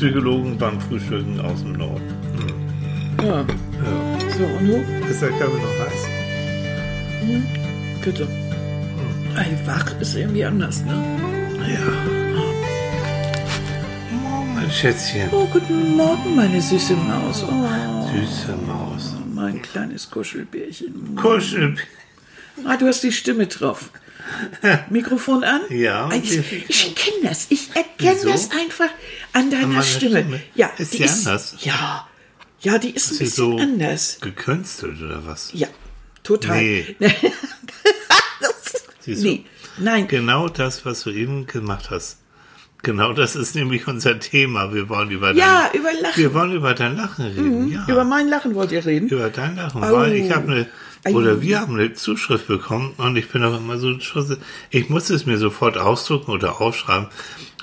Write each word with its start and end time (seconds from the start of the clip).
Psychologen 0.00 0.56
beim 0.56 0.80
Frühstücken 0.80 1.38
aus 1.40 1.60
dem 1.60 1.72
Norden. 1.72 2.00
Hm. 3.18 3.26
Ja. 3.26 3.40
Ja. 3.40 3.46
So, 4.38 4.44
und 4.44 4.66
nun? 4.66 4.82
Ist 5.10 5.20
der 5.20 5.28
Kaffee 5.28 5.60
noch 5.60 5.78
heiß? 5.78 6.06
Bitte. 8.02 8.26
Ey, 9.36 9.58
wach 9.66 10.00
ist 10.00 10.16
irgendwie 10.16 10.42
anders, 10.46 10.82
ne? 10.86 10.94
Ja. 11.68 11.92
Mein 14.54 14.70
Schätzchen. 14.70 15.28
Oh, 15.32 15.44
guten 15.52 15.94
Morgen, 15.98 16.34
meine 16.34 16.62
süße 16.62 16.94
Maus. 16.96 17.44
Oh, 17.44 17.68
Süße 18.10 18.56
Maus. 18.66 19.14
mein 19.34 19.60
kleines 19.60 20.10
Kuschelbärchen. 20.10 21.14
Kuschel. 21.14 21.76
Ah, 22.64 22.78
du 22.78 22.86
hast 22.86 23.02
die 23.02 23.12
Stimme 23.12 23.46
drauf. 23.48 23.89
Mikrofon 24.90 25.44
an? 25.44 25.60
Ja. 25.70 26.06
Ah, 26.06 26.14
Ich, 26.14 26.94
kenne 26.94 27.16
das. 27.28 27.46
Ich 27.50 27.68
erkenne 27.74 28.16
Wieso? 28.16 28.28
das 28.30 28.50
einfach 28.50 28.88
an 29.32 29.50
deiner 29.50 29.66
meiner 29.66 29.82
Stimme. 29.82 30.20
Stimme? 30.20 30.40
Ja, 30.54 30.70
Ist 30.78 30.94
die 30.94 31.02
ist 31.02 31.26
anders? 31.26 31.56
Ja. 31.60 32.06
Ja, 32.60 32.78
die 32.78 32.90
ist 32.90 33.06
ein 33.08 33.10
Ist 33.12 33.18
sie 33.18 33.24
bisschen 33.24 33.30
so 33.52 33.58
anders. 33.58 34.18
gekünstelt 34.20 35.00
oder 35.02 35.26
was? 35.26 35.50
Ja, 35.54 35.68
total. 36.22 36.58
Nee. 36.60 36.96
nee, 39.06 39.44
nein. 39.78 40.08
Genau 40.08 40.48
das, 40.48 40.84
was 40.84 41.02
du 41.02 41.10
eben 41.10 41.46
gemacht 41.46 41.90
hast. 41.90 42.18
Genau 42.82 43.12
das 43.12 43.36
ist 43.36 43.54
nämlich 43.54 43.86
unser 43.88 44.18
Thema. 44.20 44.72
Wir 44.72 44.88
wollen 44.88 45.10
über 45.10 45.32
Ja, 45.32 45.68
dein, 45.70 45.80
über 45.80 45.92
Lachen. 45.92 46.22
wir 46.22 46.34
wollen 46.34 46.52
über 46.52 46.72
dein 46.74 46.96
Lachen 46.96 47.26
reden. 47.26 47.68
ja. 47.72 47.84
Über 47.88 48.04
mein 48.04 48.28
Lachen 48.28 48.54
wollt 48.54 48.72
ihr 48.72 48.84
reden? 48.84 49.08
über 49.08 49.28
dein 49.28 49.56
Lachen, 49.56 49.82
Oh. 49.84 49.92
weil 49.92 50.14
ich 50.14 50.30
habe 50.32 50.50
eine 50.50 50.60
Ei. 50.62 50.66
Oder 51.08 51.40
wir 51.42 51.60
haben 51.60 51.74
eine 51.74 51.94
Zuschrift 51.94 52.46
bekommen 52.46 52.92
und 52.98 53.16
ich 53.16 53.28
bin 53.28 53.42
auch 53.44 53.56
immer 53.56 53.78
so 53.78 53.96
ich 54.70 54.88
muss 54.90 55.10
es 55.10 55.26
mir 55.26 55.38
sofort 55.38 55.78
ausdrucken 55.78 56.30
oder 56.32 56.60
aufschreiben 56.60 57.08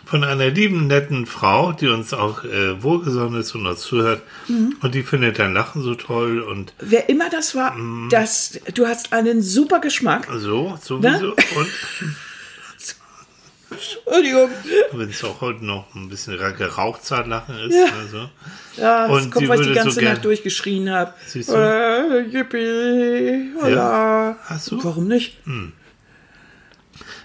von 0.06 0.24
einer 0.24 0.50
lieben 0.50 0.88
netten 0.88 1.26
Frau, 1.26 1.74
die 1.74 1.88
uns 1.90 2.14
auch 2.14 2.46
äh, 2.46 2.82
wohlgesonnen 2.82 3.42
ist 3.42 3.54
und 3.56 3.66
uns 3.68 3.82
zuhört 3.82 4.22
Mhm. 4.48 4.78
und 4.82 4.96
die 4.96 5.04
findet 5.04 5.38
dein 5.38 5.54
Lachen 5.54 5.82
so 5.82 5.96
toll 5.96 6.40
und 6.40 6.74
Wer 6.80 7.10
immer 7.10 7.30
das 7.30 7.56
war, 7.56 7.76
Mhm. 7.76 8.08
das, 8.10 8.58
du 8.74 8.86
hast 8.88 9.12
einen 9.12 9.42
super 9.42 9.80
Geschmack. 9.82 10.28
so 10.38 10.78
sowieso 10.82 11.32
und 11.32 11.68
Entschuldigung. 13.70 14.50
wenn 14.94 15.10
es 15.10 15.24
auch 15.24 15.42
heute 15.42 15.66
noch 15.66 15.94
ein 15.96 16.08
bisschen 16.10 16.38
gerauchzart 16.38 17.28
Lachen 17.28 17.58
ist 17.60 17.76
Ja. 17.76 17.86
also. 18.00 18.30
Ja, 18.78 19.08
das 19.08 19.24
Und 19.26 19.32
kommt, 19.32 19.50
weil 19.50 19.60
ich 19.62 19.68
die 19.68 19.74
so 19.74 19.80
ganze 19.80 20.00
gern- 20.00 20.14
Nacht 20.14 20.26
durchgeschrien 20.26 20.90
habe. 20.90 21.14
Siehst 21.26 21.50
du? 21.50 21.54
Äh, 21.56 22.22
yippie, 22.30 23.52
holla. 23.62 24.38
Ach 24.48 24.60
so. 24.60 24.84
Warum 24.84 25.08
nicht? 25.08 25.38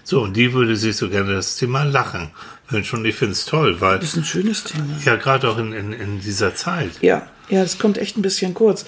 so 0.03 0.21
und 0.21 0.35
die 0.35 0.51
würde 0.53 0.75
sich 0.75 0.97
so 0.97 1.09
gerne 1.09 1.33
das 1.33 1.55
Thema 1.57 1.83
Lachen 1.83 2.29
wünschen 2.69 2.99
und 2.99 3.05
ich 3.05 3.15
finde 3.15 3.33
es 3.33 3.45
toll, 3.45 3.79
weil 3.79 3.99
Das 3.99 4.09
ist 4.09 4.17
ein 4.17 4.25
schönes 4.25 4.63
Thema. 4.65 4.85
ja 5.05 5.15
gerade 5.15 5.49
auch 5.49 5.57
in, 5.57 5.71
in, 5.73 5.93
in 5.93 6.19
dieser 6.19 6.55
Zeit 6.55 6.91
Ja, 7.01 7.27
ja, 7.49 7.61
das 7.63 7.79
kommt 7.79 7.97
echt 7.97 8.17
ein 8.17 8.21
bisschen 8.21 8.53
kurz. 8.53 8.85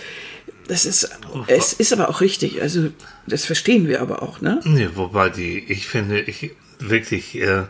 Das 0.68 0.86
ist, 0.86 1.10
es 1.48 1.74
ist 1.74 1.94
aber 1.94 2.10
auch 2.10 2.22
richtig. 2.22 2.62
Also, 2.62 2.90
das 3.28 3.46
verstehen 3.46 3.88
wir 3.88 4.02
aber 4.02 4.24
auch, 4.24 4.42
ne? 4.42 4.60
Nee, 4.64 4.90
wobei 4.96 5.30
die, 5.30 5.60
ich 5.60 5.88
finde, 5.88 6.20
ich 6.22 6.52
wirklich 6.80 7.36
äh, 7.40 7.64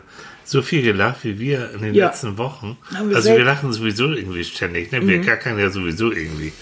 so 0.44 0.62
viel 0.62 0.82
gelacht 0.82 1.24
wie 1.24 1.38
wir 1.38 1.70
in 1.74 1.82
den 1.82 1.94
Ja. 1.94 2.06
letzten 2.06 2.38
Wochen. 2.38 2.76
Wir 2.90 3.16
also 3.16 3.30
wir 3.30 3.44
lachen 3.44 3.72
sowieso 3.72 4.12
irgendwie 4.12 4.44
ständig. 4.44 4.92
Ne? 4.92 5.00
Mhm. 5.00 5.08
Wir 5.08 5.18
gackern 5.20 5.58
ja 5.58 5.70
sowieso 5.70 6.12
irgendwie. 6.12 6.52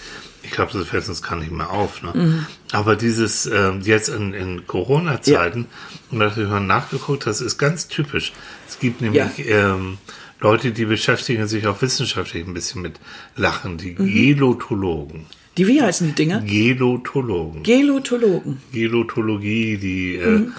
Ich 0.43 0.51
glaube, 0.51 0.71
das 0.73 0.87
fällt 0.87 1.07
uns 1.09 1.23
gar 1.23 1.35
nicht 1.37 1.51
mehr 1.51 1.71
auf. 1.71 2.03
Ne? 2.03 2.11
Mhm. 2.13 2.45
Aber 2.71 2.95
dieses 2.95 3.47
ähm, 3.47 3.81
jetzt 3.83 4.09
in, 4.09 4.33
in 4.33 4.67
Corona-Zeiten, 4.67 5.65
und 6.11 6.19
da 6.19 6.29
habe 6.31 6.41
ich 6.43 6.47
mal 6.47 6.59
nachgeguckt, 6.59 7.25
das 7.25 7.41
ist 7.41 7.57
ganz 7.57 7.87
typisch. 7.87 8.31
Es 8.67 8.77
gibt 8.79 9.01
nämlich 9.01 9.23
ähm, 9.47 9.97
Leute, 10.39 10.71
die 10.71 10.85
beschäftigen 10.85 11.47
sich 11.47 11.65
auch 11.65 11.81
wissenschaftlich 11.81 12.45
ein 12.45 12.53
bisschen 12.53 12.81
mit 12.83 12.99
Lachen, 13.35 13.77
die 13.77 13.95
Mhm. 13.97 14.13
Gelotologen. 14.13 15.25
Die, 15.57 15.65
wie 15.67 15.81
heißen 15.81 16.07
die 16.07 16.13
Dinger? 16.13 16.41
Gelotologen. 16.41 17.63
Gelotologen. 17.63 18.57
Gelotologie, 18.73 19.77
die 19.77 20.19
Mhm. 20.23 20.53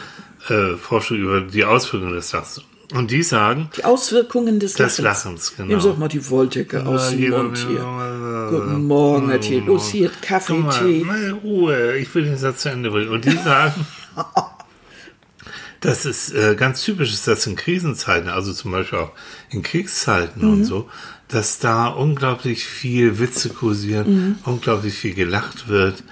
Äh, 0.51 0.77
Forschung 0.77 1.19
über 1.19 1.41
die 1.41 1.65
Auswirkungen 1.65 2.15
des 2.15 2.33
Lachens. 2.33 2.63
Und 2.95 3.11
die 3.11 3.25
sagen, 3.25 3.69
Die 3.77 3.85
Auswirkungen 3.85 4.61
des 4.61 4.75
Des 4.75 4.99
Lachens. 4.99 5.25
Lachens, 5.25 5.55
genau. 5.57 5.69
Nimm 5.71 5.81
doch 5.81 5.99
mal 5.99 6.07
die 6.09 6.31
Wolldecke 6.31 6.87
aus 6.87 7.11
dem 7.11 7.31
Mund 7.31 7.59
hier. 7.59 7.71
jeder- 7.71 8.49
Guten 8.51 8.85
Morgen. 8.87 9.67
Los, 9.67 9.89
hier, 9.89 10.09
Kaffee, 10.23 10.53
Guck 10.55 10.67
mal, 10.67 10.79
Tee. 10.79 11.03
mal 11.05 11.31
Ruhe, 11.43 11.97
ich 11.97 12.15
will 12.15 12.25
den 12.27 12.37
Satz 12.37 12.63
zu 12.63 12.69
Ende 12.71 12.91
bringen. 12.93 13.09
Und 13.11 13.25
die 13.25 13.31
sagen, 13.45 13.85
dass 15.81 16.05
es 16.05 16.33
äh, 16.33 16.55
ganz 16.57 16.83
typisch 16.83 17.13
ist, 17.13 17.27
dass 17.29 17.47
in 17.47 17.57
Krisenzeiten, 17.57 18.29
also 18.29 18.53
zum 18.53 18.73
Beispiel 18.73 18.99
auch 19.01 19.13
in 19.51 19.63
Kriegszeiten 19.63 20.43
Mhm. 20.45 20.53
und 20.53 20.65
so, 20.65 20.89
dass 21.29 21.59
da 21.59 21.89
unglaublich 21.89 22.65
viel 22.65 23.19
Witze 23.19 23.51
kursieren, 23.51 24.07
Mhm. 24.15 24.39
unglaublich 24.45 24.95
viel 24.95 25.15
gelacht 25.15 25.69
wird, 25.69 26.03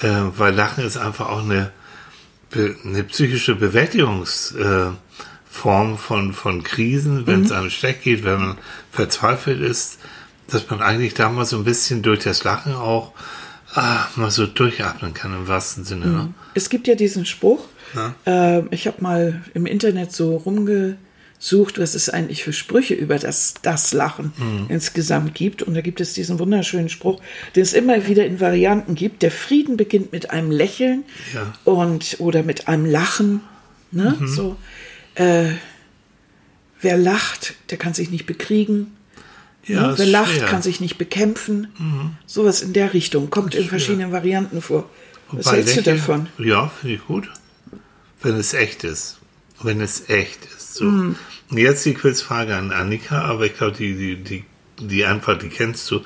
äh, 0.00 0.08
weil 0.36 0.54
Lachen 0.54 0.84
ist 0.84 0.96
einfach 0.96 1.28
auch 1.28 1.42
eine, 1.42 1.70
eine 2.52 3.04
psychische 3.04 3.54
Bewältigungsform 3.54 4.96
äh, 5.94 5.96
von, 5.96 6.32
von 6.32 6.62
Krisen, 6.62 7.26
wenn 7.26 7.40
Mhm. 7.40 7.46
es 7.46 7.52
einem 7.52 7.70
schlecht 7.70 8.02
geht, 8.02 8.24
wenn 8.24 8.40
man 8.40 8.58
verzweifelt 8.90 9.60
ist, 9.60 9.98
dass 10.48 10.68
man 10.68 10.80
eigentlich 10.82 11.14
da 11.14 11.30
mal 11.30 11.44
so 11.44 11.56
ein 11.56 11.64
bisschen 11.64 12.02
durch 12.02 12.20
das 12.24 12.42
Lachen 12.44 12.74
auch 12.74 13.12
ah, 13.74 14.06
mal 14.16 14.30
so 14.30 14.46
durchatmen 14.46 15.14
kann 15.14 15.32
im 15.32 15.46
wahrsten 15.46 15.84
Sinne. 15.84 16.06
Ne? 16.06 16.34
Es 16.54 16.70
gibt 16.70 16.88
ja 16.88 16.94
diesen 16.96 17.24
Spruch. 17.24 17.66
Ähm, 18.26 18.68
ich 18.70 18.86
habe 18.86 19.00
mal 19.00 19.42
im 19.54 19.66
Internet 19.66 20.12
so 20.12 20.36
rumgesucht, 21.40 21.78
was 21.78 21.94
es 21.94 22.08
eigentlich 22.10 22.44
für 22.44 22.52
Sprüche 22.52 22.94
über 22.94 23.18
das, 23.18 23.54
das 23.62 23.92
Lachen 23.92 24.32
Mhm. 24.36 24.66
insgesamt 24.68 25.34
gibt. 25.34 25.62
Und 25.62 25.74
da 25.74 25.80
gibt 25.80 26.00
es 26.00 26.12
diesen 26.12 26.38
wunderschönen 26.38 26.88
Spruch, 26.88 27.20
den 27.56 27.62
es 27.62 27.72
immer 27.72 28.06
wieder 28.06 28.26
in 28.26 28.40
Varianten 28.40 28.94
gibt. 28.94 29.22
Der 29.22 29.30
Frieden 29.30 29.76
beginnt 29.76 30.12
mit 30.12 30.30
einem 30.30 30.50
Lächeln 30.50 31.04
Ja. 31.34 31.44
Mhm. 31.44 31.50
und 31.64 32.16
oder 32.18 32.42
mit 32.42 32.68
einem 32.68 32.84
Lachen. 32.86 33.40
Ne? 33.92 34.16
So, 34.26 34.56
äh, 35.16 35.50
wer 36.80 36.96
lacht, 36.96 37.54
der 37.70 37.78
kann 37.78 37.94
sich 37.94 38.10
nicht 38.10 38.26
bekriegen. 38.26 38.96
Ja, 39.66 39.88
ne? 39.88 39.94
Wer 39.98 40.06
lacht, 40.06 40.32
schwer. 40.32 40.42
Mhm. 40.44 40.50
kann 40.50 40.62
sich 40.62 40.80
nicht 40.80 40.96
bekämpfen. 40.98 41.68
Sowas 42.26 42.62
in 42.62 42.72
der 42.72 42.92
Richtung 42.94 43.30
kommt 43.30 43.54
in 43.54 43.64
verschiedenen 43.68 44.12
Varianten 44.12 44.62
vor. 44.62 44.88
Was 45.32 45.46
Wobei 45.46 45.56
hältst 45.58 45.76
du 45.76 45.80
Lächeln- 45.80 45.96
davon? 45.96 46.28
Ja, 46.38 46.68
finde 46.80 46.96
ich 46.96 47.04
gut. 47.06 47.28
Wenn 48.22 48.36
es 48.36 48.52
echt 48.52 48.84
ist. 48.84 49.18
Wenn 49.62 49.80
es 49.80 50.08
echt 50.08 50.44
ist. 50.56 50.74
So. 50.74 50.86
Hm. 50.86 51.16
Und 51.50 51.58
Jetzt 51.58 51.84
die 51.84 51.94
Quizfrage 51.94 52.56
an 52.56 52.72
Annika, 52.72 53.22
aber 53.22 53.46
ich 53.46 53.56
glaube, 53.56 53.76
die, 53.76 53.94
die, 53.94 54.16
die, 54.16 54.44
die 54.78 55.04
Antwort, 55.04 55.42
die 55.42 55.48
kennst 55.48 55.90
du. 55.90 56.02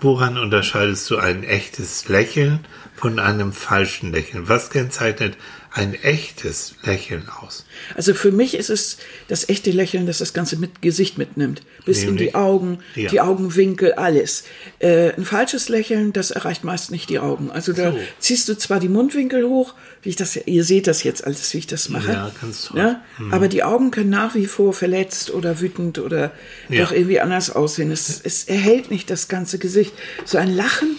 Woran 0.00 0.38
unterscheidest 0.38 1.10
du 1.10 1.16
ein 1.16 1.42
echtes 1.42 2.08
Lächeln 2.08 2.60
von 2.94 3.18
einem 3.18 3.52
falschen 3.52 4.12
Lächeln? 4.12 4.48
Was 4.48 4.70
kennzeichnet 4.70 5.36
ein 5.76 5.94
echtes 6.02 6.74
Lächeln 6.82 7.28
aus? 7.40 7.64
Also 7.94 8.14
für 8.14 8.32
mich 8.32 8.54
ist 8.54 8.70
es 8.70 8.96
das 9.28 9.48
echte 9.48 9.70
Lächeln, 9.70 10.06
das 10.06 10.18
das 10.18 10.32
ganze 10.32 10.56
mit 10.56 10.82
Gesicht 10.82 11.18
mitnimmt. 11.18 11.62
Bis 11.84 12.00
in 12.02 12.06
Nämlich? 12.14 12.30
die 12.30 12.34
Augen, 12.34 12.78
Ja. 12.94 13.10
die 13.10 13.20
Augenwinkel, 13.20 13.92
alles. 13.92 14.44
Äh, 14.80 15.12
ein 15.14 15.24
falsches 15.24 15.68
Lächeln, 15.68 16.12
das 16.12 16.30
erreicht 16.32 16.64
meist 16.64 16.90
nicht 16.90 17.10
die 17.10 17.18
Augen. 17.18 17.50
Also 17.50 17.72
da 17.72 17.92
So. 17.92 17.98
ziehst 18.18 18.48
du 18.48 18.56
zwar 18.58 18.80
die 18.80 18.88
Mundwinkel 18.88 19.44
hoch, 19.46 19.74
wie 20.02 20.08
ich 20.08 20.16
das, 20.16 20.36
ihr 20.46 20.64
seht 20.64 20.86
das 20.86 21.02
jetzt 21.04 21.24
alles, 21.24 21.52
wie 21.54 21.58
ich 21.58 21.66
das 21.66 21.88
mache. 21.88 22.12
Ja, 22.12 22.32
ganz 22.40 22.64
toll. 22.66 22.78
Ja? 22.80 23.02
Aber 23.30 23.48
die 23.48 23.62
Augen 23.62 23.90
können 23.90 24.10
nach 24.10 24.34
wie 24.34 24.46
vor 24.46 24.72
verletzt 24.72 25.30
oder 25.30 25.60
wütend 25.60 25.98
oder 25.98 26.32
Ja. 26.68 26.84
doch 26.84 26.92
irgendwie 26.92 27.20
anders 27.20 27.50
aussehen. 27.50 27.90
Es, 27.90 28.20
es 28.22 28.44
erhält 28.44 28.90
nicht 28.90 29.10
das 29.10 29.28
ganze 29.28 29.58
Gesicht. 29.58 29.92
So 30.24 30.38
ein 30.38 30.54
Lachen, 30.56 30.96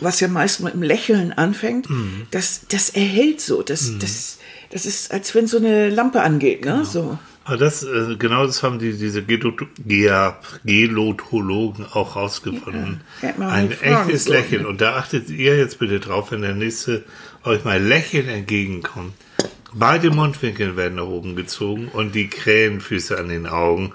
was 0.00 0.20
ja 0.20 0.28
meist 0.28 0.60
mit 0.60 0.72
einem 0.72 0.82
Lächeln 0.82 1.32
anfängt, 1.32 1.88
Mhm. 1.90 2.26
das, 2.30 2.62
das 2.68 2.90
erhält 2.90 3.40
so. 3.40 3.62
Das, 3.62 3.98
das, 3.98 4.38
das 4.70 4.86
ist, 4.86 5.12
als 5.12 5.34
wenn 5.34 5.46
so 5.46 5.56
eine 5.58 5.90
Lampe 5.90 6.22
angeht. 6.22 6.64
Ne? 6.64 6.84
So. 6.84 7.18
Aber 7.44 7.56
das, 7.56 7.82
äh, 7.82 8.16
genau 8.18 8.44
das 8.46 8.62
haben 8.62 8.78
die, 8.78 8.92
diese 8.92 9.22
Gelotologen 10.64 11.86
auch 11.92 12.16
rausgefunden. 12.16 13.00
Ja, 13.22 13.30
Ein 13.48 13.70
echtes 13.70 14.24
sollen. 14.24 14.36
Lächeln. 14.38 14.66
Und 14.66 14.80
da 14.80 14.96
achtet 14.96 15.30
ihr 15.30 15.56
jetzt 15.56 15.78
bitte 15.78 16.00
drauf, 16.00 16.30
wenn 16.32 16.42
der 16.42 16.54
nächste 16.54 17.04
euch 17.44 17.64
mal 17.64 17.82
lächeln 17.82 18.28
entgegenkommt. 18.28 19.14
Beide 19.72 20.10
Mundwinkel 20.10 20.76
werden 20.76 20.96
nach 20.96 21.04
oben 21.06 21.36
gezogen 21.36 21.88
und 21.88 22.14
die 22.14 22.28
Krähenfüße 22.28 23.18
an 23.18 23.28
den 23.28 23.46
Augen, 23.46 23.92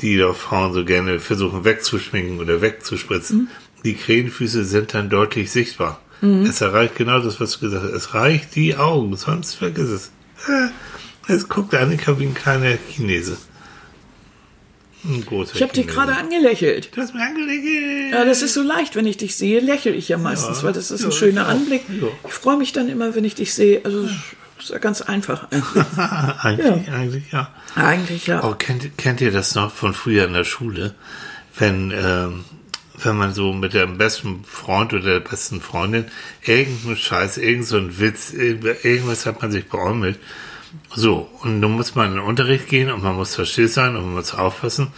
die 0.00 0.16
doch 0.18 0.36
Frauen 0.36 0.72
so 0.74 0.84
gerne 0.84 1.18
versuchen 1.18 1.64
wegzuschminken 1.64 2.38
oder 2.40 2.60
wegzuspritzen. 2.60 3.38
Mhm. 3.38 3.48
Die 3.84 3.94
Krähenfüße 3.94 4.64
sind 4.64 4.94
dann 4.94 5.08
deutlich 5.10 5.50
sichtbar. 5.50 6.00
Es 6.20 6.60
erreicht 6.60 6.96
genau 6.96 7.20
das, 7.20 7.40
was 7.40 7.52
du 7.52 7.60
gesagt 7.60 7.84
hast. 7.84 7.92
Es 7.92 8.12
reicht 8.14 8.56
die 8.56 8.76
Augen, 8.76 9.16
sonst 9.16 9.54
vergiss 9.54 9.88
es. 9.88 10.10
Äh, 10.48 10.68
Es 11.32 11.48
guckt 11.48 11.74
Annika 11.74 12.18
wie 12.18 12.24
ein 12.24 12.34
kleiner 12.34 12.76
Chinese. 12.90 13.36
Ein 15.04 15.24
Ich 15.54 15.62
habe 15.62 15.72
dich 15.72 15.86
gerade 15.86 16.16
angelächelt. 16.16 16.96
Du 16.96 17.00
hast 17.00 17.14
mir 17.14 17.22
angelegt. 17.24 18.12
Ja, 18.12 18.24
das 18.24 18.42
ist 18.42 18.54
so 18.54 18.62
leicht, 18.62 18.96
wenn 18.96 19.06
ich 19.06 19.16
dich 19.16 19.36
sehe, 19.36 19.60
lächle 19.60 19.92
ich 19.92 20.08
ja 20.08 20.18
meistens, 20.18 20.58
Ja, 20.58 20.64
weil 20.64 20.72
das 20.72 20.90
ist 20.90 21.04
ein 21.04 21.10
ja, 21.10 21.16
schöner 21.16 21.42
ich. 21.42 21.48
Anblick. 21.48 21.82
Ich 22.26 22.32
freue 22.34 22.56
mich 22.56 22.72
dann 22.72 22.88
immer, 22.88 23.14
wenn 23.14 23.24
ich 23.24 23.36
dich 23.36 23.54
sehe. 23.54 23.80
Also 23.84 24.08
ist 24.58 24.70
ja 24.70 24.78
ganz 24.78 25.02
einfach 25.02 25.46
eigentlich. 25.52 25.84
eigentlich, 26.42 26.90
eigentlich, 26.90 27.30
ja. 27.32 27.54
Eigentlich 27.76 28.26
ja. 28.26 28.42
Oh, 28.42 28.54
kennt, 28.58 28.98
kennt 28.98 29.20
ihr 29.20 29.30
das 29.30 29.54
noch 29.54 29.70
von 29.72 29.94
früher 29.94 30.26
in 30.26 30.32
der 30.32 30.44
Schule? 30.44 30.94
wenn, 31.60 31.90
ähm, 31.92 32.44
wenn 33.04 33.16
man 33.16 33.34
so 33.34 33.52
mit 33.52 33.74
dem 33.74 33.98
besten 33.98 34.44
Freund 34.44 34.92
oder 34.92 35.14
der 35.14 35.20
besten 35.20 35.60
Freundin 35.60 36.06
irgendeinen 36.42 36.96
Scheiß, 36.96 37.38
irgendeinen 37.38 37.90
so 37.90 38.00
Witz, 38.00 38.32
irgendwas 38.32 39.26
hat 39.26 39.42
man 39.42 39.50
sich 39.50 39.68
beäumelt. 39.68 40.18
So, 40.94 41.28
und 41.42 41.60
nun 41.60 41.72
muss 41.72 41.94
man 41.94 42.08
in 42.08 42.16
den 42.16 42.24
Unterricht 42.24 42.68
gehen 42.68 42.90
und 42.90 43.02
man 43.02 43.16
muss 43.16 43.34
verstehen 43.34 43.68
sein 43.68 43.96
und 43.96 44.04
man 44.04 44.14
muss 44.14 44.34
aufpassen. 44.34 44.88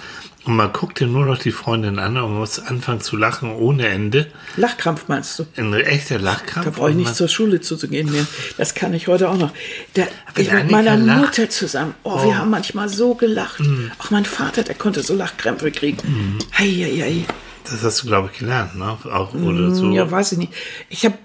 Und 0.45 0.57
man 0.57 0.73
guckt 0.73 1.01
dir 1.01 1.07
nur 1.07 1.27
noch 1.27 1.39
die 1.39 1.53
Freundin 1.53 1.99
an 1.99 2.17
und 2.17 2.31
man 2.31 2.39
muss 2.39 2.59
anfangen 2.59 3.03
zu 3.03 3.17
lachen 3.17 3.53
ohne 3.53 3.89
Ende. 3.89 4.27
Lachkrampf 4.57 5.07
meinst 5.09 5.39
du? 5.39 5.47
Ein 5.57 5.75
echter 5.75 6.19
Lachkrampf. 6.19 6.65
Da 6.65 6.71
brauche 6.71 6.91
ich 6.91 6.97
nicht 6.97 7.15
zur 7.15 7.29
Schule 7.29 7.61
zu 7.61 7.77
gehen 7.77 8.11
mehr. 8.11 8.27
Das 8.57 8.75
kann 8.75 8.95
ich 8.95 9.07
heute 9.07 9.29
auch 9.29 9.37
noch. 9.37 9.53
Da, 9.95 10.05
ich 10.37 10.51
mit 10.51 10.51
Annika 10.51 10.71
meiner 10.71 10.97
lacht. 10.97 11.21
Mutter 11.21 11.51
zusammen. 11.51 11.95
Oh, 12.05 12.25
wir 12.25 12.39
haben 12.39 12.51
manchmal 12.51 12.89
so 12.89 13.15
gelacht. 13.15 13.61
Mhm. 13.61 13.93
Auch 13.99 14.11
mein 14.11 14.25
Vater, 14.25 14.63
der 14.63 14.77
konnte 14.77 15.03
so 15.03 15.15
Lachkrämpfe 15.15 15.71
kriegen. 15.71 16.39
Hei, 16.57 16.69
hei, 16.69 17.03
hei. 17.03 17.25
Das 17.71 17.83
hast 17.83 18.03
du, 18.03 18.07
glaube 18.07 18.31
ich, 18.33 18.39
gelernt, 18.39 18.77
ne? 18.77 18.97
Auch, 19.05 19.35
oder 19.35 19.75
so. 19.75 19.85
Mm, 19.87 19.93
Ja, 19.93 20.11
weiß 20.11 20.33
ich 20.33 20.39
nicht. 20.39 20.53
Ich 20.89 21.05
habe, 21.05 21.17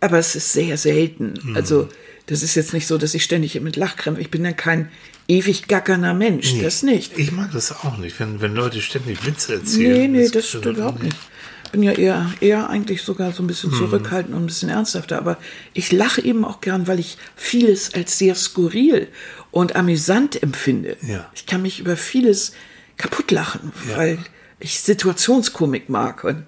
aber 0.00 0.18
es 0.18 0.34
ist 0.36 0.52
sehr 0.52 0.76
selten. 0.76 1.34
Mhm. 1.42 1.56
Also, 1.56 1.88
das 2.26 2.42
ist 2.42 2.54
jetzt 2.54 2.72
nicht 2.74 2.86
so, 2.86 2.98
dass 2.98 3.14
ich 3.14 3.24
ständig 3.24 3.60
mit 3.60 3.76
Lachkrämpfen, 3.76 4.20
ich 4.22 4.30
bin 4.30 4.44
ja 4.44 4.52
kein 4.52 4.90
ewig 5.28 5.68
gackerner 5.68 6.12
Mensch, 6.14 6.52
Nee. 6.54 6.62
das 6.62 6.82
nicht. 6.82 7.16
Ich 7.18 7.32
mag 7.32 7.52
das 7.52 7.72
auch 7.72 7.96
nicht, 7.98 8.18
wenn, 8.20 8.40
wenn 8.40 8.54
Leute 8.54 8.80
ständig 8.80 9.24
Witze 9.26 9.54
erzählen. 9.54 10.12
Nee, 10.12 10.18
nee, 10.18 10.22
Das 10.28 10.32
das 10.32 10.50
so- 10.52 10.60
überhaupt 10.70 11.02
nicht. 11.02 11.16
Ich 11.64 11.70
bin 11.72 11.82
ja 11.82 11.92
eher, 11.92 12.32
eher 12.40 12.70
eigentlich 12.70 13.02
sogar 13.02 13.32
so 13.32 13.42
ein 13.42 13.46
bisschen 13.48 13.70
Hm. 13.72 13.78
zurückhaltend 13.78 14.34
und 14.36 14.44
ein 14.44 14.46
bisschen 14.46 14.68
ernsthafter. 14.68 15.18
Aber 15.18 15.36
ich 15.74 15.90
lache 15.92 16.20
eben 16.24 16.44
auch 16.44 16.60
gern, 16.60 16.86
weil 16.86 17.00
ich 17.00 17.18
vieles 17.34 17.92
als 17.94 18.18
sehr 18.18 18.34
skurril 18.36 19.08
und 19.50 19.74
amüsant 19.76 20.40
empfinde. 20.42 20.96
Ja. 21.02 21.28
Ich 21.34 21.46
kann 21.46 21.62
mich 21.62 21.80
über 21.80 21.96
vieles 21.96 22.52
kaputt 22.96 23.30
lachen, 23.32 23.72
Ja. 23.90 23.96
weil 23.98 24.18
ich 24.58 24.80
Situationskomik 24.80 25.88
mag. 25.88 26.24
Und 26.24 26.44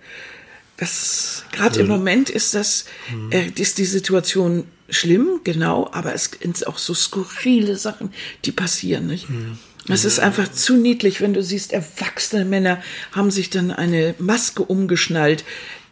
das, 0.77 1.45
gerade 1.53 1.81
im 1.81 1.89
Moment 1.89 2.31
ist 2.31 2.55
das, 2.55 2.85
äh, 3.31 3.51
ist 3.57 3.79
die 3.79 3.85
Situation 3.85 4.65
schlimm, 4.89 5.41
genau, 5.45 5.91
aber 5.93 6.15
es 6.15 6.31
sind 6.41 6.67
auch 6.67 6.79
so 6.79 6.95
skurrile 6.95 7.77
Sachen, 7.77 8.13
die 8.45 8.53
passieren, 8.53 9.07
nicht? 9.07 9.27
Es 9.91 10.05
ist 10.05 10.21
einfach 10.21 10.51
zu 10.53 10.77
niedlich, 10.77 11.21
wenn 11.21 11.33
du 11.33 11.43
siehst, 11.43 11.73
erwachsene 11.73 12.45
Männer 12.45 12.83
haben 13.13 13.31
sich 13.31 13.49
dann 13.49 13.71
eine 13.71 14.15
Maske 14.19 14.63
umgeschnallt, 14.63 15.45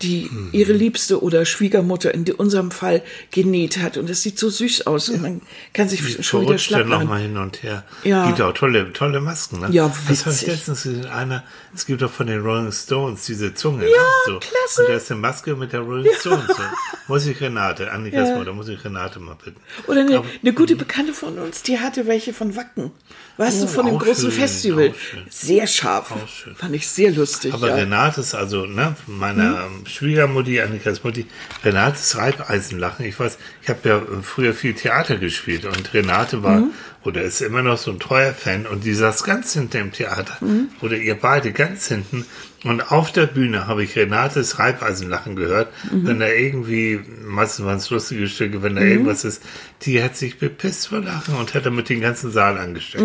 die 0.03 0.31
ihre 0.53 0.73
Liebste 0.73 1.23
oder 1.23 1.45
Schwiegermutter 1.45 2.13
in 2.13 2.31
unserem 2.33 2.71
Fall 2.71 3.03
genäht 3.31 3.79
hat. 3.79 3.97
Und 3.97 4.11
es 4.11 4.23
sieht 4.23 4.39
so 4.39 4.51
süß 4.51 4.87
aus. 4.87 5.09
Und 5.09 5.23
man 5.23 5.41
kann 5.73 5.89
sich 5.89 6.25
schon 6.27 6.43
wieder 6.43 6.59
schlapp 6.59 6.87
machen. 6.87 7.03
nochmal 7.05 7.23
hin 7.23 7.37
und 7.37 7.63
her. 7.63 7.85
Ja. 8.05 8.27
Gibt 8.27 8.41
auch 8.41 8.53
tolle, 8.53 8.93
tolle 8.93 9.21
Masken, 9.21 9.61
ne? 9.61 9.69
Ja, 9.71 9.89
Das 9.89 9.97
habe 9.99 10.13
ich 10.13 10.27
witzig. 10.27 10.49
letztens 10.49 10.83
gesehen. 10.83 11.07
Einer, 11.07 11.45
es 11.75 11.87
gibt 11.87 12.03
auch 12.03 12.11
von 12.11 12.27
den 12.27 12.41
Rolling 12.41 12.73
Stones 12.73 13.25
diese 13.27 13.55
Zunge, 13.55 13.85
ne? 13.85 13.91
So. 14.27 14.39
klasse. 14.39 14.83
Und 14.83 14.89
da 14.91 14.95
ist 14.97 15.11
eine 15.11 15.21
Maske 15.21 15.57
mit 15.57 15.73
der 15.73 15.81
Rolling 15.81 16.13
Stones. 16.21 16.47
So. 16.49 16.63
Muss 17.09 17.25
ich 17.27 17.41
Renate, 17.41 17.91
Annikas 17.93 18.29
Ja. 18.29 18.37
Mutter, 18.37 18.53
muss 18.53 18.69
ich 18.69 18.85
Renate 18.85 19.21
mal 19.21 19.37
bitten. 19.43 19.61
Oder 19.87 20.01
eine, 20.01 20.19
Aber- 20.19 20.27
eine 20.43 20.53
gute 20.53 20.77
Bekannte 20.77 21.13
von 21.15 21.39
uns, 21.39 21.63
die 21.63 21.79
hatte 21.79 22.07
welche 22.07 22.33
von 22.35 22.55
Wacken. 22.57 22.91
Weißt 23.37 23.63
du, 23.63 23.67
Oh, 23.67 23.69
von 23.69 23.87
dem 23.87 23.99
großen 23.99 24.31
schön, 24.31 24.41
Festival. 24.41 24.95
Sehr 25.29 25.67
scharf. 25.67 26.13
Fand 26.57 26.75
ich 26.75 26.89
sehr 26.89 27.11
lustig. 27.11 27.53
Aber 27.53 27.69
ja. 27.69 27.75
Renate 27.75 28.21
ist 28.21 28.35
also, 28.35 28.65
ne, 28.65 28.97
meiner 29.07 29.69
Schwiegermutti, 29.85 30.61
Annikas 30.61 31.05
Mutti, 31.05 31.27
Renates 31.63 32.17
Reibeisenlachen. 32.17 33.05
Ich 33.05 33.21
weiß, 33.21 33.37
ich 33.63 33.69
habe 33.69 33.89
ja 33.89 34.03
früher 34.23 34.55
viel 34.55 34.75
Theater 34.75 35.17
gespielt 35.17 35.65
und 35.67 35.93
Renate 35.93 36.43
war 36.43 36.63
oder 37.07 37.23
ist 37.23 37.41
immer 37.41 37.63
noch 37.63 37.79
so 37.79 37.91
ein 37.93 38.01
treuer 38.01 38.35
Fan 38.35 38.67
und 38.67 38.85
die 38.85 38.93
saß 38.93 39.23
ganz 39.25 39.53
hinten 39.53 39.77
im 39.77 39.93
Theater 39.93 40.37
oder 40.83 40.97
ihr 40.97 41.15
beide 41.15 41.53
ganz 41.53 41.87
hinten 41.89 42.27
und 42.65 42.91
auf 42.91 43.13
der 43.13 43.27
Bühne 43.27 43.69
habe 43.69 43.85
ich 43.85 43.95
Renates 43.97 44.59
Reibeisenlachen 44.59 45.37
gehört, 45.37 45.73
wenn 45.93 46.19
da 46.19 46.29
irgendwie, 46.29 47.01
meistens 47.25 47.65
waren 47.65 47.77
es 47.77 47.91
lustige 47.91 48.27
Stücke, 48.29 48.63
wenn 48.63 48.75
da 48.75 48.83
irgendwas 48.83 49.25
ist, 49.25 49.43
die 49.83 50.03
hat 50.03 50.17
sich 50.17 50.39
bepisst 50.39 50.89
vor 50.89 51.01
Lachen 51.01 51.37
und 51.37 51.55
hat 51.55 51.65
damit 51.65 51.89
den 51.89 52.01
ganzen 52.01 52.33
Saal 52.33 52.59
angesteckt. 52.59 53.05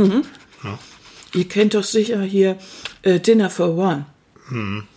Ja. 0.63 0.79
Ihr 1.33 1.47
kennt 1.47 1.75
doch 1.75 1.83
sicher 1.83 2.21
hier 2.21 2.57
äh, 3.03 3.19
Dinner 3.19 3.49
for 3.49 3.77
One. 3.77 4.05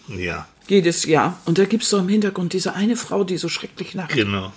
ja, 0.08 0.48
Jedes 0.66 1.04
Jahr. 1.04 1.38
Und 1.44 1.58
da 1.58 1.64
gibt's 1.64 1.90
doch 1.90 2.00
im 2.00 2.08
Hintergrund 2.08 2.54
diese 2.54 2.74
eine 2.74 2.96
Frau, 2.96 3.22
die 3.24 3.36
so 3.36 3.48
schrecklich 3.48 3.92
lacht. 3.94 4.14
genau. 4.14 4.52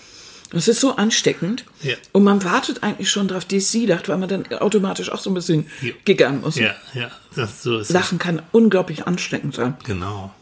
Das 0.51 0.67
ist 0.69 0.79
so 0.79 0.95
ansteckend. 0.95 1.65
Ja. 1.83 1.95
Und 2.13 2.23
man 2.23 2.43
wartet 2.43 2.81
eigentlich 2.83 3.09
schon 3.11 3.27
drauf, 3.27 3.43
die 3.45 3.59
sie 3.59 3.85
lacht, 3.85 4.07
weil 4.07 4.17
man 4.17 4.29
dann 4.29 4.45
automatisch 4.53 5.11
auch 5.11 5.19
so 5.19 5.29
ein 5.29 5.33
bisschen 5.33 5.67
Ja. 5.81 5.91
giggern 6.05 6.39
muss. 6.41 6.55
Ja, 6.55 6.73
ja, 6.93 7.11
das, 7.35 7.63
so 7.63 7.77
ist 7.79 7.89
es. 7.89 7.93
Lachen 7.93 8.17
kann 8.17 8.41
unglaublich 8.53 9.05
ansteckend 9.07 9.55
sein. 9.55 9.75
Genau. 9.85 10.33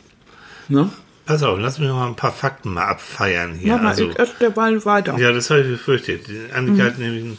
Ne? 0.68 0.90
Pass 1.26 1.42
auf, 1.42 1.58
lass 1.60 1.80
mich 1.80 1.90
mal 1.90 2.08
ein 2.08 2.16
paar 2.16 2.32
Fakten 2.32 2.74
mal 2.74 2.86
abfeiern 2.86 3.56
hier. 3.56 3.74
Mach 3.74 3.82
mal, 3.82 3.90
also, 3.90 4.10
ich 4.12 4.20
esse 4.20 4.34
derweil 4.40 4.86
weiter. 4.86 5.18
ja, 5.18 5.32
das 5.32 5.50
habe 5.50 5.62
ich 5.62 5.68
befürchtet. 5.70 6.22
Annika 6.54 6.84
hat 6.84 7.00
nämlich 7.00 7.24
einen 7.24 7.38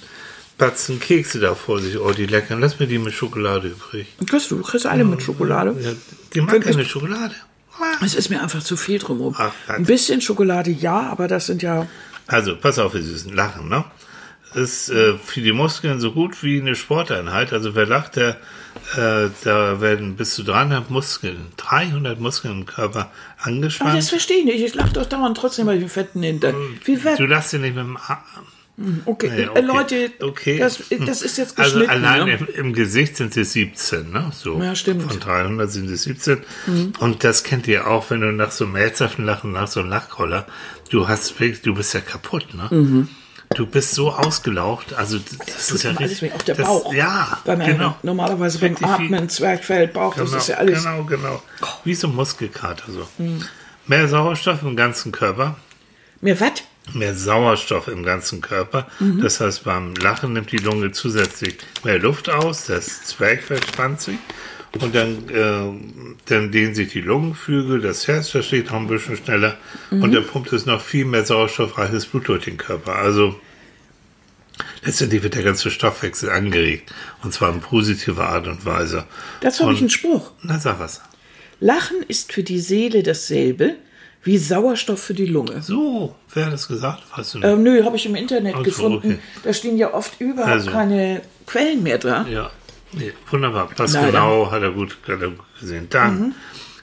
Batzen 0.58 0.98
Kekse 0.98 1.38
da 1.38 1.54
vor 1.54 1.78
sich. 1.80 1.96
Oh, 1.98 2.10
die 2.10 2.26
leckern. 2.26 2.60
Lass 2.60 2.80
mir 2.80 2.88
die 2.88 2.98
mit 2.98 3.14
Schokolade 3.14 3.68
übrig. 3.68 4.08
Kriegst 4.26 4.50
du, 4.50 4.56
du 4.56 4.62
kriegst 4.62 4.86
alle 4.86 5.04
mit 5.04 5.22
Schokolade. 5.22 5.76
Ja, 5.80 5.90
die 6.34 6.40
mag 6.40 6.60
keine 6.62 6.82
ich- 6.82 6.90
Schokolade. 6.90 7.34
Es 8.02 8.14
ist 8.14 8.30
mir 8.30 8.42
einfach 8.42 8.62
zu 8.62 8.76
viel 8.76 8.98
drumherum. 8.98 9.34
Ach. 9.38 9.52
Ein 9.68 9.84
bisschen 9.84 10.20
Schokolade, 10.22 10.70
ja, 10.70 10.98
aber 11.10 11.28
das 11.28 11.46
sind 11.46 11.62
ja. 11.62 11.86
Also, 12.26 12.56
pass 12.56 12.78
auf, 12.78 12.94
ihr 12.94 13.02
Süßen. 13.02 13.32
Lachen, 13.34 13.68
ne? 13.68 13.84
Ist 14.54 14.88
äh, 14.88 15.18
für 15.18 15.40
die 15.40 15.52
Muskeln 15.52 16.00
so 16.00 16.12
gut 16.12 16.42
wie 16.42 16.60
eine 16.60 16.74
Sporteinheit. 16.74 17.52
Also, 17.52 17.74
wer 17.74 17.86
lacht, 17.86 18.16
der, 18.16 18.36
äh, 18.96 19.28
da 19.44 19.80
werden 19.80 20.16
bis 20.16 20.34
zu 20.34 20.44
300 20.44 20.90
Muskeln, 20.90 21.46
300 21.56 22.18
Muskeln 22.20 22.60
im 22.60 22.66
Körper 22.66 23.10
Aber 23.38 23.46
angespannt. 23.46 23.96
das 23.96 24.08
verstehe 24.08 24.38
ich 24.38 24.44
nicht. 24.44 24.62
Ich 24.62 24.74
lache 24.74 24.92
doch 24.92 25.06
dauernd 25.06 25.36
trotzdem 25.36 25.66
bei 25.66 25.76
den 25.76 25.88
fetten 25.88 26.22
Hintern. 26.22 26.54
Wie 26.84 26.96
fett? 26.96 27.18
du 27.18 27.26
lachst 27.26 27.52
ja 27.52 27.58
nicht 27.58 27.74
mit 27.74 27.84
dem 27.84 27.96
Arm. 27.96 28.18
Okay, 29.06 29.30
Nee, 29.54 29.58
äh, 29.58 29.62
Leute, 29.62 30.10
okay. 30.20 30.58
Das, 30.58 30.82
das 31.06 31.22
ist 31.22 31.38
jetzt 31.38 31.58
Also 31.58 31.78
geschnitten. 31.78 32.04
allein 32.04 32.26
ne? 32.26 32.34
im, 32.34 32.66
im 32.66 32.72
Gesicht 32.74 33.16
sind 33.16 33.34
es 33.36 33.52
17, 33.54 34.10
ne? 34.10 34.30
So. 34.34 34.60
Ja, 34.62 34.74
stimmt. 34.74 35.02
Mhm. 35.04 35.10
Von 35.10 35.20
300 35.20 35.70
sind 35.72 35.88
es 35.90 36.02
17. 36.02 36.42
Und 37.00 37.24
das 37.24 37.42
kennt 37.42 37.66
ihr 37.68 37.86
auch, 37.86 38.10
wenn 38.10 38.20
du 38.20 38.30
nach 38.32 38.50
so 38.50 38.64
einem 38.66 38.76
herzhaften 38.76 39.24
Lachen, 39.24 39.52
nach 39.52 39.68
so 39.68 39.80
einem 39.80 39.88
Lachroller, 39.88 40.46
du 40.90 41.08
hast 41.08 41.40
wirklich, 41.40 41.62
du 41.62 41.74
bist 41.74 41.94
ja 41.94 42.00
kaputt, 42.00 42.48
ne? 42.54 42.68
Mhm. 42.70 43.08
Du 43.54 43.64
bist 43.64 43.92
so 43.92 44.10
ausgelaucht, 44.10 44.92
also 44.92 45.18
das, 45.18 45.68
tut 45.68 45.76
ist 45.76 45.82
ja 45.84 45.92
richtig. 45.92 46.22
weh, 46.22 46.32
auch 46.32 46.42
der 46.42 46.56
das, 46.56 46.66
Bauch. 46.66 46.92
Ja, 46.92 47.38
Weil 47.44 47.56
man 47.56 47.66
genau. 47.68 47.96
normalerweise 48.02 48.58
beim 48.58 48.76
Atmen, 48.82 49.28
Zwerchfell, 49.28 49.86
Bauch, 49.88 50.14
Genau, 50.16 50.26
das 50.30 50.42
ist 50.42 50.48
ja 50.48 50.56
alles. 50.56 50.82
genau, 50.82 51.04
genau. 51.04 51.42
Wie 51.84 51.94
so 51.94 52.08
ein 52.08 52.14
Muskelkater 52.16 52.90
so. 52.92 53.06
Mhm. 53.18 53.42
Mehr 53.86 54.08
Sauerstoff 54.08 54.62
im 54.62 54.74
ganzen 54.76 55.12
Körper, 55.12 55.56
Mir 56.20 56.38
was? 56.40 56.50
Mehr 56.92 57.14
Sauerstoff 57.14 57.88
im 57.88 58.02
ganzen 58.02 58.40
Körper. 58.40 58.86
Mhm. 59.00 59.20
Das 59.20 59.40
heißt, 59.40 59.64
beim 59.64 59.94
Lachen 59.96 60.32
nimmt 60.32 60.52
die 60.52 60.58
Lunge 60.58 60.92
zusätzlich 60.92 61.58
mehr 61.84 61.98
Luft 61.98 62.28
aus, 62.30 62.66
das 62.66 63.04
Zwerchfell 63.04 63.60
spannt 63.62 64.00
sich 64.00 64.18
und 64.80 64.94
dann, 64.94 65.28
äh, 65.28 66.12
dann 66.26 66.52
dehnen 66.52 66.74
sich 66.74 66.90
die 66.92 67.00
Lungenflügel, 67.00 67.80
das 67.80 68.06
Herz 68.08 68.28
versteht 68.28 68.66
noch 68.66 68.76
ein 68.76 68.86
bisschen 68.86 69.16
schneller 69.16 69.56
Mhm. 69.90 70.02
und 70.02 70.12
dann 70.12 70.24
pumpt 70.26 70.52
es 70.52 70.66
noch 70.66 70.80
viel 70.80 71.04
mehr 71.04 71.24
sauerstoffreiches 71.24 72.06
Blut 72.06 72.28
durch 72.28 72.44
den 72.44 72.56
Körper. 72.56 72.94
Also 72.96 73.34
letztendlich 74.84 75.22
wird 75.22 75.34
der 75.34 75.42
ganze 75.42 75.70
Stoffwechsel 75.70 76.30
angeregt 76.30 76.92
und 77.22 77.32
zwar 77.32 77.52
in 77.52 77.60
positiver 77.60 78.28
Art 78.28 78.46
und 78.46 78.64
Weise. 78.64 79.04
Dazu 79.40 79.64
habe 79.64 79.74
ich 79.74 79.80
einen 79.80 79.90
Spruch. 79.90 80.30
Na, 80.42 80.58
sag 80.58 80.78
was. 80.78 81.00
Lachen 81.58 81.96
ist 82.06 82.32
für 82.32 82.42
die 82.42 82.60
Seele 82.60 83.02
dasselbe 83.02 83.76
wie 84.26 84.38
Sauerstoff 84.38 85.00
für 85.00 85.14
die 85.14 85.26
Lunge. 85.26 85.62
So, 85.62 86.14
wer 86.34 86.46
hat 86.46 86.52
das 86.52 86.66
gesagt? 86.68 87.02
Weißt 87.16 87.34
du? 87.34 87.42
Ähm, 87.42 87.62
nö, 87.62 87.84
habe 87.84 87.96
ich 87.96 88.06
im 88.06 88.16
Internet 88.16 88.54
Ach 88.54 88.58
so, 88.58 88.64
gefunden. 88.64 88.96
okay. 89.12 89.18
Da 89.44 89.52
stehen 89.52 89.76
ja 89.78 89.94
oft 89.94 90.20
überhaupt 90.20 90.50
Also. 90.50 90.70
keine 90.72 91.22
Quellen 91.46 91.82
mehr 91.82 91.98
dran. 91.98 92.30
Ja, 92.30 92.50
nee, 92.92 93.12
wunderbar. 93.30 93.70
Das 93.76 93.92
Leider. 93.92 94.08
genau 94.08 94.50
hat 94.50 94.62
er 94.62 94.72
gut, 94.72 94.96
hat 95.06 95.20
er 95.22 95.30
gut 95.30 95.44
gesehen. 95.60 95.86
Dann 95.90 96.34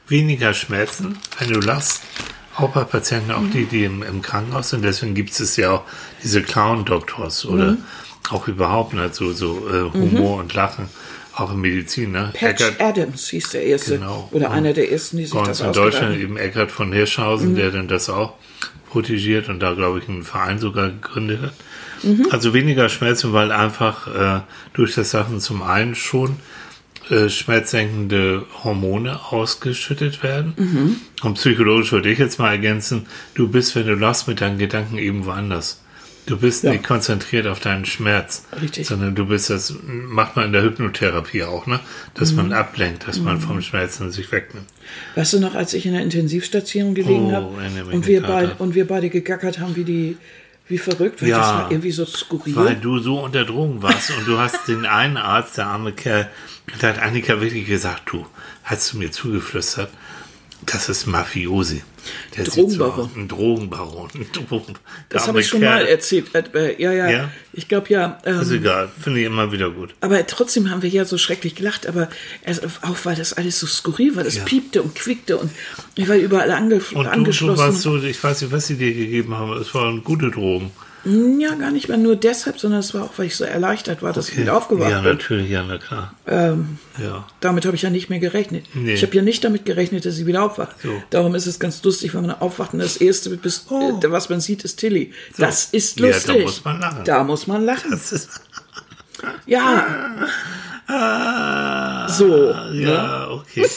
weniger 0.08 0.54
Schmerzen, 0.54 1.18
wenn 1.40 1.50
du 1.52 1.60
lachst. 1.60 2.02
Auch 2.56 2.70
bei 2.70 2.84
Patienten, 2.84 3.32
auch 3.32 3.42
die, 3.52 3.66
die 3.66 3.84
im, 3.84 4.04
im 4.04 4.22
Krankenhaus 4.22 4.70
sind. 4.70 4.84
Deswegen 4.86 5.16
gibt 5.16 5.38
es 5.38 5.58
ja 5.58 5.72
auch 5.72 5.84
diese 6.24 6.42
Clown-Doktors 6.44 7.46
oder 7.46 7.78
auch 8.30 8.48
überhaupt 8.48 8.94
nicht 8.94 9.16
so, 9.16 9.34
so 9.34 9.68
äh, 9.70 9.92
Humor 9.92 10.38
und 10.38 10.54
Lachen, 10.54 10.88
auch 11.36 11.52
in 11.52 11.62
Medizin. 11.62 12.12
Ne? 12.12 12.32
Patch 12.34 12.62
Eckart- 12.62 12.82
Adams 12.82 13.28
hieß 13.30 13.50
der 13.50 13.64
erste. 13.64 13.98
Genau. 13.98 14.28
Oder 14.32 14.50
Und 14.50 14.54
einer 14.56 14.74
der 14.74 14.92
ersten, 14.92 15.18
die 15.18 15.26
sich 15.26 15.40
das 15.42 15.62
in 15.62 15.74
Deutschland 15.74 16.20
eben 16.20 16.38
Eckhard 16.38 16.72
von 16.72 16.92
Hirschhausen, 16.94 17.56
der 17.56 17.72
dann 17.72 17.88
das 17.88 18.10
auch 18.10 18.36
protegiert 18.90 19.50
und 19.50 19.60
da, 19.60 19.74
glaube 19.74 20.00
ich, 20.00 20.08
einen 20.10 20.24
Verein 20.24 20.60
sogar 20.60 20.90
gegründet 20.90 21.42
hat. 21.42 21.54
Also 22.32 22.54
weniger 22.54 22.90
Schmerzen, 22.90 23.32
weil 23.34 23.52
einfach 23.52 24.08
äh, 24.08 24.42
durch 24.74 24.94
das 24.94 25.10
Sachen 25.12 25.40
zum 25.40 25.62
einen 25.64 25.96
schon 25.96 26.36
äh, 27.10 27.30
schmerzsenkende 27.30 28.46
Hormone 28.64 29.20
ausgeschüttet 29.32 30.22
werden. 30.22 31.00
Und 31.24 31.34
psychologisch 31.36 31.92
würde 31.94 32.12
ich 32.12 32.20
jetzt 32.20 32.40
mal 32.40 32.52
ergänzen, 32.52 33.08
du 33.36 33.48
bist, 33.48 33.76
wenn 33.76 33.88
du 33.88 33.96
lachst, 33.96 34.28
mit 34.28 34.42
deinen 34.42 34.58
Gedanken 34.58 34.98
eben 34.98 35.26
woanders. 35.26 35.82
Du 36.26 36.38
bist 36.38 36.64
Ja. 36.64 36.72
nicht 36.72 36.86
konzentriert 36.86 37.48
auf 37.48 37.60
deinen 37.60 37.86
Schmerz, 37.86 38.46
Richtig. 38.62 38.88
sondern 38.88 39.14
du 39.14 39.26
bist 39.26 39.50
das, 39.50 39.74
macht 39.86 40.36
man 40.38 40.46
in 40.46 40.54
der 40.54 40.64
Hypnotherapie 40.64 41.44
auch, 41.44 41.68
ne? 41.68 41.80
Dass 42.14 42.32
Mhm. 42.32 42.38
man 42.38 42.54
ablenkt, 42.54 43.08
dass 43.08 43.20
man 43.20 43.42
vom 43.42 43.62
Schmerzen 43.62 44.10
sich 44.12 44.32
wegnimmt. 44.32 44.68
Weißt 45.16 45.34
du 45.34 45.40
noch, 45.40 45.54
als 45.56 45.74
ich 45.74 45.86
in 45.86 45.94
der 45.94 46.02
Intensivstation 46.02 46.96
gelegen 46.96 47.26
Oh, 47.26 47.34
habe 47.34 47.48
und 47.92 48.08
wir, 48.08 48.56
und 48.60 48.74
wir 48.76 48.88
beide 48.88 49.10
gegackert 49.10 49.60
haben, 49.60 49.76
wie 49.76 49.84
die, 49.84 50.18
wie 50.70 50.78
verrückt, 50.78 51.22
weil 51.22 51.30
Ja. 51.30 51.40
das 51.40 51.48
war 51.48 51.72
irgendwie 51.72 51.92
so 51.92 52.06
skurril. 52.06 52.56
Weil 52.56 52.76
du 52.76 53.00
so 53.00 53.20
unter 53.20 53.44
Drogen 53.44 53.82
warst 53.84 54.12
und 54.18 54.26
du 54.26 54.38
hast 54.40 54.68
den 54.70 54.86
einen 54.86 55.18
Arzt, 55.18 55.58
der 55.58 55.68
arme 55.68 55.92
Kerl, 55.92 56.30
da 56.80 56.88
hat 56.88 57.00
Annika 57.02 57.42
wirklich 57.42 57.68
gesagt, 57.68 58.04
du, 58.12 58.26
hast 58.64 58.94
du 58.94 58.98
mir 58.98 59.12
zugeflüstert, 59.12 59.90
das 60.66 60.90
ist 60.90 61.06
Mafiosi. 61.08 61.82
Der 62.36 62.44
Drogenbaron. 62.44 63.10
ein 63.16 63.28
Drogenbaron. 63.30 64.10
Drogen, 64.34 64.74
das 65.10 65.28
habe 65.28 65.40
ich 65.40 65.48
schon 65.48 65.62
mal 65.62 65.86
erzählt. 65.88 66.28
Äh, 66.54 66.82
ja, 66.82 66.92
ja, 66.92 67.10
Ja? 67.10 67.32
Ich 67.54 67.68
glaube 67.70 67.88
ja. 67.90 68.20
Ähm, 68.26 68.42
Ist 68.42 68.52
egal, 68.52 68.90
finde 69.02 69.22
ich 69.22 69.26
immer 69.26 69.52
wieder 69.52 69.70
gut. 69.72 69.94
aber 70.02 70.26
trotzdem 70.28 70.70
haben 70.70 70.82
wir 70.82 70.90
ja 70.90 71.06
so 71.06 71.18
schrecklich 71.18 71.56
gelacht, 71.56 71.88
aber 71.88 72.10
auch 72.82 72.98
weil 73.04 73.16
das 73.16 73.34
alles 73.34 73.60
so 73.60 73.68
skurril 73.68 74.16
war, 74.18 74.24
das 74.24 74.36
Ja. 74.36 74.44
piepte 74.44 74.82
und 74.82 74.96
quiekte 74.96 75.38
und 75.38 75.50
ich 75.96 76.08
war 76.10 76.16
überall 76.18 76.52
ange, 76.52 76.76
Und 76.76 76.92
du, 76.92 77.04
du 77.04 77.10
angeschlossen. 77.10 77.58
warst 77.60 77.82
so, 77.82 77.98
ich 78.04 78.22
weiß 78.22 78.42
nicht, 78.42 78.52
was 78.52 78.68
sie 78.68 78.76
dir 78.76 78.94
gegeben 78.94 79.36
haben, 79.38 79.54
es 79.54 79.74
waren 79.74 80.04
gute 80.04 80.30
Drogen. 80.30 80.72
Ja, 81.06 81.54
gar 81.56 81.72
nicht 81.72 81.90
mehr 81.90 81.98
nur 81.98 82.16
deshalb, 82.16 82.60
sondern 82.60 82.80
es 82.80 82.94
war 82.94 83.04
auch, 83.04 83.12
weil 83.18 83.26
ich 83.26 83.36
so 83.36 83.44
erleichtert 83.44 84.02
war, 84.02 84.14
dass 84.14 84.30
ich 84.30 84.38
wieder 84.38 84.56
aufgewacht 84.56 84.90
Ja, 84.90 85.02
bin. 85.02 85.12
natürlich, 85.12 85.50
ja, 85.50 85.64
na 85.68 85.78
klar. 85.78 86.14
Ähm, 86.26 86.78
Ja. 86.98 87.26
damit 87.42 87.66
habe 87.66 87.76
ich 87.76 87.82
ja 87.82 87.90
nicht 87.90 88.10
mehr 88.10 88.20
gerechnet. 88.20 88.66
Nee. 88.74 88.94
Ich 88.94 89.04
habe 89.04 89.14
ja 89.16 89.22
nicht 89.22 89.44
damit 89.44 89.66
gerechnet, 89.66 90.06
dass 90.06 90.16
sie 90.16 90.26
wieder 90.28 90.44
aufwacht. 90.44 90.76
So. 90.82 91.04
Darum 91.10 91.36
ist 91.36 91.46
es 91.46 91.60
ganz 91.60 91.84
lustig, 91.84 92.14
wenn 92.14 92.22
man 92.26 92.32
aufwacht 92.40 92.74
und 92.74 92.80
das 92.80 92.98
Erste, 92.98 93.30
bis, 93.38 93.66
Oh. 93.70 94.00
äh, 94.02 94.12
was 94.12 94.30
man 94.30 94.40
sieht, 94.40 94.64
ist 94.64 94.78
Tilly. 94.78 95.14
Das 95.38 95.66
ist 95.66 96.00
Ja, 96.00 96.08
da 96.08 96.14
lustig. 96.14 96.44
muss 96.44 96.64
man 96.64 96.80
lachen. 96.80 97.04
Da 97.06 97.24
muss 97.24 97.48
man 97.48 97.66
lachen. 97.66 98.00
Ja, 99.46 99.88
ah, 100.88 102.08
So, 102.10 102.54
Ja, 102.74 103.28
okay. 103.30 103.62
Äh, 103.64 103.68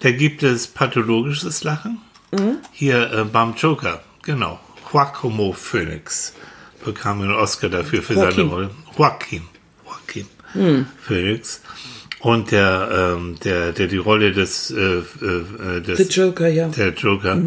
da 0.00 0.10
gibt 0.10 0.42
es 0.42 0.66
pathologisches 0.66 1.64
Lachen. 1.64 1.98
Mhm. 2.32 2.58
Hier 2.72 3.10
äh, 3.12 3.24
beim 3.24 3.54
Joker, 3.54 4.02
genau. 4.22 4.60
Joaquimo 4.92 5.52
Phoenix 5.52 6.34
bekam 6.84 7.22
einen 7.22 7.32
Oscar 7.32 7.68
dafür 7.68 8.02
für 8.02 8.14
Joaquin. 8.14 8.36
seine 8.36 8.48
Rolle. 8.48 8.70
Joaquin. 8.96 9.42
Joaquin 9.84 10.86
Phoenix. 11.02 11.60
Und 12.20 12.50
der, 12.50 13.16
ähm, 13.16 13.36
der, 13.44 13.72
der 13.72 13.86
die 13.86 13.96
Rolle 13.96 14.32
des, 14.32 14.70
äh, 14.70 14.98
äh, 14.98 15.80
des 15.80 15.98
The 15.98 16.04
Joker, 16.04 16.48
ja. 16.48 16.68
der 16.68 16.92
Joker, 16.92 17.40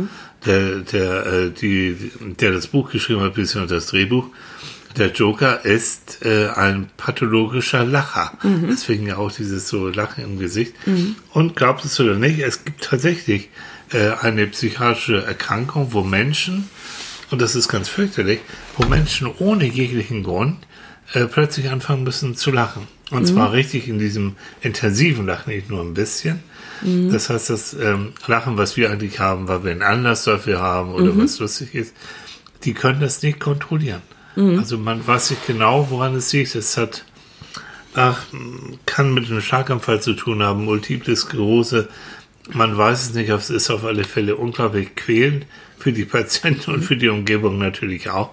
der, 0.46 0.76
der, 0.80 1.26
äh, 1.26 1.50
die, 1.50 2.12
der 2.40 2.52
das 2.52 2.68
Buch 2.68 2.92
geschrieben 2.92 3.22
hat, 3.22 3.34
beziehungsweise 3.34 3.76
das 3.76 3.88
Drehbuch. 3.88 4.28
Der 4.98 5.12
Joker 5.12 5.64
ist 5.64 6.26
äh, 6.26 6.50
ein 6.50 6.90
pathologischer 6.98 7.86
Lacher. 7.86 8.34
Deswegen 8.70 9.08
ja 9.08 9.18
auch 9.18 9.32
dieses 9.32 9.70
so 9.70 9.88
Lachen 9.88 10.24
im 10.24 10.38
Gesicht. 10.40 10.74
Und 11.32 11.56
glaubt 11.56 11.86
es 11.86 11.98
oder 12.00 12.16
nicht, 12.16 12.40
es 12.40 12.66
gibt 12.66 12.84
tatsächlich 12.84 13.50
äh, 13.94 14.12
eine 14.22 14.48
psychiatrische 14.48 15.24
Erkrankung, 15.24 15.94
wo 15.94 16.02
Menschen, 16.02 16.70
und 17.32 17.42
das 17.42 17.56
ist 17.56 17.68
ganz 17.70 17.90
fürchterlich, 17.90 18.40
wo 18.78 18.86
Menschen 18.86 19.30
ohne 19.40 19.66
jeglichen 19.66 20.24
Grund 20.24 20.58
äh, 21.14 21.26
plötzlich 21.26 21.70
anfangen 21.70 22.04
müssen 22.04 22.36
zu 22.36 22.52
lachen. 22.52 22.88
Und 23.10 23.26
zwar 23.26 23.52
richtig 23.52 23.90
in 23.90 24.00
diesem 24.00 24.36
intensiven 24.62 25.26
Lachen, 25.26 25.54
nicht 25.54 25.70
nur 25.70 25.82
ein 25.82 25.94
bisschen. 25.94 26.40
Das 27.12 27.30
heißt, 27.30 27.50
das 27.50 27.74
ähm, 27.74 28.14
Lachen, 28.26 28.58
was 28.58 28.78
wir 28.78 28.90
eigentlich 28.90 29.20
haben, 29.20 29.48
weil 29.50 29.64
wir 29.66 29.72
einen 29.72 29.82
Anlass 29.82 30.24
dafür 30.24 30.60
haben 30.62 30.94
oder 30.94 31.12
was 31.18 31.40
lustig 31.40 31.76
ist, 31.76 31.94
die 32.64 32.74
können 32.74 33.02
das 33.02 33.22
nicht 33.22 33.40
kontrollieren. 33.40 34.02
Also 34.58 34.78
man 34.78 35.06
weiß 35.06 35.32
nicht 35.32 35.46
genau, 35.46 35.88
woran 35.90 36.16
es 36.16 36.32
liegt. 36.32 36.56
Es 36.56 36.78
hat, 36.78 37.04
ach, 37.96 38.24
kann 38.86 39.14
mit 39.14 39.30
einem 39.30 39.42
Schlaganfall 39.42 40.02
zu 40.02 40.14
tun 40.14 40.42
haben, 40.42 40.64
Multiple 40.66 41.16
Sklerose. 41.16 41.90
Man 42.50 42.78
weiß 42.78 43.04
es 43.04 43.14
nicht, 43.14 43.30
es 43.30 43.50
ist 43.50 43.70
auf 43.70 43.84
alle 43.84 44.04
Fälle 44.04 44.36
unglaublich 44.36 44.96
quälend 44.96 45.46
für 45.78 45.94
die 45.94 46.06
Patienten 46.06 46.72
und 46.72 46.84
für 46.84 46.98
die 46.98 47.10
Umgebung 47.10 47.58
natürlich 47.58 48.10
auch. 48.10 48.32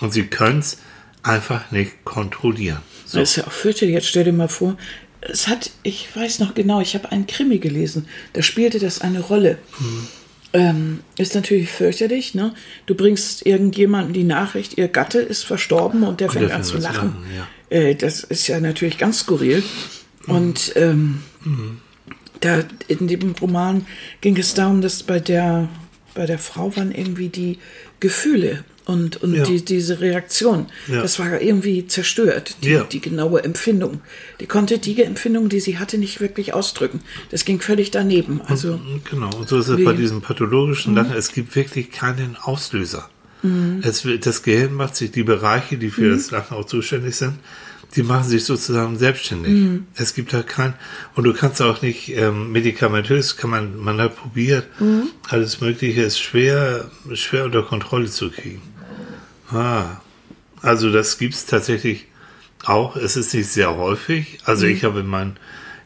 Und 0.00 0.12
sie 0.12 0.24
können 0.24 0.60
es 0.60 0.78
einfach 1.22 1.70
nicht 1.70 2.04
kontrollieren. 2.04 2.80
So. 3.04 3.18
Das 3.18 3.30
ist 3.30 3.36
ja 3.36 3.46
auch 3.46 3.52
fürchterlich. 3.52 3.94
Jetzt 3.94 4.08
stell 4.08 4.24
dir 4.24 4.32
mal 4.32 4.48
vor, 4.48 4.76
es 5.20 5.48
hat, 5.48 5.70
ich 5.82 6.08
weiß 6.14 6.38
noch 6.38 6.54
genau, 6.54 6.80
ich 6.80 6.94
habe 6.94 7.12
einen 7.12 7.26
Krimi 7.26 7.58
gelesen, 7.58 8.08
da 8.32 8.42
spielte 8.42 8.78
das 8.78 9.00
eine 9.00 9.20
Rolle. 9.20 9.58
Mhm. 9.78 10.08
Ähm, 10.52 11.00
ist 11.16 11.36
natürlich 11.36 11.70
fürchterlich, 11.70 12.34
ne? 12.34 12.54
Du 12.86 12.96
bringst 12.96 13.46
irgendjemanden 13.46 14.12
die 14.12 14.24
Nachricht, 14.24 14.78
ihr 14.78 14.88
Gatte 14.88 15.20
ist 15.20 15.44
verstorben 15.44 16.02
und 16.02 16.20
der 16.20 16.28
fängt 16.28 16.48
der 16.48 16.56
an 16.56 16.64
zu 16.64 16.78
lachen. 16.78 17.14
lachen, 17.14 17.46
äh, 17.70 17.94
das 17.94 18.24
ist 18.24 18.48
ja 18.48 18.58
natürlich 18.58 18.98
ganz 18.98 19.20
skurril. 19.20 19.62
Und 20.26 20.72
ähm, 20.74 21.22
da 22.40 22.64
in 22.88 23.06
dem 23.08 23.32
Roman 23.40 23.86
ging 24.20 24.36
es 24.36 24.54
darum, 24.54 24.80
dass 24.80 25.02
bei 25.02 25.20
der 25.20 25.68
bei 26.14 26.26
der 26.26 26.38
Frau 26.40 26.74
waren 26.76 26.90
irgendwie 26.92 27.28
die 27.28 27.58
Gefühle 28.00 28.64
und, 28.84 29.22
und 29.22 29.32
Ja. 29.34 29.44
die, 29.44 29.64
diese 29.64 30.00
Reaktion, 30.00 30.66
Ja. 30.88 31.02
das 31.02 31.20
war 31.20 31.40
irgendwie 31.40 31.86
zerstört, 31.86 32.56
die, 32.64 32.70
Ja. 32.70 32.82
die 32.84 33.00
genaue 33.00 33.44
Empfindung. 33.44 34.00
Die 34.40 34.46
konnte 34.46 34.78
die 34.78 35.00
Empfindung, 35.04 35.48
die 35.48 35.60
sie 35.60 35.78
hatte, 35.78 35.98
nicht 35.98 36.20
wirklich 36.20 36.52
ausdrücken. 36.52 37.00
Das 37.30 37.44
ging 37.44 37.60
völlig 37.60 37.92
daneben. 37.92 38.40
Also 38.46 38.80
Genau, 39.08 39.30
und 39.36 39.48
so 39.48 39.58
ist 39.60 39.68
es 39.68 39.76
Wie- 39.78 39.84
bei 39.84 39.92
diesem 39.92 40.20
pathologischen 40.20 40.96
Lachen. 40.96 41.12
Es 41.12 41.32
gibt 41.32 41.54
wirklich 41.54 41.92
keinen 41.92 42.36
Auslöser. 42.36 43.08
Es 43.82 44.04
wird, 44.04 44.26
das 44.26 44.42
Gehirn 44.42 44.74
macht 44.74 44.96
sich, 44.96 45.12
die 45.12 45.22
Bereiche, 45.22 45.78
die 45.78 45.88
für 45.90 46.10
das 46.10 46.30
Lachen 46.30 46.56
auch 46.58 46.66
zuständig 46.66 47.14
sind, 47.16 47.34
die 47.96 48.02
machen 48.04 48.28
sich 48.28 48.44
sozusagen 48.44 48.98
selbstständig. 48.98 49.80
Es 49.96 50.14
gibt 50.14 50.32
da 50.32 50.42
kein, 50.42 50.74
und 51.16 51.24
du 51.24 51.32
kannst 51.34 51.60
auch 51.60 51.82
nicht 51.82 52.08
ähm, 52.16 52.52
medikamentös, 52.52 53.36
kann 53.36 53.50
man, 53.50 53.76
man 53.78 54.00
hat 54.00 54.16
probiert, 54.16 54.66
alles 55.28 55.60
Mögliche 55.60 56.02
ist 56.02 56.20
schwer, 56.20 56.90
schwer 57.14 57.46
unter 57.46 57.62
Kontrolle 57.62 58.06
zu 58.08 58.30
kriegen. 58.30 58.62
Ah, 59.50 59.96
also 60.62 60.92
das 60.92 61.18
gibt's 61.18 61.46
tatsächlich 61.46 62.06
auch. 62.64 62.94
Es 62.96 63.16
ist 63.16 63.34
nicht 63.34 63.48
sehr 63.48 63.76
häufig. 63.76 64.38
Also 64.44 64.66
ich 64.66 64.84
habe 64.84 65.00
in 65.00 65.06
meinen 65.06 65.36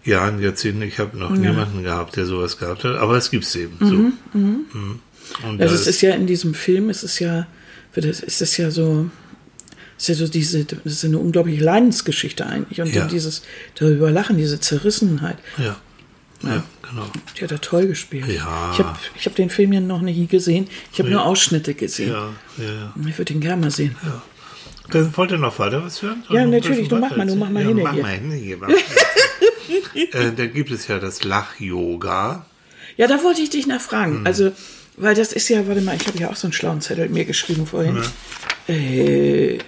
Jahren, 0.04 0.42
Jahrzehnten, 0.42 0.82
ich 0.82 0.98
habe 0.98 1.16
noch 1.16 1.30
niemanden 1.30 1.82
gehabt, 1.82 2.16
der 2.16 2.26
sowas 2.26 2.58
gehabt 2.58 2.84
hat, 2.84 2.96
aber 2.96 3.16
es 3.16 3.30
gibt's 3.30 3.54
eben 3.56 3.76
so. 3.80 4.38
Mhm. 4.38 5.00
Und 5.48 5.60
Also 5.62 5.74
da 5.74 5.80
es 5.80 5.86
ist 5.86 6.02
ja 6.02 6.12
in 6.14 6.26
diesem 6.26 6.52
Film, 6.52 6.90
es 6.90 7.02
ist 7.02 7.18
ja, 7.20 7.46
es- 7.94 8.20
ist 8.20 8.42
es 8.42 8.56
ja 8.58 8.70
so, 8.70 9.08
ist 10.08 10.20
ja 10.20 10.26
so 10.26 10.30
diese, 10.30 10.64
das 10.64 10.78
ist 10.84 11.04
eine 11.04 11.18
unglaubliche 11.18 11.62
Leidensgeschichte 11.64 12.46
eigentlich. 12.46 12.80
Und 12.80 12.92
Ja. 12.94 13.00
dann 13.02 13.08
dieses 13.10 13.42
darüber 13.78 14.10
lachen, 14.10 14.36
diese 14.38 14.60
Zerrissenheit. 14.60 15.38
ja, 15.58 15.76
ja, 16.42 16.62
genau. 16.82 17.06
Die 17.38 17.42
hat 17.44 17.52
er 17.52 17.60
toll 17.60 17.86
gespielt. 17.86 18.26
Ja. 18.28 18.70
Ich 18.72 18.78
habe 18.78 18.98
ich 19.16 19.24
hab 19.26 19.34
den 19.34 19.48
Film 19.48 19.72
ja 19.72 19.80
noch 19.80 20.02
nie 20.02 20.26
gesehen. 20.26 20.68
Ich 20.92 20.98
habe 20.98 21.08
Ja. 21.08 21.16
nur 21.16 21.24
Ausschnitte 21.24 21.72
gesehen. 21.74 22.10
Ja, 22.12 22.28
ja, 22.58 22.64
ja. 22.64 22.94
Ich 23.08 23.16
würde 23.16 23.32
ihn 23.32 23.40
gerne 23.40 23.62
mal 23.62 23.70
sehen. 23.70 23.96
Dann 24.90 25.16
wollt 25.16 25.30
ihr 25.30 25.38
noch 25.38 25.58
weiter 25.58 25.82
was 25.82 26.02
hören? 26.02 26.22
Ja, 26.28 26.42
ein 26.42 26.50
natürlich. 26.50 26.88
Du 26.88 26.96
mach 26.96 27.16
mal, 27.16 27.26
du 27.26 27.34
mach 27.36 27.48
mal 27.48 27.60
erzählen? 27.62 27.76
hin 27.78 27.78
ja, 27.78 27.84
mach 27.84 27.94
hier. 27.94 28.02
mal 28.02 28.12
hin 28.12 28.30
hier. 29.92 30.20
äh, 30.20 30.32
da 30.36 30.46
gibt 30.46 30.70
es 30.70 30.86
ja 30.88 30.98
das 30.98 31.24
Lach-Yoga. 31.24 32.44
Ja, 32.98 33.06
da 33.06 33.22
wollte 33.22 33.40
ich 33.40 33.48
dich 33.50 33.66
nachfragen. 33.66 34.18
Hm. 34.18 34.26
Also, 34.26 34.52
weil 34.96 35.14
das 35.14 35.32
ist 35.32 35.48
ja, 35.48 35.66
warte 35.66 35.80
mal, 35.80 35.96
ich 35.96 36.06
habe 36.06 36.18
ja 36.18 36.30
auch 36.30 36.36
so 36.36 36.46
einen 36.46 36.52
schlauen 36.52 36.80
Zettel 36.82 37.08
mir 37.08 37.24
geschrieben 37.24 37.66
vorhin. 37.66 38.02
Äh, 38.68 39.58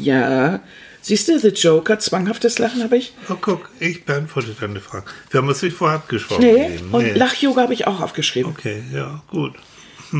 ja. 0.00 0.60
Siehst 1.00 1.28
du, 1.28 1.38
The 1.38 1.48
Joker, 1.48 1.98
zwanghaftes 1.98 2.58
Lachen 2.58 2.82
habe 2.82 2.96
ich. 2.96 3.12
Oh, 3.28 3.34
guck, 3.38 3.68
ich 3.78 4.04
beantworte 4.04 4.56
deine 4.58 4.80
Frage. 4.80 5.04
Wir 5.30 5.38
haben 5.42 5.48
uns 5.48 5.60
nicht 5.62 5.76
vorher 5.76 5.96
abgesprochen. 5.98 6.44
Nee. 6.44 6.76
eben. 6.76 6.90
Und 6.92 7.14
Lach-Yoga 7.14 7.62
habe 7.62 7.74
ich 7.74 7.86
auch 7.86 8.00
aufgeschrieben. 8.00 8.52
Okay, 8.52 8.82
ja, 8.92 9.22
gut. 9.30 9.52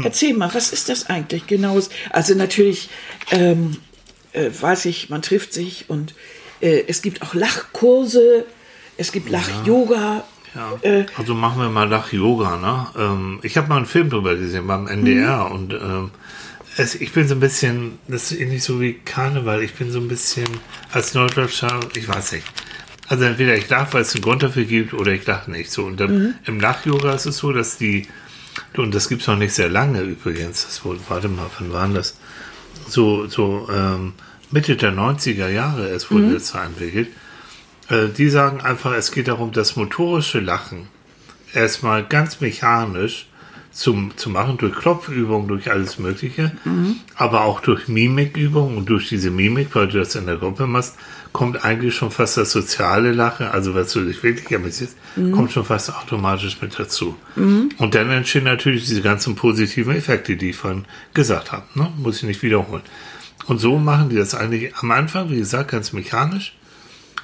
Erzähl 0.02 0.34
mal, 0.34 0.52
was 0.52 0.72
ist 0.72 0.88
das 0.88 1.08
eigentlich 1.08 1.46
genau? 1.46 1.78
Also 2.10 2.34
natürlich 2.34 2.90
ähm, 3.30 3.76
äh, 4.32 4.50
weiß 4.58 4.86
ich, 4.86 5.08
man 5.08 5.22
trifft 5.22 5.52
sich 5.54 5.84
und 5.88 6.14
äh, 6.60 6.82
es 6.88 7.00
gibt 7.00 7.22
auch 7.22 7.32
Lachkurse, 7.32 8.44
es 8.96 9.12
gibt 9.12 9.30
Lach-Yoga. 9.30 10.24
Ja. 10.54 10.72
Äh, 10.82 11.06
also 11.16 11.34
machen 11.34 11.60
wir 11.62 11.68
mal 11.70 11.88
Lach-Yoga, 11.88 12.56
ne? 12.56 12.86
Ähm, 12.98 13.38
ich 13.42 13.56
habe 13.56 13.68
mal 13.68 13.76
einen 13.76 13.86
Film 13.86 14.10
drüber 14.10 14.34
gesehen 14.34 14.66
beim 14.66 14.86
NDR 14.88 15.44
Mhm. 15.48 15.52
und 15.52 15.72
ähm, 15.74 16.10
es, 16.76 16.94
ich 16.94 17.12
bin 17.12 17.28
so 17.28 17.34
ein 17.34 17.40
bisschen, 17.40 17.98
das 18.08 18.30
ist 18.32 18.40
ähnlich 18.40 18.64
so 18.64 18.80
wie 18.80 18.94
Karneval, 18.94 19.62
ich 19.62 19.74
bin 19.74 19.90
so 19.90 20.00
ein 20.00 20.08
bisschen 20.08 20.48
als 20.92 21.14
Norddeutscher, 21.14 21.80
ich 21.96 22.08
weiß 22.08 22.32
nicht. 22.32 22.44
Also 23.08 23.24
entweder 23.24 23.54
ich 23.56 23.68
lache, 23.68 23.92
weil 23.92 24.02
es 24.02 24.14
einen 24.14 24.22
Grund 24.22 24.42
dafür 24.42 24.64
gibt, 24.64 24.94
oder 24.94 25.12
ich 25.12 25.26
lache 25.26 25.50
nicht. 25.50 25.70
So 25.70 25.84
und 25.84 26.00
dann, 26.00 26.10
Mhm. 26.18 26.34
im 26.46 26.58
Lach-Yoga 26.60 27.12
ist 27.14 27.26
es 27.26 27.36
so, 27.38 27.52
dass 27.52 27.76
die, 27.76 28.06
und 28.76 28.94
das 28.94 29.08
gibt's 29.08 29.26
noch 29.26 29.36
nicht 29.36 29.52
sehr 29.54 29.68
lange 29.68 30.00
übrigens, 30.02 30.64
das 30.64 30.84
wurde, 30.84 31.00
warte 31.08 31.28
mal, 31.28 31.46
wann 31.58 31.72
waren 31.72 31.94
das? 31.94 32.16
So, 32.88 33.26
so 33.28 33.68
ähm, 33.72 34.14
Mitte 34.50 34.76
der 34.76 34.92
90er 34.92 35.48
Jahre, 35.48 35.88
es 35.88 36.10
wurde 36.10 36.24
Mhm. 36.26 36.34
das 36.34 36.54
entwickelt. 36.54 37.08
Äh, 37.88 38.08
die 38.08 38.28
sagen 38.30 38.60
einfach, 38.62 38.92
es 38.94 39.12
geht 39.12 39.28
darum, 39.28 39.52
das 39.52 39.76
motorische 39.76 40.40
Lachen 40.40 40.88
erstmal 41.52 42.04
ganz 42.04 42.40
mechanisch 42.40 43.26
zum, 43.74 44.16
zu 44.16 44.30
machen, 44.30 44.56
durch 44.56 44.74
Klopfübungen, 44.74 45.48
durch 45.48 45.70
alles 45.70 45.98
Mögliche, 45.98 46.52
aber 47.16 47.44
auch 47.44 47.60
durch 47.60 47.88
Mimikübungen 47.88 48.78
und 48.78 48.88
durch 48.88 49.08
diese 49.08 49.30
Mimik, 49.30 49.74
weil 49.74 49.88
du 49.88 49.98
das 49.98 50.14
in 50.14 50.26
der 50.26 50.36
Gruppe 50.36 50.66
machst, 50.66 50.94
kommt 51.32 51.64
eigentlich 51.64 51.96
schon 51.96 52.12
fast 52.12 52.36
das 52.36 52.52
soziale 52.52 53.10
Lachen, 53.12 53.46
also 53.46 53.74
was 53.74 53.92
du 53.92 54.04
dich 54.04 54.22
wirklich 54.22 54.54
amüsierst, 54.56 54.96
kommt 55.32 55.50
schon 55.50 55.64
fast 55.64 55.92
automatisch 55.92 56.62
mit 56.62 56.78
dazu. 56.78 57.16
Und 57.78 57.94
dann 57.96 58.10
entstehen 58.10 58.44
natürlich 58.44 58.86
diese 58.86 59.02
ganzen 59.02 59.34
positiven 59.34 59.96
Effekte, 59.96 60.36
die 60.36 60.50
ich 60.50 60.56
vorhin 60.56 60.84
gesagt 61.12 61.50
habe. 61.50 61.64
Ne? 61.74 61.92
Muss 61.96 62.18
ich 62.18 62.22
nicht 62.22 62.42
wiederholen. 62.42 62.82
Und 63.46 63.58
so 63.58 63.78
machen 63.78 64.08
die 64.08 64.16
das 64.16 64.36
eigentlich 64.36 64.76
am 64.76 64.92
Anfang, 64.92 65.30
wie 65.30 65.38
gesagt, 65.38 65.72
ganz 65.72 65.92
mechanisch. 65.92 66.56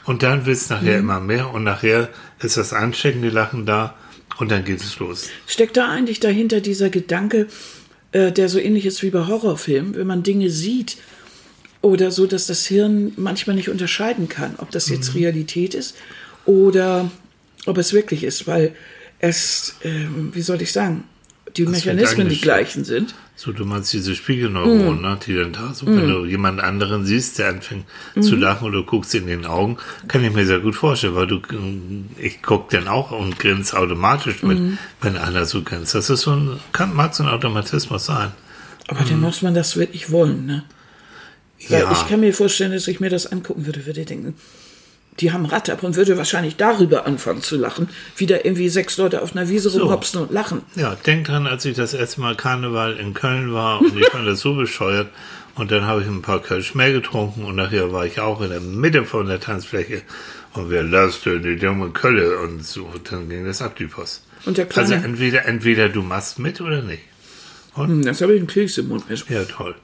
Und 0.04 0.24
dann 0.24 0.46
wird 0.46 0.56
es 0.56 0.68
nachher 0.70 0.98
immer 0.98 1.20
mehr 1.20 1.54
und 1.54 1.62
nachher 1.62 2.08
ist 2.40 2.56
das 2.56 2.72
ansteckende 2.72 3.28
Lachen 3.28 3.64
da 3.66 3.94
und 4.40 4.50
dann 4.50 4.64
geht 4.64 4.80
es 4.80 4.98
los. 4.98 5.28
Steckt 5.46 5.76
da 5.76 5.88
eigentlich 5.88 6.18
dahinter 6.18 6.60
dieser 6.60 6.90
Gedanke, 6.90 7.46
äh, 8.12 8.32
der 8.32 8.48
so 8.48 8.58
ähnlich 8.58 8.86
ist 8.86 9.02
wie 9.02 9.10
bei 9.10 9.26
Horrorfilmen, 9.26 9.94
wenn 9.94 10.06
man 10.06 10.22
Dinge 10.22 10.50
sieht 10.50 10.96
oder 11.82 12.10
so, 12.10 12.26
dass 12.26 12.46
das 12.46 12.66
Hirn 12.66 13.12
manchmal 13.16 13.56
nicht 13.56 13.68
unterscheiden 13.68 14.28
kann, 14.28 14.54
ob 14.58 14.70
das 14.70 14.88
jetzt 14.88 15.14
Realität 15.14 15.74
ist 15.74 15.96
oder 16.44 17.10
ob 17.66 17.78
es 17.78 17.92
wirklich 17.92 18.24
ist, 18.24 18.46
weil 18.46 18.74
es, 19.18 19.76
ähm, 19.84 20.30
wie 20.34 20.42
soll 20.42 20.60
ich 20.62 20.72
sagen, 20.72 21.04
die 21.56 21.64
Das 21.64 21.72
Mechanismen 21.72 22.28
die 22.28 22.40
gleichen 22.40 22.84
sind. 22.84 23.14
So, 23.36 23.52
du 23.52 23.64
meinst 23.64 23.92
diese 23.92 24.14
Spiegelneuronen, 24.14 25.00
ne, 25.00 25.18
die 25.26 25.34
dann 25.34 25.52
da 25.52 25.72
so, 25.72 25.86
wenn 25.86 26.08
du 26.08 26.26
jemand 26.26 26.60
anderen 26.60 27.06
siehst, 27.06 27.38
der 27.38 27.48
anfängt 27.48 27.86
zu 28.20 28.36
lachen 28.36 28.68
oder 28.68 28.78
du 28.80 28.84
guckst 28.84 29.14
in 29.14 29.26
den 29.26 29.46
Augen, 29.46 29.78
kann 30.08 30.22
ich 30.22 30.32
mir 30.32 30.44
sehr 30.44 30.60
gut 30.60 30.74
vorstellen, 30.76 31.14
weil 31.14 31.26
du, 31.26 31.36
äh, 31.36 32.22
ich 32.26 32.42
guck 32.42 32.68
dann 32.68 32.86
auch 32.86 33.12
und 33.12 33.38
grinse 33.38 33.78
automatisch 33.78 34.42
mit, 34.42 34.78
wenn 35.00 35.16
einer 35.16 35.46
so 35.46 35.62
grinst. 35.62 35.94
Das 35.94 36.10
ist 36.10 36.20
so 36.20 36.32
ein, 36.32 36.60
kann, 36.72 36.94
mag 36.94 37.14
so 37.14 37.22
ein 37.22 37.28
Automatismus 37.30 38.04
sein. 38.06 38.32
Aber 38.88 39.04
dann 39.04 39.20
muss 39.20 39.40
man 39.40 39.54
das 39.54 39.76
wirklich 39.76 40.10
wollen, 40.10 40.46
ne? 40.46 40.64
Weil 41.68 41.82
Ja. 41.82 41.92
ich 41.92 42.08
kann 42.08 42.20
mir 42.20 42.32
vorstellen, 42.34 42.72
dass 42.72 42.88
ich 42.88 43.00
mir 43.00 43.10
das 43.10 43.26
angucken 43.26 43.66
würde, 43.66 43.86
würde 43.86 44.04
denken, 44.04 44.34
die 45.18 45.32
haben 45.32 45.44
Rad 45.44 45.68
ab 45.68 45.82
und 45.82 45.96
würde 45.96 46.16
wahrscheinlich 46.16 46.56
darüber 46.56 47.06
anfangen 47.06 47.42
zu 47.42 47.56
lachen, 47.56 47.88
wie 48.16 48.26
da 48.26 48.36
irgendwie 48.36 48.68
sechs 48.68 48.96
Leute 48.96 49.22
auf 49.22 49.36
einer 49.36 49.48
Wiese 49.48 49.72
rumhopsen 49.72 50.22
und 50.22 50.32
lachen. 50.32 50.62
Ja, 50.76 50.96
denk 51.06 51.26
dran, 51.26 51.46
als 51.46 51.64
ich 51.64 51.76
das 51.76 51.94
erste 51.94 52.20
Mal 52.20 52.36
Karneval 52.36 52.96
in 52.96 53.12
Köln 53.14 53.52
war 53.52 53.80
und 53.80 53.98
ich 53.98 54.08
fand 54.08 54.26
das 54.26 54.40
so 54.40 54.54
bescheuert 54.54 55.08
und 55.56 55.70
dann 55.70 55.84
habe 55.84 56.02
ich 56.02 56.06
ein 56.06 56.22
paar 56.22 56.40
Kölsch 56.40 56.74
mehr 56.74 56.92
getrunken 56.92 57.44
und 57.44 57.56
nachher 57.56 57.92
war 57.92 58.06
ich 58.06 58.20
auch 58.20 58.40
in 58.40 58.50
der 58.50 58.60
Mitte 58.60 59.04
von 59.04 59.26
der 59.26 59.40
Tanzfläche 59.40 60.02
und 60.54 60.70
wir 60.70 60.82
lasten 60.82 61.42
die 61.42 61.56
dumme 61.56 61.90
Kölle 61.90 62.38
und 62.38 62.64
so, 62.64 62.90
dann 63.10 63.28
ging 63.28 63.44
das 63.44 63.62
ab 63.62 63.76
die 63.76 63.86
Post. 63.86 64.24
Und 64.46 64.56
der 64.56 64.66
Also 64.74 64.94
entweder, 64.94 65.44
entweder 65.44 65.88
du 65.88 66.02
machst 66.02 66.38
mit 66.38 66.60
oder 66.60 66.82
nicht. 66.82 67.02
Hm, 67.74 68.02
das 68.02 68.20
habe 68.20 68.34
ich 68.34 68.38
einen 68.38 68.48
Keks 68.48 68.78
im 68.78 68.88
Mund 68.88 69.08
mit. 69.08 69.28
Ja, 69.28 69.44
toll. 69.44 69.74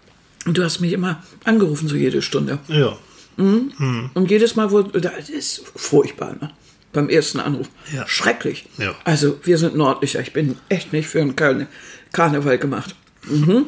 Und 0.46 0.56
du 0.56 0.64
hast 0.64 0.80
mich 0.80 0.92
immer 0.92 1.22
angerufen, 1.44 1.88
so 1.88 1.96
jede 1.96 2.22
Stunde. 2.22 2.58
Ja, 2.68 2.96
Und 3.36 4.30
jedes 4.30 4.56
Mal 4.56 4.70
wurde, 4.70 5.00
das 5.00 5.28
ist 5.28 5.62
furchtbar, 5.76 6.36
ne? 6.40 6.50
Beim 6.92 7.10
ersten 7.10 7.40
Anruf. 7.40 7.68
Ja. 7.92 8.06
Schrecklich. 8.06 8.64
Ja. 8.78 8.94
Also, 9.04 9.38
wir 9.42 9.58
sind 9.58 9.76
nördlicher. 9.76 10.20
Ich 10.20 10.32
bin 10.32 10.56
echt 10.70 10.94
nicht 10.94 11.08
für 11.08 11.20
einen 11.20 11.36
Karne 11.36 11.66
Karneval 12.12 12.56
gemacht. 12.56 12.94
Mhm. 13.24 13.66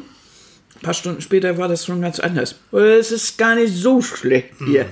Ein 0.75 0.81
paar 0.81 0.93
Stunden 0.95 1.21
später 1.21 1.57
war 1.57 1.67
das 1.67 1.85
schon 1.85 2.01
ganz 2.01 2.19
anders. 2.19 2.55
Es 2.71 3.11
ist 3.11 3.37
gar 3.37 3.53
nicht 3.55 3.75
so 3.75 4.01
schlecht 4.01 4.55
hier. 4.65 4.87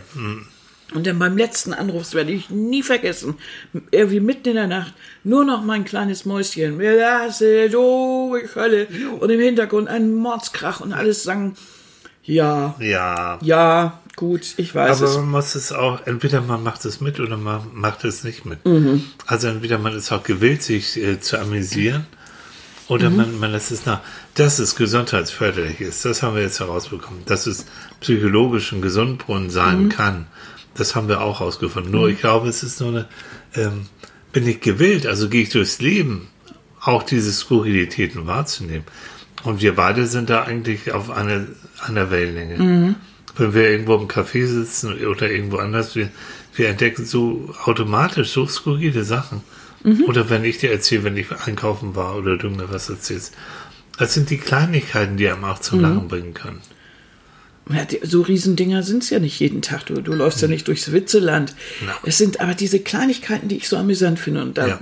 Und 0.93 1.07
dann 1.07 1.17
beim 1.17 1.37
letzten 1.37 1.73
Anruf, 1.73 2.03
das 2.03 2.13
werde 2.13 2.31
ich 2.31 2.49
nie 2.49 2.83
vergessen, 2.83 3.35
irgendwie 3.91 4.19
mitten 4.19 4.49
in 4.49 4.55
der 4.55 4.67
Nacht, 4.67 4.93
nur 5.23 5.43
noch 5.43 5.63
mein 5.63 5.83
kleines 5.83 6.23
Mäuschen, 6.25 6.79
wir 6.79 6.95
lassen 6.95 7.69
die 7.69 8.55
Hölle. 8.55 8.87
Und 9.19 9.29
im 9.29 9.39
Hintergrund 9.39 9.87
ein 9.87 10.13
Mordskrach 10.13 10.79
und 10.81 10.93
alles 10.93 11.23
sang, 11.23 11.55
ja, 12.27 12.75
ja. 12.79 13.39
ja, 13.41 13.99
gut, 14.15 14.53
ich 14.57 14.75
weiß 14.75 14.97
Aber 15.01 15.09
es. 15.09 15.15
man 15.17 15.29
muss 15.31 15.55
es 15.55 15.71
auch, 15.71 16.05
entweder 16.05 16.41
man 16.41 16.61
macht 16.63 16.85
es 16.85 17.01
mit 17.01 17.19
oder 17.19 17.37
man 17.37 17.61
macht 17.73 18.03
es 18.03 18.23
nicht 18.23 18.45
mit. 18.45 18.63
Mhm. 18.65 19.03
Also 19.25 19.47
entweder 19.47 19.77
man 19.79 19.95
ist 19.95 20.11
auch 20.11 20.23
gewillt, 20.23 20.61
sich 20.61 20.97
äh, 20.97 21.19
zu 21.19 21.39
amüsieren 21.39 22.05
oder 22.87 23.09
Mhm. 23.09 23.15
man, 23.17 23.39
man 23.39 23.51
lässt 23.51 23.71
es 23.71 23.85
nach. 23.85 24.01
Dass 24.35 24.59
es 24.59 24.75
gesundheitsförderlich 24.75 25.81
ist, 25.81 26.05
das 26.05 26.21
haben 26.21 26.35
wir 26.35 26.43
jetzt 26.43 26.59
herausbekommen. 26.59 27.21
Dass 27.25 27.47
es 27.47 27.65
psychologisch 28.01 28.71
ein 28.71 28.81
Gesundbrunnen 28.81 29.49
sein 29.49 29.85
Mhm. 29.85 29.89
kann, 29.89 30.27
das 30.75 30.95
haben 30.95 31.07
wir 31.07 31.21
auch 31.21 31.39
herausgefunden. 31.39 31.91
Nur 31.91 32.07
ich 32.09 32.19
glaube, 32.19 32.47
es 32.49 32.61
ist 32.61 32.79
nur 32.81 32.89
eine, 32.89 33.05
ähm, 33.55 33.87
bin 34.31 34.45
ich 34.47 34.61
gewillt, 34.61 35.07
also 35.07 35.27
gehe 35.29 35.41
ich 35.43 35.49
durchs 35.49 35.79
Leben, 35.79 36.27
auch 36.81 37.03
diese 37.03 37.31
Skurrilitäten 37.33 38.27
wahrzunehmen. 38.27 38.83
Und 39.43 39.61
wir 39.61 39.75
beide 39.75 40.05
sind 40.07 40.29
da 40.29 40.43
eigentlich 40.43 40.91
auf 40.91 41.09
einer, 41.79 41.89
einer 42.01 42.11
Wellenlänge. 42.11 42.57
Mhm. 42.57 42.95
Wenn 43.37 43.53
wir 43.53 43.69
irgendwo 43.69 43.95
im 43.95 44.07
Café 44.07 44.45
sitzen 44.47 44.93
oder 45.05 45.29
irgendwo 45.29 45.57
anders, 45.57 45.95
wir, 45.95 46.09
wir 46.55 46.69
entdecken 46.69 47.05
so 47.05 47.53
automatisch 47.65 48.31
so 48.31 48.47
skurrile 48.47 49.03
Sachen. 49.03 49.41
Mhm. 49.83 50.03
Oder 50.07 50.29
wenn 50.29 50.43
ich 50.43 50.57
dir 50.57 50.71
erzähle, 50.71 51.03
wenn 51.03 51.17
ich 51.17 51.27
einkaufen 51.45 51.95
war 51.95 52.15
oder 52.17 52.37
du 52.37 52.49
mir 52.49 52.71
was 52.71 52.89
erzählst. 52.89 53.33
Das 53.99 54.13
sind 54.13 54.29
die 54.29 54.37
Kleinigkeiten, 54.37 55.17
die 55.17 55.27
einem 55.29 55.43
auch 55.43 55.59
Mhm. 55.59 55.63
zum 55.63 55.79
Lachen 55.81 56.07
bringen 56.07 56.33
können. 56.33 56.61
Ja, 57.69 57.83
die- 57.83 57.99
so 58.03 58.21
Riesendinger 58.21 58.81
sind 58.81 59.03
es 59.03 59.09
ja 59.09 59.19
nicht 59.19 59.39
jeden 59.39 59.61
Tag. 59.61 59.85
Du, 59.87 59.95
du 60.01 60.13
läufst 60.13 60.41
ja 60.41 60.47
nicht 60.47 60.67
durchs 60.67 60.91
Witzeland. 60.93 61.53
Na. 61.85 61.93
Es 62.05 62.17
sind 62.17 62.39
aber 62.39 62.53
diese 62.55 62.79
Kleinigkeiten, 62.79 63.49
die 63.49 63.57
ich 63.57 63.67
so 63.67 63.75
amüsant 63.77 64.19
finde. 64.19 64.41
Und 64.41 64.57
da, 64.57 64.67
Ja. 64.67 64.79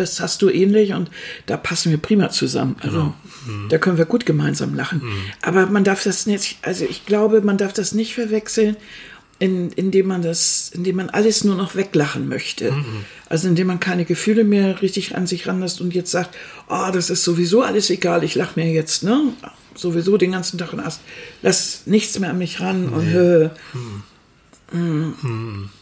Das 0.00 0.20
hast 0.20 0.42
du 0.42 0.48
ähnlich 0.48 0.92
und 0.92 1.10
da 1.46 1.56
passen 1.56 1.90
wir 1.90 1.98
prima 1.98 2.30
zusammen. 2.30 2.76
Also 2.80 3.12
Genau. 3.46 3.68
da 3.68 3.78
können 3.78 3.98
wir 3.98 4.04
gut 4.04 4.26
gemeinsam 4.26 4.74
lachen. 4.74 5.02
Aber 5.42 5.66
man 5.66 5.84
darf 5.84 6.02
das 6.04 6.26
nicht, 6.26 6.58
also 6.62 6.84
ich 6.84 7.06
glaube, 7.06 7.40
man 7.42 7.56
darf 7.58 7.72
das 7.72 7.92
nicht 7.92 8.14
verwechseln, 8.14 8.76
in, 9.38 9.70
indem 9.70 10.06
man 10.08 10.20
das, 10.20 10.70
indem 10.74 10.96
man 10.96 11.08
alles 11.08 11.44
nur 11.44 11.54
noch 11.56 11.74
weglachen 11.74 12.28
möchte. 12.28 12.74
Also 13.30 13.48
indem 13.48 13.68
man 13.68 13.80
keine 13.80 14.04
Gefühle 14.04 14.44
mehr 14.44 14.82
richtig 14.82 15.16
an 15.16 15.26
sich 15.26 15.46
ranlässt 15.48 15.80
und 15.80 15.94
jetzt 15.94 16.10
sagt, 16.10 16.36
oh, 16.68 16.90
das 16.92 17.08
ist 17.08 17.24
sowieso 17.24 17.62
alles 17.62 17.88
egal, 17.88 18.22
ich 18.22 18.34
lach 18.34 18.56
mir 18.56 18.70
jetzt, 18.70 19.02
ne? 19.02 19.32
Sowieso 19.74 20.18
den 20.18 20.32
ganzen 20.32 20.58
Tag 20.58 20.74
und 20.74 20.82
lass, 20.84 21.00
lass 21.40 21.82
nichts 21.86 22.18
mehr 22.18 22.30
an 22.30 22.38
mich 22.38 22.60
ran 22.60 22.88
und 22.90 23.08
äh, 23.14 23.46
mm, 23.72 24.02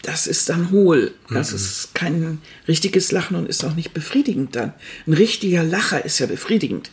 das 0.03 0.27
ist 0.27 0.49
dann 0.49 0.71
hohl. 0.71 1.13
Das 1.31 1.53
ist 1.53 1.95
kein 1.95 2.41
richtiges 2.67 3.13
Lachen 3.13 3.37
und 3.37 3.49
ist 3.49 3.65
auch 3.65 3.75
nicht 3.75 3.93
befriedigend 3.93 4.57
dann. 4.57 4.73
Ein 5.07 5.13
richtiger 5.13 5.63
Lacher 5.63 6.05
ist 6.05 6.19
ja 6.19 6.27
befriedigend. 6.27 6.91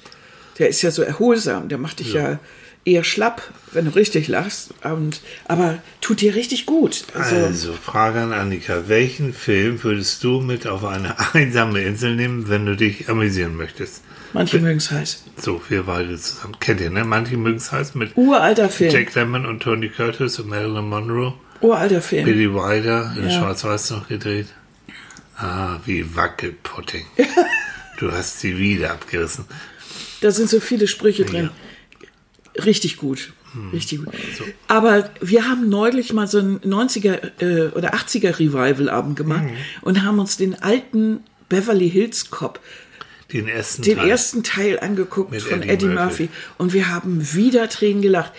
Der 0.59 0.69
ist 0.69 0.81
ja 0.81 0.91
so 0.91 1.01
erholsam, 1.01 1.67
der 1.69 1.77
macht 1.77 1.99
dich 1.99 2.13
ja, 2.13 2.39
eher 2.85 3.03
schlapp, 3.03 3.41
wenn 3.73 3.85
du 3.85 3.95
richtig 3.95 4.27
lachst. 4.27 4.73
Und, 4.83 5.21
aber 5.45 5.79
tut 6.01 6.21
dir 6.21 6.35
richtig 6.35 6.65
gut. 6.65 7.05
Also, 7.13 7.35
Also, 7.35 7.73
Frage 7.73 8.21
an 8.21 8.31
Annika. 8.31 8.83
Welchen 8.87 9.33
Film 9.33 9.83
würdest 9.83 10.23
du 10.23 10.39
mit 10.39 10.67
auf 10.67 10.85
eine 10.85 11.15
einsame 11.33 11.81
Insel 11.81 12.15
nehmen, 12.15 12.47
wenn 12.47 12.65
du 12.65 12.75
dich 12.75 13.09
amüsieren 13.09 13.55
möchtest? 13.55 14.01
manche 14.33 14.59
mögen 14.59 14.77
es 14.77 14.91
heiß. 14.91 15.23
So, 15.37 15.61
wir 15.69 15.83
beide 15.83 16.17
zusammen. 16.17 16.57
Kennt 16.59 16.81
ihr, 16.81 16.89
ne? 16.89 17.05
Manche 17.05 17.37
mögen 17.37 17.57
es 17.57 17.71
heiß 17.71 17.95
mit 17.95 18.17
Uralter 18.17 18.69
Film. 18.69 18.91
Jack 18.91 19.15
Lemmon 19.15 19.45
und 19.45 19.61
Tony 19.63 19.87
Curtis 19.89 20.39
und 20.39 20.49
Marilyn 20.49 20.89
Monroe. 20.89 21.33
Uralter 21.65 22.01
Film. 22.01 22.25
Billy 22.25 22.53
Wilder 22.53 23.13
in 23.17 23.29
Ja. 23.29 23.39
Schwarz-Weiß 23.39 23.91
noch 23.91 24.07
gedreht. 24.07 24.47
Ah, 25.37 25.79
wie 25.85 26.15
Wackelpudding. 26.15 27.05
du 27.99 28.11
hast 28.11 28.39
sie 28.39 28.57
wieder 28.57 28.91
abgerissen. 28.91 29.45
Da 30.21 30.31
sind 30.31 30.49
so 30.49 30.59
viele 30.59 30.87
Sprüche 30.87 31.25
drin. 31.25 31.49
Richtig 32.63 32.97
gut. 32.97 33.33
Hm. 33.53 33.69
Richtig 33.71 33.99
gut. 33.99 34.13
Also. 34.13 34.45
Aber 34.67 35.09
wir 35.21 35.47
haben 35.47 35.67
neulich 35.69 36.13
mal 36.13 36.27
so 36.27 36.39
ein 36.39 36.59
90er 36.61 37.41
äh, 37.41 37.67
oder 37.75 37.93
80er 37.93 38.39
Revival-Abend 38.39 39.15
gemacht 39.17 39.43
Hm. 39.43 39.55
und 39.81 40.03
haben 40.03 40.19
uns 40.19 40.37
den 40.37 40.55
alten 40.61 41.19
Beverly 41.49 41.89
Hills 41.89 42.29
Cop, 42.31 42.59
Den 43.33 43.47
ersten 43.47 43.81
den 43.83 43.97
Teil. 43.97 44.09
ersten 44.09 44.43
Teil 44.43 44.79
angeguckt 44.79 45.31
Mit 45.31 45.41
von 45.41 45.61
Eddie 45.61 45.69
Eddie, 45.71 45.85
Murphy. 45.87 46.23
Murphy. 46.23 46.29
und 46.57 46.73
wir 46.73 46.87
haben 46.89 47.33
wieder 47.33 47.67
Tränen 47.69 48.01
gelacht. 48.01 48.31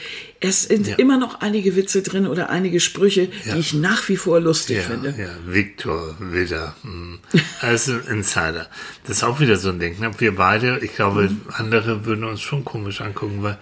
Es 0.49 0.65
sind 0.65 0.87
Ja. 0.87 0.97
immer 0.97 1.19
noch 1.19 1.41
einige 1.41 1.77
Witze 1.77 2.03
drin 2.03 2.27
oder 2.27 2.51
einige 2.51 2.81
Sprüche, 2.81 3.29
Ja. 3.45 3.55
die 3.55 3.61
ich 3.61 3.75
nach 3.75 4.09
wie 4.09 4.17
vor 4.17 4.41
lustig 4.41 4.77
Ja, 4.79 4.83
finde. 4.85 5.15
ja, 5.19 5.29
Victor 5.47 6.17
wieder. 6.21 6.75
Hm. 6.83 7.19
Also 7.61 7.97
Insider. 8.11 8.69
Das 9.07 9.19
ist 9.19 9.23
auch 9.25 9.41
wieder 9.41 9.57
so 9.57 9.71
ein 9.71 9.79
Ding. 9.79 9.99
Ne? 10.01 10.11
Wir 10.19 10.35
beide, 10.35 10.79
ich 10.83 10.95
glaube, 10.95 11.23
Mhm. 11.31 11.41
andere 11.53 12.05
würden 12.07 12.25
uns 12.25 12.41
schon 12.41 12.65
komisch 12.65 13.01
angucken, 13.01 13.43
weil 13.43 13.59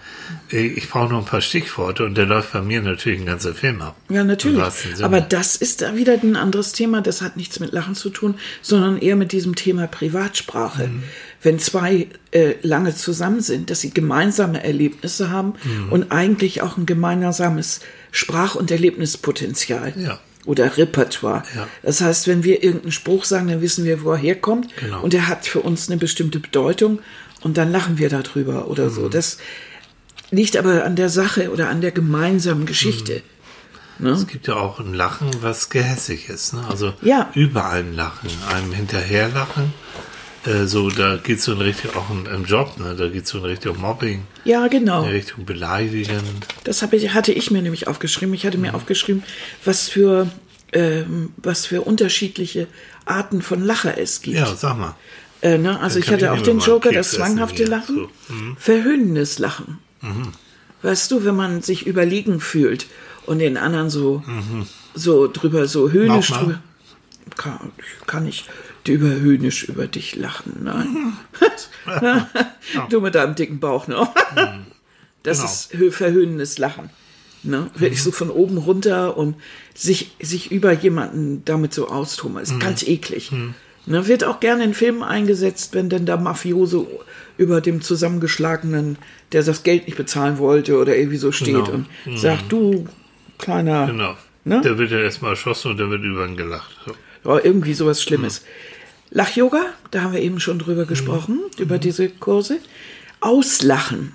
ich 0.49 0.89
brauche 0.89 1.11
noch 1.13 1.19
ein 1.19 1.25
paar 1.25 1.41
Stichworte 1.41 2.05
und 2.05 2.15
der 2.15 2.25
läuft 2.25 2.53
bei 2.53 2.61
mir 2.61 2.81
natürlich 2.81 3.19
ein 3.19 3.25
ganzer 3.25 3.53
Film 3.53 3.81
ab. 3.81 3.95
Ja, 4.09 4.23
natürlich. 4.23 4.61
Aber 5.01 5.21
das 5.21 5.55
ist 5.55 5.81
da 5.81 5.95
wieder 5.95 6.13
ein 6.13 6.35
anderes 6.35 6.71
Thema. 6.71 7.01
Das 7.01 7.21
hat 7.21 7.37
nichts 7.37 7.59
mit 7.59 7.71
Lachen 7.71 7.95
zu 7.95 8.09
tun, 8.09 8.35
sondern 8.61 8.97
eher 8.97 9.15
mit 9.15 9.31
diesem 9.31 9.55
Thema 9.55 9.87
Privatsprache. 9.87 10.87
Mhm. 10.87 11.03
Wenn 11.45 11.59
zwei 11.59 12.07
äh, 12.31 12.55
lange 12.63 12.93
zusammen 12.95 13.39
sind, 13.41 13.69
dass 13.69 13.79
sie 13.81 13.91
gemeinsame 13.91 14.63
Erlebnisse 14.63 15.29
haben 15.29 15.53
Mhm. 15.63 15.91
und 15.91 16.11
eigentlich 16.11 16.61
auch 16.63 16.75
ein 16.77 16.85
gemeinsames 16.85 17.79
Sprach- 18.11 18.55
und 18.55 18.71
Erlebnispotenzial. 18.71 19.93
Ja. 19.97 20.19
oder 20.47 20.77
Repertoire. 20.77 21.41
Ja. 21.55 21.67
Das 21.81 22.01
heißt, 22.01 22.27
wenn 22.27 22.43
wir 22.43 22.61
irgendeinen 22.63 22.91
Spruch 22.91 23.25
sagen, 23.25 23.47
dann 23.47 23.61
wissen 23.61 23.83
wir, 23.83 24.03
wo 24.03 24.11
er 24.11 24.17
herkommt 24.17 24.67
Genau. 24.77 25.01
und 25.01 25.11
er 25.15 25.27
hat 25.27 25.47
für 25.47 25.61
uns 25.61 25.89
eine 25.89 25.97
bestimmte 25.97 26.39
Bedeutung 26.39 26.99
und 27.41 27.57
dann 27.57 27.71
lachen 27.71 27.97
wir 27.97 28.09
darüber 28.09 28.67
oder 28.67 28.85
Mhm. 28.85 28.93
so. 28.93 29.09
Das 29.09 29.37
liegt 30.29 30.55
aber 30.55 30.83
an 30.85 30.95
der 30.95 31.09
Sache 31.09 31.49
oder 31.51 31.69
an 31.69 31.81
der 31.81 31.89
gemeinsamen 31.91 32.67
Geschichte. 32.67 33.23
Mhm. 33.97 34.07
Es 34.07 34.27
gibt 34.27 34.45
ja 34.45 34.55
auch 34.55 34.79
ein 34.79 34.93
Lachen, 34.93 35.29
was 35.41 35.69
gehässig 35.71 36.29
ist. 36.29 36.53
Ne? 36.53 36.63
Also 36.69 36.93
Ja. 37.01 37.31
überall 37.33 37.79
ein 37.79 37.95
Lachen, 37.95 38.29
einem 38.53 38.71
hinterherlachen. 38.71 39.73
Äh, 40.45 40.65
so, 40.65 40.89
da 40.89 41.17
geht 41.17 41.39
es 41.39 41.45
so 41.45 41.53
in 41.53 41.61
Richtung 41.61 41.95
auch 41.95 42.09
im, 42.09 42.25
im 42.27 42.45
Job, 42.45 42.77
ne? 42.77 42.95
da 42.95 43.07
geht 43.07 43.23
es 43.23 43.29
so 43.29 43.39
in 43.39 43.45
Richtung 43.45 43.79
Mobbing, 43.79 44.23
Ja, 44.43 44.67
genau. 44.67 45.03
in 45.03 45.09
Richtung 45.09 45.45
beleidigend. 45.45 46.47
Das 46.63 46.81
habe 46.81 46.95
ich, 46.97 47.13
hatte 47.13 47.31
ich 47.31 47.51
mir 47.51 47.61
nämlich 47.61 47.87
aufgeschrieben. 47.87 48.33
Ich 48.33 48.45
hatte 48.45 48.57
mir 48.57 48.75
aufgeschrieben, 48.75 49.23
was 49.63 49.89
für, 49.89 50.29
ähm, 50.73 51.31
was 51.37 51.65
für 51.65 51.81
unterschiedliche 51.81 52.67
Arten 53.05 53.41
von 53.41 53.63
Lacher 53.63 53.97
es 53.97 54.21
gibt. 54.21 54.37
Ja, 54.37 54.55
sag 54.55 54.77
mal. 54.77 54.95
Äh, 55.41 55.57
ne? 55.57 55.79
Also 55.79 55.99
ich 55.99 56.09
hatte 56.09 56.25
ich 56.25 56.31
auch 56.31 56.41
den 56.41 56.59
Joker, 56.59 56.91
das 56.91 57.07
essen 57.07 57.17
zwanghafte 57.17 57.57
hier. 57.57 57.67
Lachen, 57.67 57.95
So, 58.27 58.33
mhm. 58.33 58.57
verhöhnendes 58.57 59.39
Lachen. 59.39 59.79
Weißt 60.81 61.09
du, 61.09 61.25
wenn 61.25 61.35
man 61.35 61.61
sich 61.63 61.87
überlegen 61.87 62.39
fühlt 62.39 62.85
und 63.25 63.39
den 63.39 63.57
anderen 63.57 63.89
so, 63.89 64.23
so 64.93 65.27
drüber, 65.27 65.67
so 65.67 65.91
höhnisch 65.91 66.27
drüber. 66.27 66.61
Kann, 67.37 67.71
kann 68.05 68.27
ich 68.27 68.45
über 68.93 69.07
höhnisch 69.09 69.63
über 69.65 69.87
dich 69.87 70.15
lachen? 70.15 70.53
Nein. 70.63 71.13
du 72.89 73.01
mit 73.01 73.15
deinem 73.15 73.35
dicken 73.35 73.59
Bauch, 73.59 73.87
ne? 73.87 74.07
Das 75.23 75.37
Genau. 75.39 75.49
ist 75.49 75.73
hö- 75.73 75.91
verhöhnendes 75.91 76.59
Lachen. 76.59 76.91
Ne? 77.41 77.71
Wirklich 77.75 78.03
so 78.03 78.11
von 78.11 78.29
oben 78.29 78.57
runter 78.57 79.17
und 79.17 79.35
sich, 79.73 80.11
sich 80.21 80.51
über 80.51 80.71
jemanden 80.71 81.43
damit 81.45 81.73
so 81.73 81.87
austoben. 81.87 82.37
Ist 82.37 82.59
ganz 82.59 82.83
eklig. 82.83 83.31
Ne? 83.87 84.07
Wird 84.07 84.23
auch 84.23 84.39
gerne 84.39 84.63
in 84.63 84.75
Filmen 84.75 85.01
eingesetzt, 85.01 85.73
wenn 85.73 85.89
denn 85.89 86.05
der 86.05 86.17
Mafioso 86.17 86.87
über 87.39 87.59
dem 87.59 87.81
zusammengeschlagenen, 87.81 88.97
der 89.31 89.41
das 89.41 89.63
Geld 89.63 89.87
nicht 89.87 89.97
bezahlen 89.97 90.37
wollte 90.37 90.77
oder 90.77 90.95
irgendwie 90.95 91.17
so 91.17 91.31
steht 91.31 91.55
Genau. 91.65 91.71
und 91.71 91.87
sagt, 92.19 92.51
du 92.51 92.85
kleiner, 93.39 93.87
Genau. 93.87 94.15
Ne? 94.43 94.61
Der 94.61 94.77
wird 94.77 94.91
ja 94.91 94.99
erstmal 94.99 95.31
erschossen 95.31 95.71
und 95.71 95.77
der 95.77 95.89
wird 95.89 96.03
über 96.03 96.27
ihn 96.27 96.37
gelacht. 96.37 96.69
So. 96.85 96.93
ja, 97.31 97.43
irgendwie 97.43 97.73
sowas 97.73 97.99
Schlimmes. 98.03 98.43
Lach-Yoga, 99.11 99.65
da 99.91 100.01
haben 100.01 100.13
wir 100.13 100.21
eben 100.21 100.39
schon 100.39 100.59
drüber 100.59 100.85
gesprochen, 100.85 101.41
über 101.57 101.77
diese 101.77 102.09
Kurse. 102.09 102.59
Auslachen. 103.21 104.13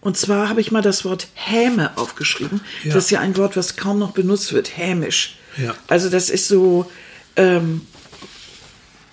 Und 0.00 0.16
zwar 0.16 0.48
habe 0.48 0.60
ich 0.60 0.70
mal 0.70 0.82
das 0.82 1.04
Wort 1.04 1.28
Häme 1.34 1.96
aufgeschrieben. 1.98 2.60
Ja. 2.84 2.94
Das 2.94 3.04
ist 3.04 3.10
ja 3.10 3.20
ein 3.20 3.36
Wort, 3.36 3.56
was 3.56 3.76
kaum 3.76 3.98
noch 3.98 4.12
benutzt 4.12 4.52
wird. 4.52 4.78
Hämisch. 4.78 5.36
Ja. 5.56 5.74
Also 5.88 6.10
das 6.10 6.30
ist 6.30 6.48
so, 6.48 6.90
ähm, 7.34 7.80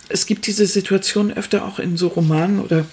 es 0.10 0.26
gibt 0.26 0.45
diese 0.45 0.67
Situation 0.67 1.34
öfter 1.34 1.65
auch 1.65 1.80
in 1.80 1.97
so 1.97 2.10
Romanen 2.10 2.60
oder 2.60 2.86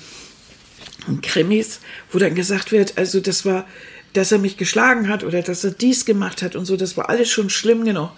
in 1.07 1.21
Krimis, 1.21 1.81
wo 2.11 2.19
dann 2.19 2.35
gesagt 2.35 2.73
wird, 2.73 2.97
also 2.97 3.21
das 3.21 3.45
war, 3.45 3.67
dass 4.13 4.33
er 4.33 4.39
mich 4.39 4.57
geschlagen 4.57 5.09
hat 5.09 5.23
oder 5.23 5.43
dass 5.43 5.65
er 5.65 5.71
dies 5.73 6.05
gemacht 6.05 6.43
hat 6.43 6.57
und 6.57 6.65
so, 6.65 6.77
das 6.77 6.97
war 6.97 7.09
alles 7.09 7.31
schon 7.31 7.51
schlimm 7.51 7.85
genug. 7.85 8.11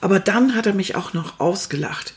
Aber 0.00 0.20
dann 0.20 0.54
hat 0.54 0.66
er 0.66 0.74
mich 0.74 0.94
auch 0.94 1.12
noch 1.12 1.40
ausgelacht 1.40 2.14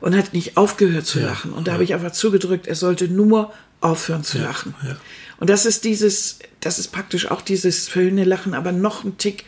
und 0.00 0.16
hat 0.16 0.32
nicht 0.32 0.56
aufgehört 0.56 1.06
zu 1.06 1.20
lachen. 1.20 1.52
Und 1.52 1.68
da 1.68 1.72
habe 1.72 1.84
ich 1.84 1.94
einfach 1.94 2.12
zugedrückt, 2.12 2.66
er 2.66 2.74
sollte 2.74 3.08
nur 3.08 3.52
aufhören 3.80 4.24
zu 4.24 4.38
lachen. 4.38 4.74
ja. 4.84 4.96
Und 5.40 5.50
das 5.50 5.66
ist 5.66 5.84
dieses, 5.84 6.40
das 6.60 6.78
ist 6.78 6.88
praktisch 6.88 7.30
auch 7.30 7.42
dieses 7.42 7.88
verhöhnende 7.88 8.24
Lachen, 8.24 8.54
aber 8.54 8.72
noch 8.72 9.04
ein 9.04 9.18
Tick 9.18 9.44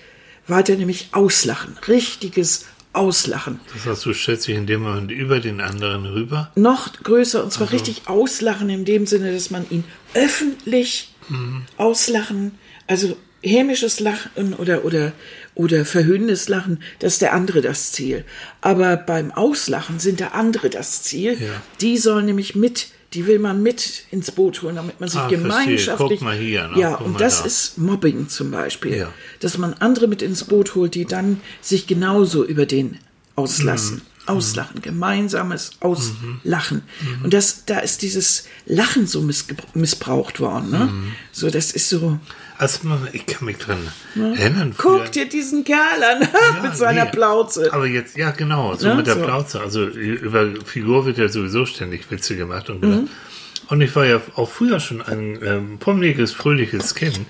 weiter, 0.47 0.77
nämlich 0.77 1.09
Auslachen. 1.13 1.77
Richtiges 1.89 2.67
Auslachen. 2.93 3.61
Das 3.75 3.87
heißt, 3.87 4.07
du 4.07 4.13
stellst 4.13 4.49
dich 4.49 4.57
in 4.57 4.67
dem 4.67 4.83
Moment 4.83 5.11
über 5.11 5.41
den 5.41 5.61
anderen 5.61 6.07
rüber. 6.07 6.51
Noch 6.57 6.93
größer 6.93 7.43
und 7.43 7.53
zwar 7.53 7.71
richtig 7.73 8.03
auslachen 8.07 8.69
in 8.69 8.85
dem 8.85 9.07
Sinne, 9.07 9.33
dass 9.33 9.51
man 9.51 9.65
ihn 9.71 9.85
öffentlich 10.15 11.15
auslachen, 11.77 12.59
also 12.89 13.17
hämisches 13.43 14.01
Lachen 14.01 14.55
oder, 14.55 14.85
oder, 14.85 15.13
oder 15.55 15.85
verhöhnendes 15.85 16.49
Lachen, 16.49 16.83
das 16.99 17.15
ist 17.15 17.23
der 17.23 17.33
andere 17.33 17.61
das 17.63 17.93
Ziel. 17.93 18.25
Aber 18.61 18.97
beim 18.97 19.31
Auslachen 19.33 19.99
sind 19.99 20.21
der 20.21 20.35
andere 20.35 20.71
das 20.71 21.03
Ziel. 21.03 21.33
Ja. 21.41 21.49
Die 21.81 21.97
sollen 21.99 22.27
nämlich 22.27 22.55
mit, 22.55 22.89
die 23.15 23.27
will 23.27 23.39
man 23.39 23.63
mit 23.63 24.05
ins 24.11 24.31
Boot 24.31 24.63
holen, 24.63 24.77
damit 24.77 25.01
man 25.01 25.09
sich 25.09 25.21
Ah, 25.21 25.29
gemeinschaftlich. 25.29 26.19
Guck 26.19 26.23
mal 26.23 26.37
hier, 26.37 26.69
ne? 26.69 26.79
Ja, 26.79 26.97
Guck 26.97 27.07
und 27.07 27.21
das 27.21 27.41
da. 27.41 27.47
ist 27.47 27.79
Mobbing 27.79 28.29
zum 28.29 28.51
Beispiel. 28.51 28.97
Ja. 28.97 29.13
Dass 29.41 29.57
man 29.59 29.75
andere 29.75 30.07
mit 30.07 30.23
ins 30.23 30.45
Boot 30.45 30.75
holt, 30.75 30.95
die 30.95 31.07
dann 31.07 31.41
sich 31.61 31.87
genauso 31.87 32.45
über 32.45 32.67
den 32.67 32.99
auslassen. 33.37 33.97
Mhm. 33.97 34.03
Auslachen, 34.27 34.81
gemeinsames 34.81 35.73
Auslachen. 35.81 36.83
Und 37.25 37.35
das, 37.35 37.65
da 37.65 37.81
ist 37.81 38.03
dieses 38.03 38.45
Lachen 38.67 39.09
so 39.09 39.27
missbraucht 39.75 40.39
worden. 40.39 40.71
Ne? 40.71 40.79
Mhm. 40.93 41.13
So, 41.33 41.51
das 41.51 41.73
ist 41.73 41.89
so. 41.89 42.21
Also, 42.61 42.81
ich 43.13 43.25
kann 43.27 43.47
mich 43.47 43.57
dran 43.59 43.79
erinnern. 44.15 44.75
Guck 44.77 45.11
dir 45.13 45.29
diesen 45.29 45.65
Kerl 45.65 46.03
an 46.03 46.29
mit 46.63 46.77
seiner 46.77 47.05
nee. 47.07 47.11
Plauze. 47.11 47.73
Aber 47.73 47.87
jetzt, 47.87 48.17
ja, 48.17 48.31
genau, 48.33 48.75
so 48.77 48.89
Ne, 48.89 48.97
mit 48.97 49.07
der 49.07 49.15
so. 49.17 49.23
Plauze. 49.23 49.61
Also 49.61 49.85
über 49.87 50.47
Figur 50.65 51.07
wird 51.07 51.19
ja 51.19 51.29
sowieso 51.29 51.65
ständig 51.67 52.11
Witze 52.11 52.37
gemacht 52.37 52.69
und 52.71 52.83
Mhm. 52.83 53.09
Und 53.69 53.81
ich 53.83 53.95
war 53.95 54.05
ja 54.05 54.21
auch 54.35 54.51
früher 54.51 54.81
schon 54.81 55.01
ein 55.01 55.39
ähm, 55.45 55.79
pummeliges, 55.79 56.33
fröhliches 56.33 56.95
Kind. 56.97 57.21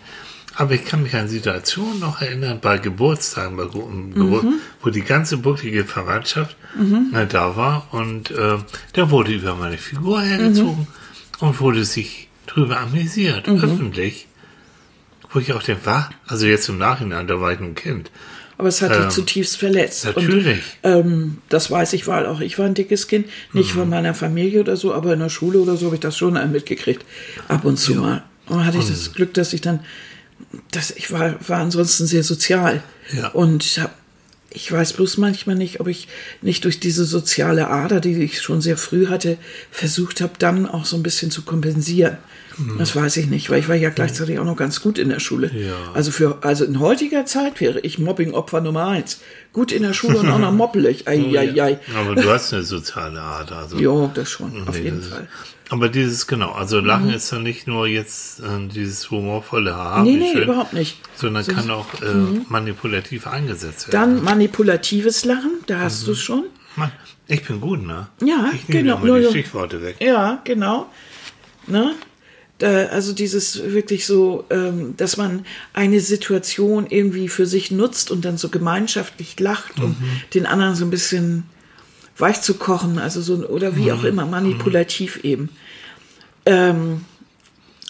Aber 0.57 0.73
ich 0.73 0.85
kann 0.87 1.03
mich 1.03 1.15
an 1.15 1.29
Situationen 1.29 2.01
noch 2.01 2.23
erinnern, 2.23 2.59
bei 2.63 2.79
Geburtstagen, 2.79 3.57
bei, 3.59 3.65
Geburt, 3.67 4.45
Mhm. 4.45 4.55
wo 4.83 4.89
die 4.91 5.03
ganze 5.03 5.37
bucklige 5.37 5.85
Verwandtschaft 5.85 6.57
äh, 7.15 7.27
da 7.27 7.57
war. 7.57 7.87
Und 7.93 8.31
äh, 8.31 8.57
da 8.95 9.11
wurde 9.11 9.33
über 9.33 9.55
meine 9.55 9.77
Figur 9.79 10.23
hergezogen 10.23 10.89
Mhm. 11.41 11.47
und 11.47 11.61
wurde 11.61 11.85
sich 11.85 12.29
drüber 12.47 12.81
amüsiert, 12.81 13.47
öffentlich. 13.47 14.27
Wo 15.33 15.39
ich 15.39 15.53
auch 15.53 15.63
denke, 15.63 15.87
war, 15.87 16.11
also 16.27 16.47
jetzt 16.47 16.69
im 16.69 16.79
Nachhinein, 16.79 17.27
da 17.29 17.41
war 17.41 17.53
ich 17.53 17.61
ein 17.61 17.75
Kind. 17.75 18.11
Aber 18.59 18.69
es 18.69 18.83
hat 18.83 18.91
dich 18.91 19.05
Ähm, 19.05 19.11
zutiefst 19.11 19.57
verletzt. 19.57 20.05
Natürlich. 20.05 20.61
Und, 20.83 20.91
ähm, 20.91 21.39
das 21.49 21.71
weiß 21.71 21.95
ich, 21.95 22.07
weil 22.07 22.27
auch 22.27 22.41
ich 22.41 22.59
war 22.59 22.67
ein 22.67 22.75
dickes 22.75 23.09
Kind. 23.09 23.27
Nicht 23.55 23.75
Mhm. 23.75 23.79
von 23.79 23.89
meiner 23.89 24.13
Familie 24.13 24.61
oder 24.61 24.77
so, 24.77 24.93
aber 24.93 25.15
in 25.15 25.21
der 25.21 25.31
Schule 25.31 25.61
oder 25.61 25.77
so 25.77 25.87
habe 25.87 25.97
ich 25.97 26.01
das 26.01 26.19
schon 26.19 26.35
mitgekriegt. 26.53 27.05
Ab 27.49 27.65
und 27.65 27.79
zu 27.79 27.95
mal. 27.95 28.23
Und 28.47 28.59
dann 28.59 28.67
hatte 28.67 28.79
ich 28.79 28.87
das 28.89 29.15
Glück, 29.15 29.33
dass 29.35 29.53
ich 29.55 29.61
dann, 29.63 29.81
dass 30.73 30.91
ich 30.91 31.11
war, 31.11 31.37
war 31.49 31.59
ansonsten 31.61 32.07
sehr 32.07 32.23
sozial. 32.25 32.83
Ja. 33.17 33.29
Und 33.29 33.63
hab, 33.81 33.95
ich 34.51 34.71
weiß 34.71 34.95
bloß 34.95 35.17
manchmal 35.17 35.57
nicht, 35.57 35.81
ob 35.81 35.87
ich 35.87 36.09
nicht 36.43 36.65
durch 36.65 36.81
diese 36.81 37.05
soziale 37.07 37.69
Ader, 37.69 38.01
die 38.01 38.21
ich 38.23 38.43
schon 38.43 38.61
sehr 38.61 38.77
früh 38.77 39.07
hatte, 39.07 39.39
versucht 39.71 40.21
habe, 40.21 40.33
dann 40.39 40.67
auch 40.67 40.85
so 40.85 40.97
ein 40.97 41.03
bisschen 41.03 41.31
zu 41.31 41.43
kompensieren. 41.43 42.19
Das 42.79 42.95
weiß 42.97 43.17
ich 43.19 43.27
nicht, 43.29 43.49
weil 43.51 43.59
ich 43.61 43.69
war 43.69 43.77
ja 43.77 43.91
gleichzeitig 43.91 44.39
auch 44.39 44.45
noch 44.45 44.57
ganz 44.57 44.81
gut 44.81 44.99
in 44.99 45.09
der 45.09 45.21
Schule. 45.21 45.51
Ja. 45.55 45.73
Also 45.95 46.11
für, 46.11 46.39
also 46.43 46.65
in 46.65 46.79
heutiger 46.81 47.25
Zeit 47.27 47.61
wäre 47.61 47.81
ich 47.81 47.99
Mobbing-Opfer 47.99 48.61
Nummer 48.61 48.87
eins. 48.89 49.21
Gut 49.53 49.73
in 49.73 49.83
der 49.83 49.93
Schule 49.95 50.19
und 50.19 50.29
auch 50.29 50.39
noch 50.39 50.53
moppelig. 50.53 51.07
Ei, 51.09 51.39
ei, 51.39 51.63
ei. 51.63 51.79
Aber 51.99 52.15
du 52.15 52.31
hast 52.31 52.53
eine 52.53 52.63
soziale 52.63 53.21
Art. 53.21 53.53
Also. 53.53 53.79
Jo, 53.79 54.11
das 54.13 54.31
schon, 54.31 54.67
auf 54.69 54.77
Nee, 54.77 54.83
jeden 54.85 54.97
das 54.99 55.07
ist- 55.07 55.13
Fall. 55.15 55.29
Aber 55.73 55.89
dieses, 55.89 56.27
genau, 56.27 56.51
also 56.51 56.81
Lachen 56.81 57.11
ist 57.11 57.31
ja 57.31 57.39
nicht 57.39 57.69
nur 57.69 57.87
jetzt 57.87 58.41
äh, 58.41 58.45
dieses 58.75 59.09
humorvolle 59.09 59.73
Haar, 59.77 60.03
Nee, 60.03 60.17
nee, 60.17 60.33
schön, 60.33 60.43
überhaupt 60.43 60.73
nicht. 60.73 60.99
sondern 61.15 61.47
kann 61.47 61.71
auch 61.71 61.87
äh, 62.03 62.07
manipulativ 62.49 63.29
eingesetzt 63.29 63.93
werden. 63.93 64.17
Dann 64.17 64.25
manipulatives 64.25 65.25
Lachen, 65.25 65.53
da 65.69 65.79
hast 65.79 66.07
du 66.09 66.11
es 66.13 66.21
schon. 66.21 66.47
Mann, 66.75 66.91
ich 67.29 67.45
bin 67.45 67.61
gut, 67.61 67.87
ne? 67.87 68.09
Ja, 68.21 68.51
ich 68.53 68.69
nehme 68.69 68.83
genau, 68.83 68.97
immer 69.05 69.19
die 69.19 69.25
so- 69.27 69.31
Stichworte 69.31 69.81
weg. 69.81 69.97
Ja, 70.01 70.41
genau. 70.43 70.87
Ne? 71.69 71.93
Also 72.63 73.13
dieses 73.13 73.73
wirklich 73.73 74.07
so, 74.07 74.45
ähm, 74.51 74.95
dass 74.97 75.17
man 75.17 75.45
eine 75.73 76.01
Situation 76.01 76.87
irgendwie 76.89 77.29
für 77.29 77.47
sich 77.47 77.71
nutzt 77.71 78.11
und 78.11 78.25
dann 78.25 78.37
so 78.37 78.49
gemeinschaftlich 78.49 79.39
lacht, 79.41 79.81
um 79.81 79.97
den 80.35 80.47
anderen 80.47 80.75
so 80.75 80.85
ein 80.85 80.91
bisschen 80.91 81.45
weich 82.17 82.43
zu 82.43 82.55
kochen, 82.55 82.99
also 82.99 83.21
so 83.23 83.47
oder 83.49 83.77
wie 83.77 83.93
auch 83.93 84.05
immer 84.05 84.27
manipulativ 84.27 85.25
eben. 85.25 85.49
Ähm, 86.47 87.05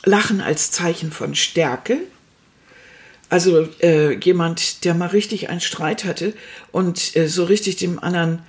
Lachen 0.05 0.41
als 0.41 0.71
Zeichen 0.71 1.13
von 1.13 1.35
Stärke. 1.35 1.99
Also 3.29 3.69
äh, 3.81 4.15
jemand, 4.19 4.85
der 4.85 4.95
mal 4.95 5.07
richtig 5.07 5.49
einen 5.51 5.61
Streit 5.61 6.05
hatte 6.05 6.35
und 6.73 7.17
äh, 7.17 7.29
so 7.29 7.45
richtig 7.45 7.77
dem 7.77 8.03
anderen, 8.03 8.41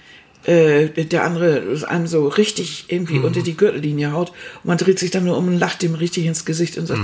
äh, 0.46 0.88
der 0.88 1.24
andere 1.24 1.86
einem 1.88 2.08
so 2.08 2.28
richtig 2.28 2.86
irgendwie 2.88 3.20
unter 3.20 3.42
die 3.42 3.56
Gürtellinie 3.56 4.12
haut 4.12 4.30
und 4.30 4.66
man 4.66 4.78
dreht 4.78 5.00
sich 5.00 5.12
dann 5.12 5.26
nur 5.26 5.38
um 5.38 5.48
und 5.48 5.60
lacht 5.60 5.82
dem 5.82 5.96
richtig 5.96 6.26
ins 6.26 6.46
Gesicht 6.46 6.78
und 6.78 6.88
sagt, 6.88 7.02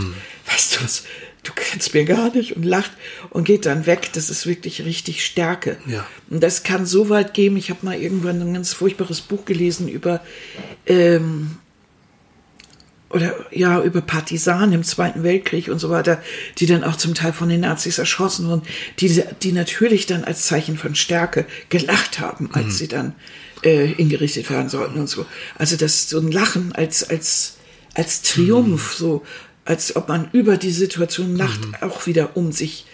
weißt 0.48 0.76
du 0.76 0.84
was, 0.84 1.04
du 1.44 1.52
kennst 1.54 1.94
mir 1.94 2.06
gar 2.06 2.34
nicht 2.34 2.56
und 2.56 2.64
lacht 2.64 2.92
und 3.30 3.46
geht 3.46 3.66
dann 3.66 3.86
weg. 3.86 4.10
Das 4.14 4.30
ist 4.30 4.46
wirklich 4.46 4.86
richtig 4.86 5.26
Stärke. 5.26 5.78
Ja. 5.86 6.06
Und 6.30 6.42
das 6.42 6.64
kann 6.64 6.86
so 6.86 7.10
weit 7.10 7.34
gehen. 7.34 7.58
Ich 7.58 7.70
habe 7.70 7.86
mal 7.86 8.00
irgendwann 8.00 8.42
ein 8.42 8.54
ganz 8.54 8.74
furchtbares 8.74 9.22
Buch 9.22 9.46
gelesen 9.46 9.88
über 9.88 10.22
ähm, 10.86 11.58
oder 13.10 13.34
ja, 13.52 13.82
über 13.82 14.02
Partisanen 14.02 14.74
im 14.74 14.84
Zweiten 14.84 15.24
Weltkrieg 15.24 15.70
und 15.70 15.80
so 15.80 15.90
weiter, 15.90 16.22
die 16.58 16.66
dann 16.66 16.84
auch 16.84 16.98
zum 16.98 17.14
Teil 17.14 17.32
von 17.32 17.50
den 17.50 17.62
Nazis 17.62 17.98
erschossen 17.98 18.48
wurden, 18.48 18.64
die, 19.00 19.24
die 19.42 19.54
natürlich 19.54 20.06
dann 20.06 20.24
als 20.24 20.44
Zeichen 20.44 20.78
von 20.78 20.94
Stärke 20.94 21.46
gelacht 21.70 22.20
haben, 22.20 22.50
als 22.54 22.66
mhm. 22.66 22.72
sie 22.72 22.88
dann 22.88 23.16
äh, 23.64 23.88
hingerichtet 23.88 24.50
werden 24.50 24.70
sollten 24.70 25.00
und 25.00 25.08
so. 25.08 25.26
Also 25.56 25.78
das 25.78 26.10
so 26.10 26.20
ein 26.20 26.32
Lachen 26.32 26.74
als, 26.74 27.10
als, 27.10 27.58
als 27.94 28.24
Triumph, 28.24 28.96
mhm. 28.96 28.98
so 29.00 29.24
als 29.64 29.96
ob 29.96 30.10
man 30.10 30.30
über 30.34 30.58
die 30.58 30.72
Situation 30.72 31.36
lacht, 31.36 31.66
mhm. 31.66 31.76
auch 31.82 32.08
wieder 32.08 32.36
um 32.36 32.52
sich 32.52 32.86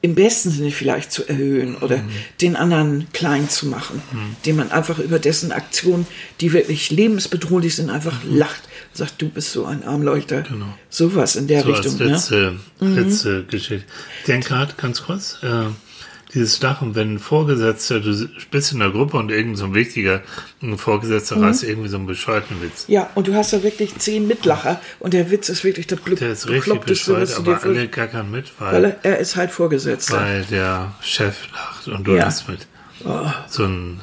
im 0.00 0.14
besten 0.14 0.50
Sinne 0.50 0.70
vielleicht 0.70 1.10
zu 1.10 1.28
erhöhen 1.28 1.76
oder 1.76 1.98
mhm. 1.98 2.10
den 2.40 2.56
anderen 2.56 3.08
klein 3.12 3.48
zu 3.48 3.66
machen, 3.66 4.00
mhm. 4.12 4.36
den 4.46 4.56
man 4.56 4.70
einfach 4.70 4.98
über 5.00 5.18
dessen 5.18 5.50
Aktionen, 5.50 6.06
die 6.40 6.52
wirklich 6.52 6.90
lebensbedrohlich 6.90 7.74
sind, 7.74 7.90
einfach 7.90 8.22
mhm. 8.24 8.36
lacht 8.36 8.67
sagt, 8.98 9.20
du 9.22 9.28
bist 9.28 9.52
so 9.52 9.64
ein 9.64 9.82
Armleuchter. 9.84 10.42
Genau. 10.42 10.66
Sowas 10.90 11.36
in 11.36 11.46
der 11.46 11.62
so 11.62 11.70
Richtung. 11.70 11.92
Als 11.92 12.30
letzte, 12.30 12.56
ne? 12.80 13.00
letzte 13.00 13.44
Geschichte. 13.44 13.86
Ich 14.20 14.26
denke 14.26 14.48
gerade 14.48 14.74
ganz 14.76 15.02
kurz, 15.02 15.38
äh, 15.42 15.66
dieses 16.34 16.60
Lachen, 16.60 16.94
wenn 16.94 17.14
ein 17.14 17.18
Vorgesetzter, 17.18 18.00
du 18.00 18.28
bist 18.50 18.72
in 18.72 18.80
der 18.80 18.90
Gruppe 18.90 19.16
und 19.16 19.30
irgend 19.30 19.56
so 19.56 19.64
ein 19.64 19.74
wichtiger 19.74 20.22
ein 20.62 20.76
Vorgesetzter 20.76 21.36
mhm. 21.36 21.44
reißt 21.44 21.64
irgendwie 21.64 21.88
so 21.88 21.96
einen 21.96 22.06
bescheuerten 22.06 22.60
Witz. 22.60 22.84
Ja, 22.88 23.08
und 23.14 23.28
du 23.28 23.34
hast 23.34 23.52
da 23.52 23.62
wirklich 23.62 23.96
zehn 23.96 24.26
Mitlacher 24.26 24.80
und 25.00 25.14
der 25.14 25.30
Witz 25.30 25.48
ist 25.48 25.64
wirklich 25.64 25.86
der 25.86 25.96
Blub, 25.96 26.18
Der 26.18 26.32
ist 26.32 26.48
richtig 26.48 26.80
bescheuert, 26.80 27.34
aber 27.36 27.62
alle 27.62 27.88
gackern 27.88 28.30
mit, 28.30 28.52
weil, 28.58 28.72
weil 28.74 28.84
er, 28.84 29.04
er, 29.04 29.18
ist 29.18 29.36
halt 29.36 29.50
Vorgesetzter. 29.50 30.20
Weil 30.20 30.44
der 30.44 30.92
Chef 31.00 31.36
lacht 31.52 31.88
und 31.88 32.06
du 32.06 32.12
ja. 32.12 32.24
lachst 32.24 32.48
mit. 32.48 32.66
Oh. 33.04 33.30
So 33.48 33.64
ein 33.64 34.00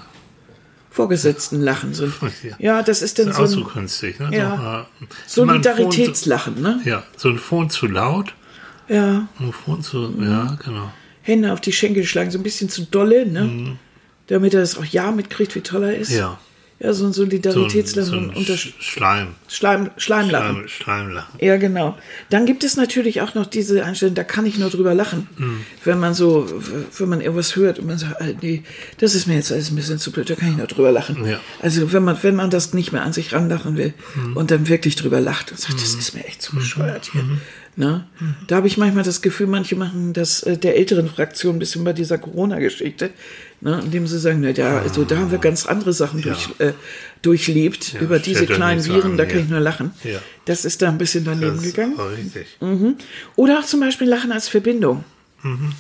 Vorgesetzten 0.95 1.61
lachen. 1.61 1.93
So, 1.93 2.07
ja, 2.59 2.81
das 2.81 3.01
ist 3.01 3.19
dann 3.19 3.27
das 3.27 3.37
ist 3.37 3.51
so. 3.51 3.59
Ein, 3.59 3.67
künstlich, 3.67 4.17
ne? 4.17 4.29
Ja. 4.31 4.87
So, 5.27 5.45
Solidaritätslachen, 5.45 6.61
ne? 6.61 6.79
Ja, 6.85 7.03
so 7.17 7.27
ein 7.29 7.37
Phone 7.37 7.69
zu 7.69 7.87
laut. 7.87 8.33
Ja. 8.87 9.27
Ein 9.37 9.51
Phone 9.51 9.81
zu, 9.81 9.97
mhm. 9.97 10.23
ja, 10.23 10.57
genau. 10.63 10.91
Hände 11.21 11.51
auf 11.51 11.59
die 11.59 11.73
Schenkel 11.73 12.05
schlagen, 12.05 12.31
so 12.31 12.39
ein 12.39 12.43
bisschen 12.43 12.69
zu 12.69 12.83
dolle, 12.83 13.25
ne? 13.25 13.43
Mhm. 13.43 13.79
Damit 14.27 14.53
er 14.53 14.61
das 14.61 14.77
auch 14.77 14.85
ja 14.85 15.11
mitkriegt, 15.11 15.53
wie 15.55 15.61
toll 15.61 15.83
er 15.83 15.97
ist. 15.97 16.11
Ja. 16.11 16.39
Ja, 16.79 16.91
so 16.91 17.05
ein 17.05 17.13
Solidaritätslachen. 17.13 18.33
So 18.33 18.39
ein, 18.39 18.45
so 18.45 18.53
ein 18.53 18.73
Schleim. 18.79 19.27
Schleim. 19.47 19.91
Schleimlachen. 19.95 20.55
Schleim, 20.55 20.67
Schleimlachen. 20.67 21.39
Ja, 21.39 21.55
genau. 21.55 21.97
Dann 22.29 22.45
gibt 22.45 22.65
es 22.65 22.75
natürlich 22.75 23.21
auch 23.21 23.33
noch 23.33 23.45
diese 23.45 23.85
Einstellung, 23.85 24.13
da 24.13 24.25
kann 24.25 24.45
ich 24.45 24.57
nur 24.57 24.69
drüber 24.69 24.93
lachen. 24.93 25.27
Mhm. 25.37 25.61
Wenn 25.85 25.99
man 25.99 26.13
so, 26.13 26.47
wenn 26.97 27.07
man 27.07 27.21
irgendwas 27.21 27.55
hört 27.55 27.79
und 27.79 27.87
man 27.87 27.97
sagt, 27.97 28.21
nee, 28.43 28.63
das 28.97 29.15
ist 29.15 29.25
mir 29.25 29.35
jetzt 29.35 29.53
alles 29.53 29.71
ein 29.71 29.77
bisschen 29.77 29.99
zu 29.99 30.11
blöd, 30.11 30.29
da 30.29 30.35
kann 30.35 30.49
ich 30.49 30.57
nur 30.57 30.67
drüber 30.67 30.91
lachen. 30.91 31.25
Ja. 31.25 31.39
Also 31.61 31.93
wenn 31.93 32.03
man, 32.03 32.17
wenn 32.21 32.35
man 32.35 32.49
das 32.49 32.73
nicht 32.73 32.91
mehr 32.91 33.03
an 33.03 33.13
sich 33.13 33.31
ranlachen 33.31 33.77
will 33.77 33.93
mhm. 34.15 34.35
und 34.35 34.51
dann 34.51 34.67
wirklich 34.67 34.97
drüber 34.97 35.21
lacht 35.21 35.51
und 35.51 35.59
sagt, 35.59 35.81
das 35.81 35.93
mhm. 35.93 35.99
ist 35.99 36.13
mir 36.13 36.25
echt 36.25 36.41
zu 36.41 36.55
bescheuert 36.55 37.09
hier. 37.13 37.23
Mhm. 37.23 37.39
Ne? 37.77 38.05
Mhm. 38.19 38.35
Da 38.47 38.57
habe 38.57 38.67
ich 38.67 38.77
manchmal 38.77 39.03
das 39.03 39.21
Gefühl, 39.21 39.47
manche 39.47 39.75
machen 39.75 40.13
das 40.13 40.43
äh, 40.43 40.57
der 40.57 40.77
älteren 40.77 41.09
Fraktion 41.09 41.57
ein 41.57 41.59
bisschen 41.59 41.83
bei 41.83 41.91
dieser 41.91 42.17
Corona-Geschichte, 42.17 43.11
ne? 43.65 43.81
indem 43.83 44.07
sie 44.07 44.19
sagen, 44.19 44.39
na, 44.41 44.53
da, 44.53 44.79
also, 44.79 45.03
da 45.03 45.17
haben 45.17 45.31
wir 45.31 45.39
ganz 45.39 45.65
andere 45.65 45.91
Sachen 45.91 46.19
ja. 46.19 46.25
durch, 46.27 46.49
äh, 46.59 46.73
durchlebt. 47.21 47.93
Ja, 47.93 47.99
Über 47.99 48.19
diese 48.19 48.45
kleinen 48.45 48.85
Viren, 48.85 49.11
an, 49.11 49.17
da 49.17 49.25
kann 49.25 49.39
ja. 49.39 49.43
ich 49.43 49.49
nur 49.49 49.59
lachen. 49.59 49.91
Das 50.45 50.63
ist 50.63 50.81
da 50.81 50.87
ein 50.87 50.99
bisschen 50.99 51.25
daneben 51.25 51.61
gegangen. 51.61 51.95
Mhm. 52.61 52.95
Oder 53.35 53.59
auch 53.59 53.65
zum 53.65 53.79
Beispiel 53.79 54.07
Lachen 54.07 54.31
als 54.31 54.47
Verbindung. 54.47 55.03
Mhm. 55.41 55.73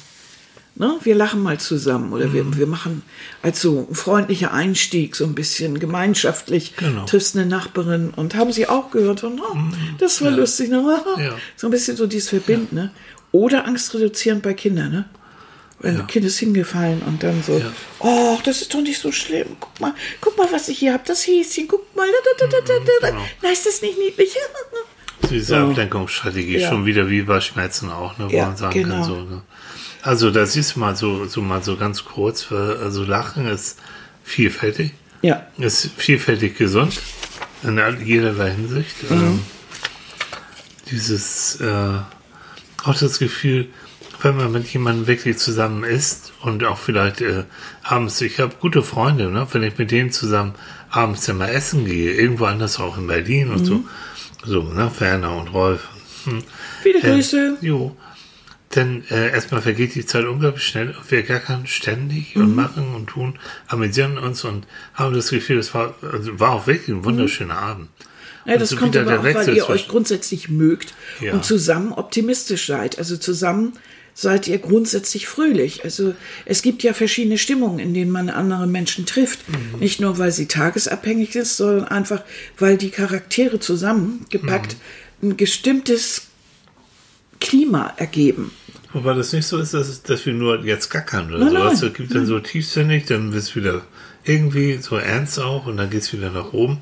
Ne? 0.77 0.95
Wir 1.03 1.15
lachen 1.15 1.41
mal 1.41 1.57
zusammen 1.57 2.11
oder 2.11 2.27
mhm. 2.27 2.33
wir, 2.33 2.57
wir 2.57 2.67
machen 2.67 3.03
als 3.41 3.61
so 3.61 3.87
freundlicher 3.93 4.51
Einstieg, 4.51 5.15
so 5.15 5.23
ein 5.23 5.33
bisschen 5.33 5.79
gemeinschaftlich, 5.79 6.75
genau. 6.75 7.05
triffst 7.05 7.37
eine 7.37 7.45
Nachbarin 7.45 8.09
und 8.09 8.35
haben 8.35 8.51
sie 8.51 8.67
auch 8.67 8.91
gehört 8.91 9.23
und 9.23 9.39
oh, 9.39 9.53
mhm. 9.53 9.73
das 9.99 10.21
war 10.21 10.31
lustig. 10.31 10.69
Ne? 10.69 10.83
So 11.55 11.67
ein 11.67 11.71
bisschen 11.71 11.95
so 11.95 12.07
dieses 12.07 12.27
Verbinden. 12.29 12.75
Ne? 12.75 12.91
Oder 13.31 13.67
Angst 13.67 13.93
reduzieren 13.93 14.41
bei 14.41 14.53
Kindern. 14.53 14.91
Ne? 14.91 15.05
Ein 15.85 16.07
Kind 16.07 16.25
ist 16.25 16.39
hingefallen 16.39 17.01
und 17.03 17.23
dann 17.23 17.43
so, 17.43 17.61
oh, 17.99 18.37
das 18.43 18.61
ist 18.61 18.73
doch 18.73 18.81
nicht 18.81 18.99
so 18.99 19.11
schlimm. 19.11 19.55
Guck 19.59 19.79
mal, 19.79 19.93
guck 20.21 20.37
mal, 20.37 20.47
was 20.51 20.67
ich 20.69 20.79
hier 20.79 20.93
habe, 20.93 21.03
das 21.05 21.25
Häschen, 21.27 21.67
guck 21.67 21.95
mal. 21.95 22.07
Da, 22.07 22.45
da, 22.45 22.51
da, 22.51 22.61
da, 22.61 22.73
da. 23.01 23.09
Genau. 23.09 23.25
Na, 23.41 23.49
ist 23.51 23.65
das 23.65 23.81
nicht 23.81 23.97
niedlich? 23.97 24.35
Diese 25.29 25.45
so. 25.45 25.55
Ablenkungsstrategie, 25.55 26.59
schon 26.59 26.85
wieder 26.85 27.09
wie 27.09 27.21
bei 27.21 27.41
Schmerzen 27.41 27.89
auch, 27.89 28.17
ne, 28.17 28.31
wo 28.31 28.37
man 28.37 28.57
sagen 28.57 28.73
genau. 28.73 28.95
kann, 28.95 29.03
so, 29.03 29.15
ne? 29.15 29.41
Also 30.01 30.29
da 30.29 30.45
siehst 30.45 30.75
du 30.75 30.79
mal 30.79 30.95
so, 30.95 31.25
so 31.25 31.41
mal 31.41 31.63
so 31.63 31.77
ganz 31.77 32.05
kurz, 32.05 32.51
also 32.51 33.03
Lachen 33.03 33.47
ist 33.47 33.79
vielfältig. 34.23 34.91
Ja. 35.23 35.47
Ist 35.57 35.89
vielfältig 35.97 36.57
gesund 36.57 37.01
in 37.63 37.79
jederlei 38.05 38.51
Hinsicht. 38.51 39.09
Mhm. 39.09 39.17
Ähm, 39.17 39.39
dieses 40.91 41.59
äh, 41.59 41.97
auch 42.83 42.95
das 42.99 43.17
Gefühl, 43.17 43.67
wenn 44.25 44.37
man 44.37 44.51
mit 44.51 44.67
jemandem 44.73 45.07
wirklich 45.07 45.37
zusammen 45.37 45.83
ist 45.83 46.33
und 46.41 46.63
auch 46.63 46.79
vielleicht 46.79 47.21
äh, 47.21 47.43
abends, 47.83 48.19
ich 48.21 48.39
habe 48.39 48.55
gute 48.59 48.81
Freunde, 48.81 49.29
ne, 49.29 49.47
wenn 49.51 49.63
ich 49.63 49.77
mit 49.77 49.91
denen 49.91 50.11
zusammen 50.11 50.55
abends 50.89 51.27
immer 51.27 51.49
essen 51.49 51.85
gehe, 51.85 52.11
irgendwo 52.11 52.45
anders 52.45 52.79
auch 52.79 52.97
in 52.97 53.05
Berlin 53.07 53.51
und 53.51 53.61
mhm. 53.61 53.65
so, 53.65 53.83
so, 54.43 54.63
ne, 54.63 54.91
Werner 54.99 55.37
und 55.37 55.49
Rolf. 55.49 55.87
Hm. 56.25 56.43
Viele 56.81 57.01
Grüße. 57.01 57.57
Äh, 57.61 57.65
jo 57.65 57.95
denn 58.73 59.03
äh, 59.09 59.29
erstmal 59.29 59.61
vergeht 59.61 59.95
die 59.95 60.05
Zeit 60.05 60.25
unglaublich 60.25 60.65
schnell 60.65 60.95
wir 61.07 61.23
gackern 61.23 61.65
ständig 61.65 62.35
mhm. 62.35 62.41
und 62.41 62.55
machen 62.55 62.95
und 62.95 63.07
tun, 63.07 63.39
amüsieren 63.67 64.17
uns 64.17 64.43
und 64.43 64.67
haben 64.95 65.15
das 65.15 65.29
Gefühl, 65.29 65.59
es 65.59 65.73
war, 65.73 65.95
also 66.01 66.39
war 66.39 66.51
auch 66.51 66.67
wirklich 66.67 66.89
ein 66.89 67.05
wunderschöner 67.05 67.53
mhm. 67.53 67.59
Abend. 67.59 67.89
Ja, 68.45 68.57
das 68.57 68.69
so 68.69 68.75
kommt 68.75 68.95
aber 68.97 69.19
auch, 69.19 69.23
weil 69.23 69.55
ihr 69.55 69.69
euch 69.69 69.87
grundsätzlich 69.87 70.49
mögt 70.49 70.93
ja. 71.19 71.33
und 71.33 71.45
zusammen 71.45 71.93
optimistisch 71.93 72.67
seid. 72.67 72.99
Also 72.99 73.17
zusammen 73.17 73.73
seid 74.17 74.47
ihr 74.47 74.57
grundsätzlich 74.59 75.27
fröhlich. 75.27 75.83
Also 75.83 76.15
es 76.45 76.61
gibt 76.61 76.83
ja 76.83 76.93
verschiedene 76.93 77.37
Stimmungen, 77.37 77.79
in 77.79 77.93
denen 77.93 78.11
man 78.11 78.29
andere 78.29 78.65
Menschen 78.65 79.05
trifft. 79.05 79.47
Mhm. 79.49 79.79
Nicht 79.79 79.99
nur, 79.99 80.17
weil 80.17 80.31
sie 80.31 80.47
tagesabhängig 80.47 81.35
ist, 81.35 81.57
sondern 81.57 81.89
einfach, 81.89 82.23
weil 82.57 82.77
die 82.77 82.89
Charaktere 82.89 83.59
zusammengepackt 83.59 84.77
mhm. 85.21 85.31
ein 85.31 85.37
bestimmtes 85.37 86.27
Klima 87.41 87.93
ergeben. 87.97 88.51
Wobei 88.93 89.13
das 89.13 89.33
nicht 89.33 89.45
so 89.45 89.57
ist, 89.57 89.73
dass, 89.73 90.01
dass 90.03 90.25
wir 90.25 90.33
nur 90.33 90.63
jetzt 90.63 90.89
gackern 90.89 91.33
oder 91.33 91.39
nein, 91.39 91.51
sowas. 91.51 91.81
Es 91.83 91.93
gibt 91.93 92.15
dann 92.15 92.25
so 92.25 92.39
tiefsinnig, 92.39 93.05
dann 93.07 93.33
wird 93.33 93.43
es 93.43 93.53
wieder 93.53 93.81
irgendwie 94.23 94.77
so 94.77 94.95
ernst 94.95 95.39
auch 95.39 95.65
und 95.65 95.75
dann 95.75 95.89
geht 95.89 96.03
es 96.03 96.13
wieder 96.13 96.29
nach 96.31 96.53
oben. 96.53 96.79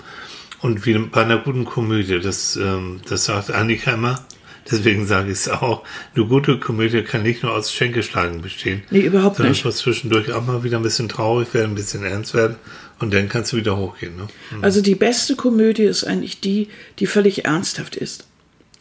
Und 0.62 0.86
wie 0.86 0.98
bei 1.00 1.24
einer 1.24 1.40
guten 1.40 1.66
Komödie, 1.66 2.20
das, 2.20 2.56
ähm, 2.58 3.02
das 3.10 3.26
sagt 3.26 3.50
Annika 3.50 3.94
immer, 3.94 4.24
deswegen 4.70 5.06
sage 5.06 5.32
ich 5.32 5.40
es 5.40 5.50
auch, 5.50 5.84
eine 6.16 6.26
gute 6.26 6.60
Komödie 6.60 7.04
kann 7.04 7.24
nicht 7.24 7.44
nur 7.44 7.54
aus 7.54 7.72
Schenkelschlagen 7.72 8.42
bestehen. 8.42 8.84
Nee, 8.90 9.02
überhaupt 9.02 9.38
sondern 9.38 9.52
nicht. 9.52 9.66
muss 9.66 9.78
zwischendurch 9.78 10.32
auch 10.32 10.46
mal 10.46 10.64
wieder 10.64 10.78
ein 10.78 10.84
bisschen 10.84 11.10
traurig 11.10 11.54
werden, 11.54 11.72
ein 11.72 11.76
bisschen 11.76 12.04
ernst 12.04 12.34
werden 12.34 12.58
und 13.00 13.14
dann 13.14 13.30
kannst 13.30 13.52
du 13.54 13.58
wieder 13.58 13.78
hochgehen. 13.78 14.16
Ne? 14.16 14.28
Mhm. 14.52 14.64
Also 14.64 14.82
die 14.82 14.96
beste 14.96 15.36
Komödie 15.36 15.84
ist 15.84 16.04
eigentlich 16.04 16.40
die, 16.40 16.70
die 17.00 17.08
völlig 17.08 17.46
ernsthaft 17.46 17.96
ist. 17.96 18.26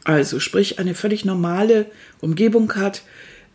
Also 0.04 0.40
sprich 0.40 0.78
eine 0.78 0.94
völlig 0.94 1.24
normale 1.24 1.86
Umgebung 2.20 2.74
hat, 2.74 3.02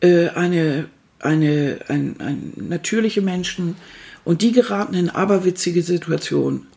äh, 0.01 0.29
eine, 0.29 0.85
eine, 1.19 1.79
ein, 1.87 2.15
ein 2.19 2.53
natürliche 2.55 3.21
Menschen 3.21 3.75
und 4.23 4.41
die 4.41 4.51
geraten 4.51 4.93
in 4.93 5.09
aberwitzige 5.09 5.81
Situationen. 5.81 6.67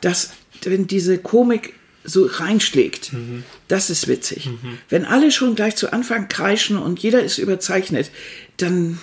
Dass, 0.00 0.30
wenn 0.64 0.86
diese 0.86 1.18
Komik 1.18 1.74
so 2.08 2.26
reinschlägt, 2.26 3.12
mhm. 3.12 3.44
das 3.68 3.90
ist 3.90 4.08
witzig. 4.08 4.46
Mhm. 4.46 4.78
Wenn 4.88 5.04
alle 5.04 5.30
schon 5.30 5.54
gleich 5.54 5.76
zu 5.76 5.92
Anfang 5.92 6.28
kreischen 6.28 6.78
und 6.78 6.98
jeder 7.00 7.22
ist 7.22 7.38
überzeichnet, 7.38 8.10
dann, 8.56 8.98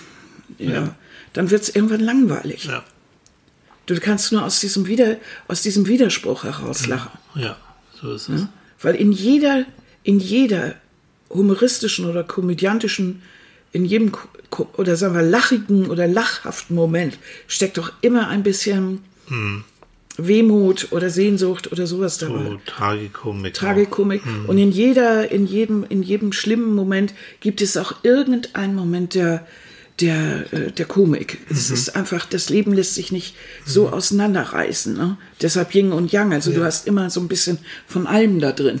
ja, 0.58 0.70
ja. 0.70 0.96
dann 1.32 1.50
wird 1.50 1.62
es 1.62 1.74
irgendwann 1.74 2.00
langweilig. 2.00 2.64
Ja. 2.64 2.84
Du 3.86 3.98
kannst 4.00 4.32
nur 4.32 4.44
aus 4.44 4.60
diesem, 4.60 4.86
Wider, 4.86 5.16
aus 5.46 5.62
diesem 5.62 5.86
Widerspruch 5.86 6.44
herauslachen. 6.44 7.12
Ja, 7.36 7.56
so 8.00 8.14
ist 8.14 8.28
es. 8.28 8.46
Weil 8.80 8.96
in 8.96 9.12
jeder 9.12 9.64
in 10.06 10.20
jeder 10.20 10.76
humoristischen 11.30 12.08
oder 12.08 12.22
komödiantischen, 12.22 13.22
in 13.72 13.84
jedem 13.84 14.12
oder 14.76 14.96
sagen 14.96 15.14
wir 15.14 15.22
lachigen 15.22 15.90
oder 15.90 16.06
lachhaften 16.06 16.76
Moment 16.76 17.18
steckt 17.48 17.76
doch 17.76 17.92
immer 18.02 18.28
ein 18.28 18.44
bisschen 18.44 19.02
hm. 19.26 19.64
Wehmut 20.16 20.92
oder 20.92 21.10
Sehnsucht 21.10 21.70
oder 21.72 21.86
sowas 21.86 22.18
dabei. 22.18 22.44
So, 22.44 22.60
Tragikomik. 22.64 23.54
Tragikomik. 23.54 24.24
Hm. 24.24 24.46
Und 24.46 24.58
in 24.58 24.70
jeder, 24.70 25.30
in 25.30 25.46
jedem, 25.46 25.84
in 25.88 26.02
jedem 26.02 26.32
schlimmen 26.32 26.74
Moment 26.74 27.14
gibt 27.40 27.60
es 27.60 27.76
auch 27.76 27.96
irgendeinen 28.02 28.74
Moment 28.74 29.14
der, 29.14 29.46
der, 30.00 30.52
äh, 30.52 30.72
der 30.72 30.86
Komik. 30.86 31.38
Mhm. 31.48 31.56
Es 31.56 31.70
ist 31.70 31.96
einfach, 31.96 32.26
das 32.26 32.48
Leben 32.48 32.72
lässt 32.72 32.94
sich 32.94 33.12
nicht 33.12 33.34
so 33.64 33.88
mhm. 33.88 33.94
auseinanderreißen. 33.94 34.94
Ne? 34.94 35.16
Deshalb 35.40 35.74
Yin 35.74 35.92
und 35.92 36.12
Yang. 36.12 36.32
Also 36.32 36.50
ja. 36.50 36.58
du 36.58 36.64
hast 36.64 36.86
immer 36.86 37.10
so 37.10 37.20
ein 37.20 37.28
bisschen 37.28 37.58
von 37.86 38.06
allem 38.06 38.40
da 38.40 38.52
drin. 38.52 38.80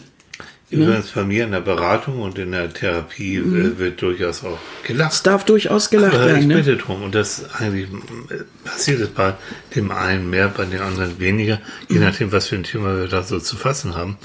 Übrigens 0.68 1.10
bei 1.10 1.22
mir 1.22 1.44
in 1.44 1.52
der 1.52 1.60
Beratung 1.60 2.20
und 2.20 2.38
in 2.38 2.50
der 2.50 2.72
Therapie 2.72 3.38
mhm. 3.38 3.74
Äh, 3.74 3.78
wird 3.78 4.02
durchaus 4.02 4.42
auch 4.42 4.58
gelacht. 4.84 5.12
Es 5.12 5.22
darf 5.22 5.44
durchaus 5.44 5.90
gelacht 5.90 6.14
Aber 6.14 6.26
werden. 6.26 6.40
Ich 6.40 6.46
ne? 6.46 6.56
bitte 6.56 6.72
ne? 6.72 6.76
drum. 6.78 7.02
Und 7.04 7.14
das 7.14 7.54
eigentlich 7.54 7.88
äh, 8.30 8.42
passiert 8.64 9.00
es 9.00 9.10
bei 9.10 9.34
dem 9.76 9.92
einen 9.92 10.28
mehr, 10.28 10.48
bei 10.48 10.64
den 10.64 10.80
anderen 10.80 11.20
weniger, 11.20 11.60
je 11.88 11.98
mhm. 11.98 12.04
nachdem, 12.04 12.32
was 12.32 12.48
für 12.48 12.56
ein 12.56 12.64
Thema 12.64 12.98
wir 12.98 13.06
da 13.06 13.22
so 13.22 13.38
zu 13.38 13.56
fassen 13.56 13.94
haben. 13.94 14.16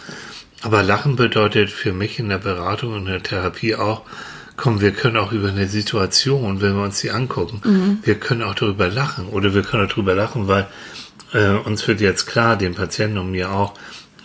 Aber 0.63 0.81
Lachen 0.81 1.15
bedeutet 1.15 1.69
für 1.69 1.93
mich 1.93 2.17
in 2.17 2.29
der 2.29 2.37
Beratung 2.39 2.93
und 2.93 3.05
der 3.05 3.21
Therapie 3.21 3.75
auch, 3.75 4.01
komm, 4.57 4.81
wir 4.81 4.91
können 4.91 5.17
auch 5.17 5.31
über 5.31 5.49
eine 5.49 5.67
Situation, 5.67 6.61
wenn 6.61 6.75
wir 6.75 6.83
uns 6.83 7.01
die 7.01 7.11
angucken, 7.11 7.61
mhm. 7.63 7.99
wir 8.03 8.15
können 8.15 8.41
auch 8.41 8.55
darüber 8.55 8.87
lachen 8.89 9.27
oder 9.27 9.53
wir 9.53 9.61
können 9.61 9.85
auch 9.85 9.89
darüber 9.89 10.15
lachen, 10.15 10.47
weil 10.47 10.67
äh, 11.33 11.49
uns 11.49 11.87
wird 11.87 12.01
jetzt 12.01 12.25
klar, 12.25 12.57
dem 12.57 12.75
Patienten 12.75 13.17
und 13.17 13.31
mir 13.31 13.51
auch, 13.51 13.73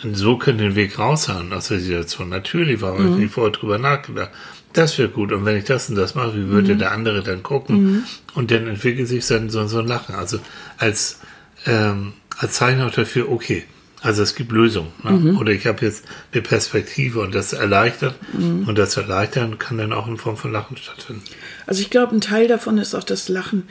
so 0.02 0.36
können 0.36 0.58
den 0.58 0.74
Weg 0.74 0.98
raushauen 0.98 1.52
aus 1.52 1.68
der 1.68 1.80
Situation. 1.80 2.28
Natürlich, 2.28 2.80
warum 2.80 3.06
mhm. 3.06 3.12
ich 3.12 3.18
nicht 3.18 3.34
vorher 3.34 3.52
drüber 3.52 3.78
nachgedacht. 3.78 4.30
Das 4.72 4.98
wäre 4.98 5.08
gut. 5.08 5.32
Und 5.32 5.44
wenn 5.44 5.56
ich 5.56 5.64
das 5.64 5.88
und 5.88 5.96
das 5.96 6.14
mache, 6.14 6.36
wie 6.36 6.48
würde 6.48 6.74
mhm. 6.74 6.78
der 6.78 6.92
andere 6.92 7.22
dann 7.22 7.42
gucken? 7.42 7.82
Mhm. 7.82 8.04
Und 8.34 8.50
dann 8.50 8.66
entwickelt 8.66 9.08
sich 9.08 9.26
dann 9.26 9.48
so, 9.48 9.66
so 9.66 9.78
ein 9.78 9.86
Lachen. 9.86 10.14
Also 10.14 10.38
als, 10.76 11.20
ähm, 11.64 12.12
als 12.36 12.54
Zeichen 12.54 12.82
auch 12.82 12.90
dafür, 12.90 13.30
okay, 13.30 13.64
also 14.02 14.22
es 14.22 14.34
gibt 14.34 14.52
Lösungen. 14.52 14.92
Ne? 15.02 15.12
Mhm. 15.12 15.38
Oder 15.38 15.52
ich 15.52 15.66
habe 15.66 15.84
jetzt 15.84 16.04
eine 16.32 16.42
Perspektive 16.42 17.20
und 17.20 17.34
das 17.34 17.54
erleichtert. 17.54 18.16
Mhm. 18.34 18.68
Und 18.68 18.76
das 18.76 18.96
Erleichtern 18.96 19.58
kann 19.58 19.78
dann 19.78 19.92
auch 19.92 20.06
in 20.06 20.18
Form 20.18 20.36
von 20.36 20.52
Lachen 20.52 20.76
stattfinden. 20.76 21.22
Also 21.66 21.80
ich 21.80 21.90
glaube, 21.90 22.14
ein 22.14 22.20
Teil 22.20 22.46
davon 22.46 22.76
ist 22.78 22.94
auch 22.94 23.04
das 23.04 23.28
Lachen. 23.28 23.64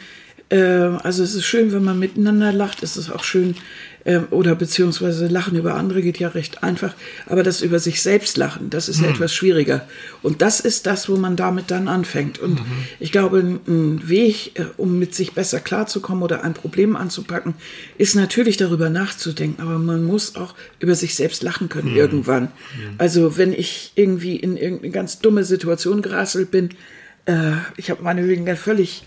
Äh, 0.49 0.57
also 0.57 1.23
es 1.23 1.35
ist 1.35 1.45
schön, 1.45 1.71
wenn 1.71 1.83
man 1.83 1.99
miteinander 1.99 2.51
lacht. 2.51 2.83
Es 2.83 2.97
ist 2.97 3.11
auch 3.11 3.23
schön, 3.23 3.55
oder 4.29 4.53
beziehungsweise 4.53 5.25
Lachen 5.27 5.57
über 5.57 5.73
andere 5.73 6.03
geht 6.03 6.19
ja 6.19 6.27
recht 6.27 6.63
einfach, 6.63 6.93
aber 7.25 7.41
das 7.41 7.61
über 7.61 7.79
sich 7.79 8.03
selbst 8.03 8.37
lachen, 8.37 8.69
das 8.69 8.87
ist 8.87 8.99
mhm. 8.99 9.05
ja 9.05 9.09
etwas 9.11 9.33
schwieriger. 9.33 9.87
Und 10.21 10.43
das 10.43 10.59
ist 10.59 10.85
das, 10.85 11.09
wo 11.09 11.15
man 11.15 11.35
damit 11.35 11.71
dann 11.71 11.87
anfängt. 11.87 12.37
Und 12.37 12.59
mhm. 12.59 12.65
ich 12.99 13.11
glaube, 13.11 13.39
ein 13.39 14.07
Weg, 14.07 14.59
äh, 14.59 14.65
um 14.77 14.99
mit 14.99 15.15
sich 15.15 15.33
besser 15.33 15.59
klarzukommen 15.59 16.23
oder 16.23 16.43
ein 16.43 16.53
Problem 16.53 16.95
anzupacken, 16.95 17.55
ist 17.97 18.15
natürlich 18.15 18.57
darüber 18.57 18.91
nachzudenken, 18.91 19.61
aber 19.61 19.79
man 19.79 20.03
muss 20.03 20.35
auch 20.35 20.53
über 20.79 20.93
sich 20.93 21.15
selbst 21.15 21.41
lachen 21.41 21.69
können 21.69 21.91
mhm. 21.91 21.97
irgendwann. 21.97 22.43
Mhm. 22.43 22.95
Also 22.99 23.37
wenn 23.37 23.53
ich 23.53 23.91
irgendwie 23.95 24.35
in 24.35 24.55
irgendeine 24.55 24.91
ganz 24.91 25.17
dumme 25.17 25.43
Situation 25.43 26.03
gerasselt 26.03 26.51
bin, 26.51 26.69
äh, 27.25 27.53
ich 27.75 27.89
habe 27.89 28.03
meine 28.03 28.27
Wegen 28.27 28.45
völlig 28.55 29.03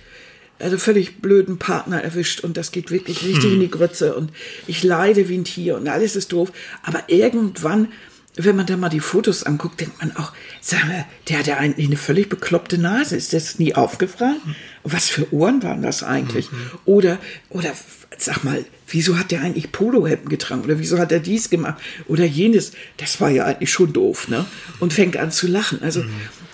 also 0.59 0.79
völlig 0.79 1.21
blöden 1.21 1.59
Partner 1.59 2.03
erwischt 2.03 2.41
und 2.41 2.57
das 2.57 2.73
geht 2.73 2.91
wirklich 2.91 3.23
richtig 3.23 3.45
hm. 3.45 3.55
in 3.55 3.61
die 3.61 3.71
Grütze 3.71 4.15
und 4.15 4.31
ich 4.67 4.83
leide 4.83 5.29
wie 5.29 5.39
ein 5.39 5.45
Tier 5.45 5.77
und 5.77 5.89
alles 5.89 6.17
ist 6.17 6.33
doof. 6.33 6.53
Aber 6.83 7.05
irgendwann, 7.09 7.89
wenn 8.35 8.57
man 8.57 8.67
da 8.67 8.77
mal 8.77 8.89
die 8.89 9.01
Fotos 9.01 9.45
anguckt, 9.45 9.81
denkt 9.81 10.01
man 10.01 10.17
auch, 10.17 10.33
sag 10.61 10.87
mal, 10.87 11.07
der 11.29 11.39
hat 11.39 11.47
ja 11.47 11.57
eigentlich 11.57 11.87
eine 11.87 11.97
völlig 11.97 12.29
bekloppte 12.29 12.79
Nase. 12.79 13.17
Ist 13.17 13.33
das 13.33 13.59
nie 13.59 13.75
aufgefallen? 13.75 14.41
Und 14.83 14.93
was 14.93 15.09
für 15.09 15.33
Ohren 15.33 15.63
waren 15.63 15.83
das 15.83 16.03
eigentlich? 16.03 16.51
Mhm. 16.51 16.71
Oder, 16.85 17.19
oder 17.51 17.73
sag 18.17 18.45
mal, 18.45 18.65
wieso 18.89 19.19
hat 19.19 19.31
der 19.31 19.43
eigentlich 19.43 19.73
Polohemden 19.73 20.29
getragen? 20.29 20.63
Oder 20.63 20.79
wieso 20.79 20.99
hat 20.99 21.13
er 21.13 21.21
dies 21.21 21.51
gemacht? 21.51 21.81
Oder 22.07 22.25
jenes? 22.25 22.73
Das 22.97 23.21
war 23.21 23.31
ja 23.31 23.45
eigentlich 23.45 23.73
schon 23.73 23.93
doof, 23.93 24.29
ne? 24.29 24.47
Und 24.79 24.93
fängt 24.93 25.17
an 25.17 25.31
zu 25.33 25.47
lachen. 25.47 25.83
Also, 25.83 26.03
mhm 26.03 26.11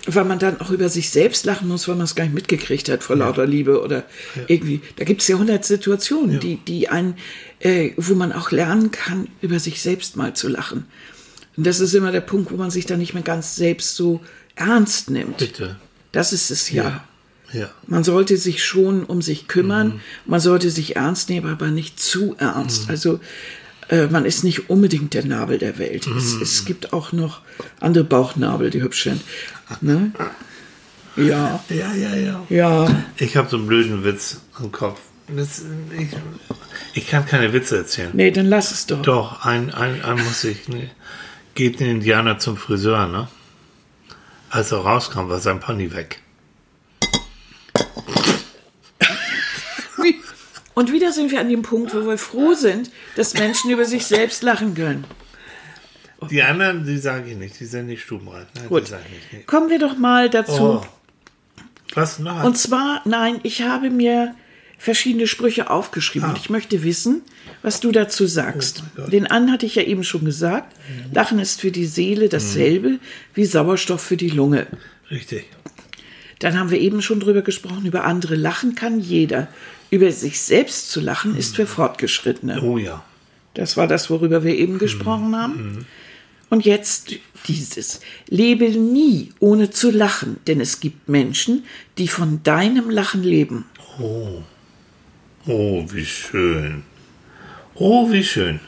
weil 0.07 0.25
man 0.25 0.39
dann 0.39 0.61
auch 0.61 0.69
über 0.69 0.89
sich 0.89 1.09
selbst 1.09 1.45
lachen 1.45 1.67
muss, 1.67 1.87
weil 1.87 1.95
man 1.95 2.05
es 2.05 2.15
gar 2.15 2.25
nicht 2.25 2.33
mitgekriegt 2.33 2.89
hat 2.89 3.03
vor 3.03 3.15
lauter 3.15 3.45
Liebe 3.45 3.81
oder 3.81 3.99
ja. 4.35 4.43
irgendwie. 4.47 4.81
Da 4.97 5.03
gibt 5.03 5.21
es 5.21 5.27
ja 5.27 5.37
hundert 5.37 5.65
Situationen, 5.65 6.33
ja. 6.33 6.39
die, 6.39 6.57
die 6.57 6.89
einen, 6.89 7.15
äh, 7.59 7.91
wo 7.97 8.13
man 8.15 8.31
auch 8.31 8.51
lernen 8.51 8.91
kann, 8.91 9.27
über 9.41 9.59
sich 9.59 9.81
selbst 9.81 10.15
mal 10.15 10.35
zu 10.35 10.47
lachen. 10.47 10.85
Und 11.57 11.65
das 11.65 11.79
ist 11.79 11.93
immer 11.93 12.11
der 12.11 12.21
Punkt, 12.21 12.51
wo 12.51 12.55
man 12.55 12.71
sich 12.71 12.85
dann 12.85 12.99
nicht 12.99 13.13
mehr 13.13 13.23
ganz 13.23 13.55
selbst 13.55 13.95
so 13.95 14.21
ernst 14.55 15.09
nimmt. 15.09 15.37
Bitte. 15.37 15.77
Das 16.11 16.33
ist 16.33 16.51
es 16.51 16.69
ja. 16.69 17.03
ja. 17.51 17.59
ja. 17.61 17.69
Man 17.87 18.03
sollte 18.03 18.37
sich 18.37 18.63
schon 18.63 19.03
um 19.03 19.21
sich 19.21 19.47
kümmern, 19.47 19.87
mhm. 19.87 20.01
man 20.25 20.39
sollte 20.39 20.69
sich 20.69 20.95
ernst 20.95 21.29
nehmen, 21.29 21.49
aber 21.49 21.67
nicht 21.67 21.99
zu 21.99 22.35
ernst. 22.37 22.83
Mhm. 22.83 22.89
Also 22.89 23.19
äh, 23.89 24.07
man 24.07 24.25
ist 24.25 24.43
nicht 24.43 24.69
unbedingt 24.69 25.13
der 25.13 25.25
Nabel 25.25 25.57
der 25.57 25.77
Welt. 25.77 26.07
Mhm. 26.07 26.17
Es, 26.17 26.33
es, 26.33 26.65
gibt 26.65 26.93
auch 26.93 27.11
noch 27.11 27.41
andere 27.79 28.03
Bauchnabel, 28.03 28.69
die 28.69 28.81
hübsch 28.81 29.03
sind. 29.03 29.21
Ne? 29.81 30.11
Ja. 31.15 31.63
Ja, 31.69 31.93
ja, 31.93 32.15
ja. 32.15 32.45
Ja. 32.49 33.03
Ich 33.17 33.37
habe 33.37 33.49
so 33.49 33.57
einen 33.57 33.67
blöden 33.67 34.03
Witz 34.03 34.41
im 34.59 34.71
Kopf. 34.71 34.99
Das, 35.27 35.63
ich, 35.97 36.09
ich, 36.93 37.07
kann 37.07 37.25
keine 37.25 37.51
Witze 37.51 37.77
erzählen. 37.77 38.11
Nee, 38.13 38.31
dann 38.31 38.45
lass 38.45 38.71
es 38.71 38.85
doch. 38.85 39.01
Doch, 39.01 39.45
ein, 39.45 39.73
ein, 39.73 40.03
ein 40.03 40.23
muss 40.23 40.43
ich. 40.43 40.67
Nee. 40.67 40.89
Geht 41.55 41.79
ein 41.79 41.87
Indianer 41.87 42.37
zum 42.37 42.57
Friseur, 42.57 43.07
ne? 43.07 43.27
Als 44.49 44.71
er 44.71 44.79
rauskam, 44.79 45.29
war 45.29 45.39
sein 45.39 45.59
Pony 45.59 45.93
weg. 45.93 46.21
Und 50.75 50.91
wieder 50.91 51.11
sind 51.11 51.31
wir 51.31 51.39
an 51.39 51.49
dem 51.49 51.61
Punkt, 51.61 51.95
wo 51.95 52.05
wir 52.05 52.17
froh 52.17 52.53
sind, 52.53 52.91
dass 53.15 53.33
Menschen 53.33 53.71
über 53.71 53.85
sich 53.85 54.05
selbst 54.05 54.43
lachen 54.43 54.75
können. 54.75 55.05
Die 56.29 56.43
anderen, 56.43 56.85
die 56.85 56.97
sage 56.97 57.31
ich 57.31 57.37
nicht, 57.37 57.59
die 57.59 57.65
sind 57.65 57.87
nicht 57.87 58.03
stubenreif. 58.03 58.47
Nein, 58.55 58.67
Gut. 58.67 58.91
Nicht. 59.31 59.47
Kommen 59.47 59.69
wir 59.69 59.79
doch 59.79 59.97
mal 59.97 60.29
dazu. 60.29 60.81
Oh. 60.81 60.85
Was 61.93 62.19
noch? 62.19 62.43
Und 62.43 62.57
zwar, 62.57 63.01
nein, 63.05 63.39
ich 63.43 63.61
habe 63.61 63.89
mir 63.89 64.35
verschiedene 64.77 65.27
Sprüche 65.27 65.69
aufgeschrieben 65.69 66.27
ah. 66.27 66.31
und 66.31 66.37
ich 66.37 66.49
möchte 66.49 66.83
wissen, 66.83 67.21
was 67.61 67.79
du 67.79 67.91
dazu 67.91 68.27
sagst. 68.27 68.83
Oh 68.97 69.09
Den 69.09 69.27
an 69.27 69.51
hatte 69.51 69.65
ich 69.65 69.75
ja 69.75 69.83
eben 69.83 70.03
schon 70.03 70.25
gesagt. 70.25 70.75
Mhm. 70.89 71.13
Lachen 71.13 71.39
ist 71.39 71.61
für 71.61 71.71
die 71.71 71.85
Seele 71.85 72.27
dasselbe 72.27 72.89
mhm. 72.89 72.99
wie 73.33 73.45
Sauerstoff 73.45 74.01
für 74.01 74.17
die 74.17 74.29
Lunge. 74.29 74.67
Richtig. 75.09 75.45
Dann 76.39 76.59
haben 76.59 76.69
wir 76.69 76.79
eben 76.79 77.01
schon 77.01 77.19
drüber 77.19 77.41
gesprochen, 77.41 77.85
über 77.85 78.03
andere 78.03 78.35
lachen 78.35 78.75
kann 78.75 78.99
jeder. 78.99 79.47
Über 79.89 80.11
sich 80.11 80.41
selbst 80.41 80.91
zu 80.91 80.99
lachen 80.99 81.33
mhm. 81.33 81.37
ist 81.37 81.55
für 81.55 81.67
Fortgeschrittene. 81.67 82.61
Oh 82.61 82.77
ja. 82.77 83.03
Das 83.53 83.77
war 83.77 83.87
das, 83.87 84.09
worüber 84.09 84.43
wir 84.43 84.55
eben 84.55 84.77
gesprochen 84.77 85.29
mhm. 85.29 85.35
haben. 85.35 85.53
Mhm. 85.53 85.85
Und 86.49 86.65
jetzt 86.65 87.13
dieses. 87.47 88.01
Lebe 88.27 88.69
nie 88.69 89.31
ohne 89.39 89.69
zu 89.71 89.91
lachen, 89.91 90.37
denn 90.47 90.61
es 90.61 90.79
gibt 90.79 91.09
Menschen, 91.09 91.63
die 91.97 92.07
von 92.07 92.43
deinem 92.43 92.89
Lachen 92.89 93.23
leben. 93.23 93.65
Oh. 93.99 94.43
Oh, 95.47 95.85
wie 95.91 96.05
schön. 96.05 96.83
Oh, 97.75 98.11
wie 98.11 98.23
schön. 98.23 98.59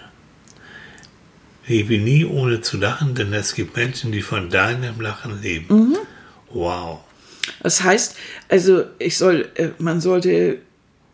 Lebe 1.67 1.97
nie 1.97 2.23
ohne 2.23 2.61
zu 2.61 2.77
lachen, 2.77 3.15
denn 3.15 3.33
es 3.33 3.53
gibt 3.53 3.75
Menschen, 3.75 4.11
die 4.11 4.21
von 4.21 4.49
deinem 4.49 5.01
Lachen 5.01 5.41
leben. 5.41 5.75
Mhm. 5.75 5.97
Wow. 6.49 6.99
Das 7.61 7.83
heißt, 7.83 8.15
also 8.49 8.85
ich 8.99 9.17
soll, 9.17 9.49
äh, 9.55 9.69
man 9.79 9.99
sollte, 10.01 10.59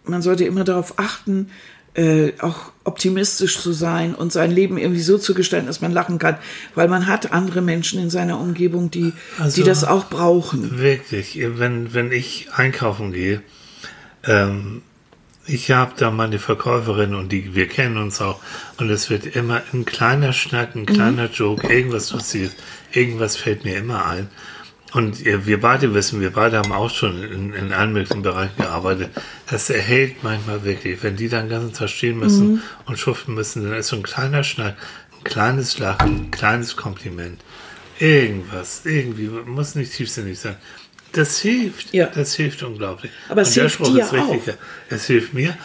man 0.05 0.21
sollte 0.21 0.45
immer 0.45 0.63
darauf 0.63 0.99
achten, 0.99 1.49
äh, 1.95 2.33
auch 2.39 2.71
optimistisch 2.83 3.59
zu 3.59 3.71
sein 3.71 4.15
und 4.15 4.33
sein 4.33 4.51
Leben 4.51 4.77
irgendwie 4.77 5.01
so 5.01 5.17
zu 5.17 5.33
gestalten, 5.33 5.67
dass 5.67 5.81
man 5.81 5.91
lachen 5.91 6.17
kann, 6.17 6.37
weil 6.75 6.87
man 6.87 7.07
hat 7.07 7.31
andere 7.31 7.61
Menschen 7.61 8.01
in 8.01 8.09
seiner 8.09 8.39
Umgebung, 8.39 8.89
die, 8.89 9.13
also, 9.39 9.55
die 9.55 9.63
das 9.67 9.83
auch 9.83 10.09
brauchen. 10.09 10.79
Wirklich, 10.79 11.39
wenn, 11.39 11.93
wenn 11.93 12.11
ich 12.11 12.47
einkaufen 12.53 13.13
gehe, 13.13 13.41
ähm, 14.23 14.81
ich 15.45 15.71
habe 15.71 15.93
da 15.97 16.09
meine 16.09 16.39
Verkäuferin 16.39 17.13
und 17.15 17.31
die, 17.31 17.53
wir 17.53 17.67
kennen 17.67 17.97
uns 17.97 18.21
auch 18.21 18.39
und 18.77 18.89
es 18.89 19.09
wird 19.09 19.25
immer 19.25 19.61
ein 19.73 19.85
kleiner 19.85 20.33
Schnack, 20.33 20.75
ein 20.75 20.85
kleiner 20.85 21.27
mhm. 21.27 21.33
Joke, 21.33 21.67
irgendwas 21.67 22.11
passiert, 22.11 22.53
irgendwas 22.91 23.35
fällt 23.35 23.65
mir 23.65 23.77
immer 23.77 24.05
ein. 24.05 24.29
Und 24.93 25.25
wir 25.25 25.59
beide 25.59 25.93
wissen, 25.95 26.21
wir 26.21 26.31
beide 26.31 26.57
haben 26.57 26.71
auch 26.71 26.89
schon 26.89 27.23
in, 27.23 27.53
in 27.53 27.73
allen 27.73 27.93
möglichen 27.93 28.21
Bereichen 28.21 28.57
gearbeitet. 28.57 29.09
Das 29.49 29.69
erhält 29.71 30.23
manchmal 30.23 30.63
wirklich. 30.63 31.01
Wenn 31.01 31.15
die 31.15 31.29
dann 31.29 31.49
den 31.49 31.61
ganzen 31.61 31.73
Tag 31.73 31.89
stehen 31.89 32.19
müssen 32.19 32.53
mhm. 32.53 32.61
und 32.85 32.99
schuften 32.99 33.33
müssen, 33.33 33.63
dann 33.63 33.73
ist 33.73 33.87
so 33.87 33.95
ein 33.95 34.03
kleiner 34.03 34.43
Schneid, 34.43 34.75
ein 35.17 35.23
kleines 35.23 35.79
Lachen, 35.79 36.25
ein 36.25 36.31
kleines 36.31 36.75
Kompliment. 36.75 37.41
Irgendwas, 37.97 38.81
irgendwie, 38.85 39.27
muss 39.27 39.75
nicht 39.75 39.93
tiefsinnig 39.93 40.39
sein. 40.39 40.57
Das 41.11 41.39
hilft. 41.39 41.93
Ja. 41.93 42.07
Das 42.07 42.35
hilft 42.35 42.63
unglaublich. 42.63 43.11
Aber 43.29 43.41
es 43.41 43.53
hilft 43.53 43.79
dir 43.85 44.05
auch. 44.05 44.39
Es 44.89 45.05
hilft 45.05 45.33
mir. 45.33 45.55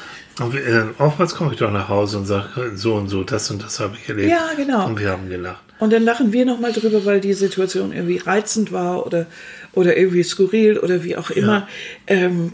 Und, 0.41 0.55
äh, 0.55 0.85
oftmals 0.99 1.35
komme 1.35 1.53
ich 1.53 1.59
doch 1.59 1.71
nach 1.71 1.89
Hause 1.89 2.19
und 2.19 2.27
sage, 2.27 2.73
so 2.75 2.95
und 2.95 3.09
so, 3.09 3.25
das 3.25 3.51
und 3.51 3.63
das 3.63 3.81
habe 3.81 3.97
ich 4.01 4.09
erlebt. 4.09 4.31
Ja, 4.31 4.51
genau. 4.57 4.87
Und 4.87 4.99
wir 4.99 5.11
haben 5.11 5.29
gelacht. 5.29 5.63
Und 5.79 5.93
dann 5.93 6.05
lachen 6.05 6.33
wir 6.33 6.45
nochmal 6.45 6.73
drüber, 6.73 7.05
weil 7.05 7.21
die 7.21 7.35
Situation 7.35 7.93
irgendwie 7.93 8.19
reizend 8.19 8.73
war 8.73 9.07
oder, 9.07 9.27
oder 9.73 9.97
irgendwie 9.97 10.23
skurril 10.23 10.79
oder 10.79 11.05
wie 11.05 11.17
auch 11.17 11.31
immer. 11.31 11.69
Ja. 12.09 12.17
Ähm, 12.17 12.51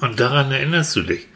und 0.00 0.20
daran 0.20 0.50
erinnerst 0.50 0.96
du 0.96 1.02
dich. 1.02 1.26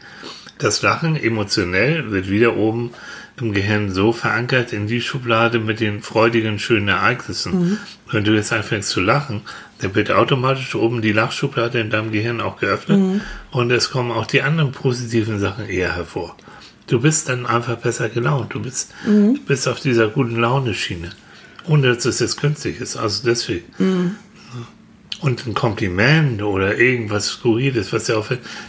Das 0.57 0.81
Lachen 0.81 1.15
emotionell 1.15 2.11
wird 2.11 2.29
wieder 2.29 2.57
oben 2.57 2.91
im 3.39 3.53
Gehirn 3.53 3.91
so 3.91 4.11
verankert 4.11 4.73
in 4.73 4.87
die 4.87 5.01
Schublade 5.01 5.59
mit 5.59 5.79
den 5.79 6.01
freudigen, 6.01 6.59
schönen 6.59 6.89
Ereignissen. 6.89 7.53
Mhm. 7.53 7.77
Wenn 8.11 8.23
du 8.25 8.33
jetzt 8.33 8.51
anfängst 8.51 8.89
zu 8.89 8.99
lachen, 8.99 9.41
dann 9.81 9.95
wird 9.95 10.11
automatisch 10.11 10.75
oben 10.75 11.01
die 11.01 11.13
Lachschublade 11.13 11.79
in 11.79 11.89
deinem 11.89 12.11
Gehirn 12.11 12.41
auch 12.41 12.57
geöffnet 12.57 12.99
mhm. 12.99 13.21
und 13.51 13.71
es 13.71 13.91
kommen 13.91 14.11
auch 14.11 14.25
die 14.25 14.41
anderen 14.41 14.71
positiven 14.71 15.39
Sachen 15.39 15.67
eher 15.67 15.95
hervor 15.95 16.35
du 16.89 16.99
bist 16.99 17.29
dann 17.29 17.45
einfach 17.45 17.77
besser 17.77 18.09
gelaunt. 18.09 18.53
Du 18.53 18.61
bist, 18.61 18.91
mhm. 19.05 19.39
bist 19.45 19.67
auf 19.67 19.79
dieser 19.79 20.09
guten 20.09 20.35
Laune-Schiene. 20.35 21.11
Ohne 21.67 21.93
dass 21.93 22.05
es 22.05 22.19
jetzt 22.19 22.39
künstlich 22.39 22.81
ist. 22.81 22.97
Also 22.97 23.23
deswegen. 23.25 23.65
Mhm. 23.77 24.15
Und 25.21 25.45
ein 25.45 25.53
Kompliment 25.53 26.41
oder 26.41 26.77
irgendwas 26.77 27.27
Skurriles, 27.27 27.91
was 27.91 28.07
ja 28.07 28.15
auch 28.15 28.27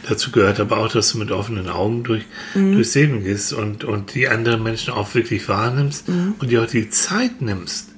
dazu 0.09 0.33
gehört, 0.33 0.59
aber 0.59 0.79
auch, 0.79 0.89
dass 0.91 1.13
du 1.13 1.19
mit 1.19 1.31
offenen 1.31 1.69
Augen 1.69 2.03
durch, 2.03 2.25
mhm. 2.55 2.73
durchs 2.73 2.95
Leben 2.97 3.23
gehst 3.23 3.53
und, 3.53 3.85
und 3.85 4.15
die 4.15 4.27
anderen 4.27 4.63
Menschen 4.65 4.93
auch 4.93 5.15
wirklich 5.15 5.49
wahrnimmst 5.49 6.09
mhm. 6.09 6.35
und 6.41 6.51
dir 6.51 6.65
auch 6.65 6.67
die 6.67 6.91
Zeit 6.91 7.41
nimmst, 7.41 7.90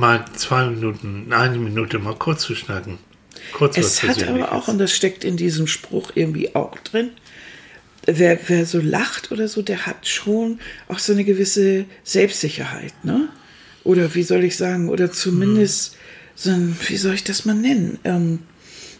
mal 0.00 0.24
zwei 0.34 0.66
Minuten, 0.66 1.32
eine 1.32 1.58
Minute 1.58 1.98
mal 1.98 2.16
kurz 2.16 2.42
zu 2.42 2.56
schnacken. 2.56 2.98
Kurz 3.52 3.76
es 3.76 4.02
hat 4.02 4.26
aber 4.26 4.52
auch, 4.52 4.68
und 4.68 4.78
das 4.78 4.92
steckt 4.92 5.24
in 5.24 5.36
diesem 5.36 5.66
Spruch 5.66 6.12
irgendwie 6.14 6.54
auch 6.54 6.76
drin, 6.78 7.10
wer, 8.06 8.38
wer 8.48 8.66
so 8.66 8.80
lacht 8.80 9.30
oder 9.30 9.46
so, 9.46 9.62
der 9.62 9.86
hat 9.86 10.06
schon 10.06 10.58
auch 10.88 10.98
so 10.98 11.12
eine 11.12 11.24
gewisse 11.24 11.84
Selbstsicherheit, 12.02 13.04
ne? 13.04 13.28
Oder 13.84 14.14
wie 14.14 14.22
soll 14.22 14.44
ich 14.44 14.56
sagen, 14.56 14.88
oder 14.88 15.10
zumindest 15.10 15.92
hm. 15.92 15.98
so 16.34 16.50
ein, 16.50 16.76
wie 16.88 16.96
soll 16.96 17.14
ich 17.14 17.24
das 17.24 17.44
mal 17.44 17.54
nennen? 17.54 17.98
Ähm, 18.04 18.40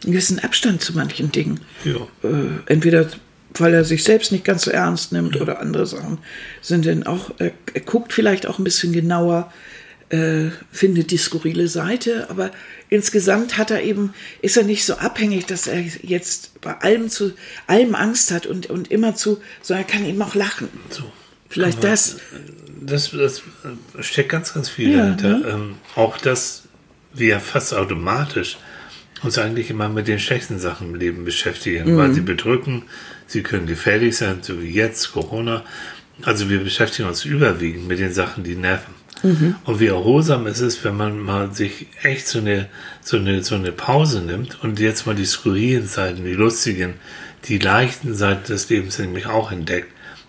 einen 0.03 0.13
gewissen 0.13 0.39
Abstand 0.39 0.81
zu 0.81 0.95
manchen 0.95 1.31
Dingen. 1.33 1.61
Ja. 1.85 2.07
Äh, 2.23 2.49
entweder 2.67 3.11
weil 3.59 3.75
er 3.75 3.85
sich 3.85 4.05
selbst 4.05 4.33
nicht 4.33 4.45
ganz 4.45 4.63
so 4.63 4.71
ernst 4.71 5.13
nimmt 5.13 5.35
ja. 5.35 5.43
oder 5.43 5.61
andere 5.61 5.87
Sachen 5.87 6.19
sind 6.61 6.87
dann 6.87 7.03
auch, 7.03 7.39
äh, 7.41 7.51
er 7.75 7.81
guckt 7.81 8.13
vielleicht 8.13 8.47
auch 8.47 8.59
ein 8.59 8.65
bisschen 8.65 8.93
genauer, 8.93 9.53
äh, 10.11 10.51
findet 10.73 11.11
die 11.11 11.17
skurrile 11.17 11.69
Seite, 11.69 12.29
aber 12.31 12.51
insgesamt 12.89 13.59
hat 13.59 13.71
er 13.71 13.83
eben, 13.83 14.13
ist 14.43 14.57
er 14.57 14.65
nicht 14.65 14.85
so 14.85 14.95
abhängig, 14.95 15.47
dass 15.47 15.67
er 15.67 15.81
jetzt 16.03 16.61
bei 16.61 16.77
allem 16.79 17.09
zu, 17.09 17.33
allem 17.67 17.95
Angst 17.95 18.31
hat 18.31 18.47
und, 18.47 18.67
und 18.67 18.91
immer 18.91 19.15
zu, 19.15 19.41
sondern 19.63 19.87
er 19.87 19.91
kann 19.91 20.05
eben 20.05 20.21
auch 20.21 20.35
lachen. 20.35 20.69
So. 20.91 21.05
Vielleicht 21.49 21.79
aber 21.79 21.89
das. 21.89 22.17
das. 22.81 23.13
Das 23.13 23.43
steckt 24.01 24.31
ganz, 24.31 24.55
ganz 24.55 24.69
viel 24.69 24.93
ja, 24.93 24.99
dahinter. 24.99 25.39
Ne? 25.39 25.49
Ähm, 25.49 25.75
auch 25.95 26.17
das, 26.19 26.63
wie 27.13 27.29
er 27.29 27.41
fast 27.41 27.75
automatisch 27.75 28.59
uns 29.23 29.37
eigentlich 29.37 29.69
immer 29.71 29.89
mit 29.89 30.09
den 30.09 30.19
schlechten 30.19 30.59
Sachen 30.59 30.89
im 30.89 30.95
Leben 30.95 31.25
beschäftigen, 31.25 31.93
mhm. 31.93 31.97
weil 31.99 32.15
sie 32.15 32.23
bedrücken, 32.23 32.85
sie 33.27 33.43
können 33.43 33.67
gefährlich 33.67 34.17
sein, 34.17 34.39
so 34.43 34.63
wie 34.63 34.71
jetzt, 34.71 35.13
Corona. 35.13 35.65
Also 36.23 36.49
wir 36.49 36.61
beschäftigen 36.61 37.09
uns 37.09 37.25
überwiegend 37.25 37.87
mit 37.87 37.99
den 37.99 38.13
Sachen, 38.13 38.45
die 38.45 38.55
nerven. 38.55 38.95
Mhm. 39.23 39.57
Und 39.65 39.81
wie 39.81 39.87
erholsam 39.87 40.47
ist 40.47 40.61
es, 40.61 40.83
wenn 40.85 40.97
man 40.97 41.19
mal 41.19 41.53
sich 41.53 41.87
echt 42.03 42.27
so 42.29 42.39
eine, 42.39 42.69
so 43.03 43.17
eine, 43.17 43.43
so 43.43 43.55
eine 43.55 43.73
Pause 43.73 44.21
nimmt 44.21 44.63
und 44.63 44.81
jetzt 44.81 45.07
mal 45.07 45.15
die 45.15 45.27
skurrilen 45.27 45.87
Seiten, 45.87 46.25
die 46.25 46.33
lustigen, 46.33 46.95
die 47.45 47.59
leichten 47.59 48.15
Seiten 48.15 48.47
des 48.53 48.69
Lebens 48.69 48.99
nämlich 48.99 49.27
auch 49.27 49.53
entdeckt 49.53 49.89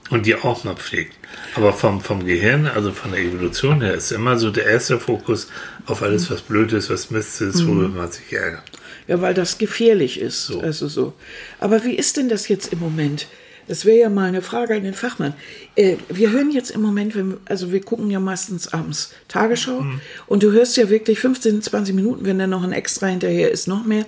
und 0.09 0.25
die 0.25 0.35
auch 0.35 0.63
mal 0.63 0.75
pflegt. 0.75 1.15
Aber 1.55 1.73
vom, 1.73 2.01
vom 2.01 2.25
Gehirn, 2.25 2.67
also 2.67 2.91
von 2.91 3.11
der 3.11 3.21
Evolution 3.21 3.81
her, 3.81 3.93
ist 3.93 4.11
immer 4.11 4.37
so 4.37 4.51
der 4.51 4.65
erste 4.65 4.99
Fokus 4.99 5.47
auf 5.85 6.01
alles, 6.03 6.29
was 6.29 6.41
blöd 6.41 6.73
ist, 6.73 6.89
was 6.89 7.11
Mist 7.11 7.41
ist, 7.41 7.65
worüber 7.65 7.87
mhm. 7.87 7.97
man 7.97 8.11
sich 8.11 8.31
ärgert. 8.33 8.63
Ja, 9.07 9.21
weil 9.21 9.33
das 9.33 9.57
gefährlich 9.57 10.19
ist. 10.19 10.45
So. 10.45 10.61
Also 10.61 10.87
so. 10.87 11.13
Aber 11.59 11.83
wie 11.83 11.95
ist 11.95 12.17
denn 12.17 12.29
das 12.29 12.47
jetzt 12.47 12.71
im 12.71 12.79
Moment? 12.79 13.27
Das 13.67 13.85
wäre 13.85 13.99
ja 13.99 14.09
mal 14.09 14.27
eine 14.27 14.41
Frage 14.41 14.75
an 14.75 14.83
den 14.83 14.93
Fachmann. 14.93 15.33
Äh, 15.75 15.97
wir 16.09 16.31
hören 16.31 16.51
jetzt 16.51 16.71
im 16.71 16.81
Moment, 16.81 17.15
wenn, 17.15 17.37
also 17.45 17.71
wir 17.71 17.81
gucken 17.81 18.09
ja 18.11 18.19
meistens 18.19 18.73
abends 18.73 19.13
Tagesschau 19.27 19.81
mhm. 19.81 20.01
und 20.27 20.43
du 20.43 20.51
hörst 20.51 20.77
ja 20.77 20.89
wirklich 20.89 21.19
15, 21.19 21.61
20 21.61 21.95
Minuten, 21.95 22.25
wenn 22.25 22.39
da 22.39 22.47
noch 22.47 22.63
ein 22.63 22.73
Extra 22.73 23.07
hinterher 23.07 23.51
ist, 23.51 23.67
noch 23.67 23.85
mehr, 23.85 24.05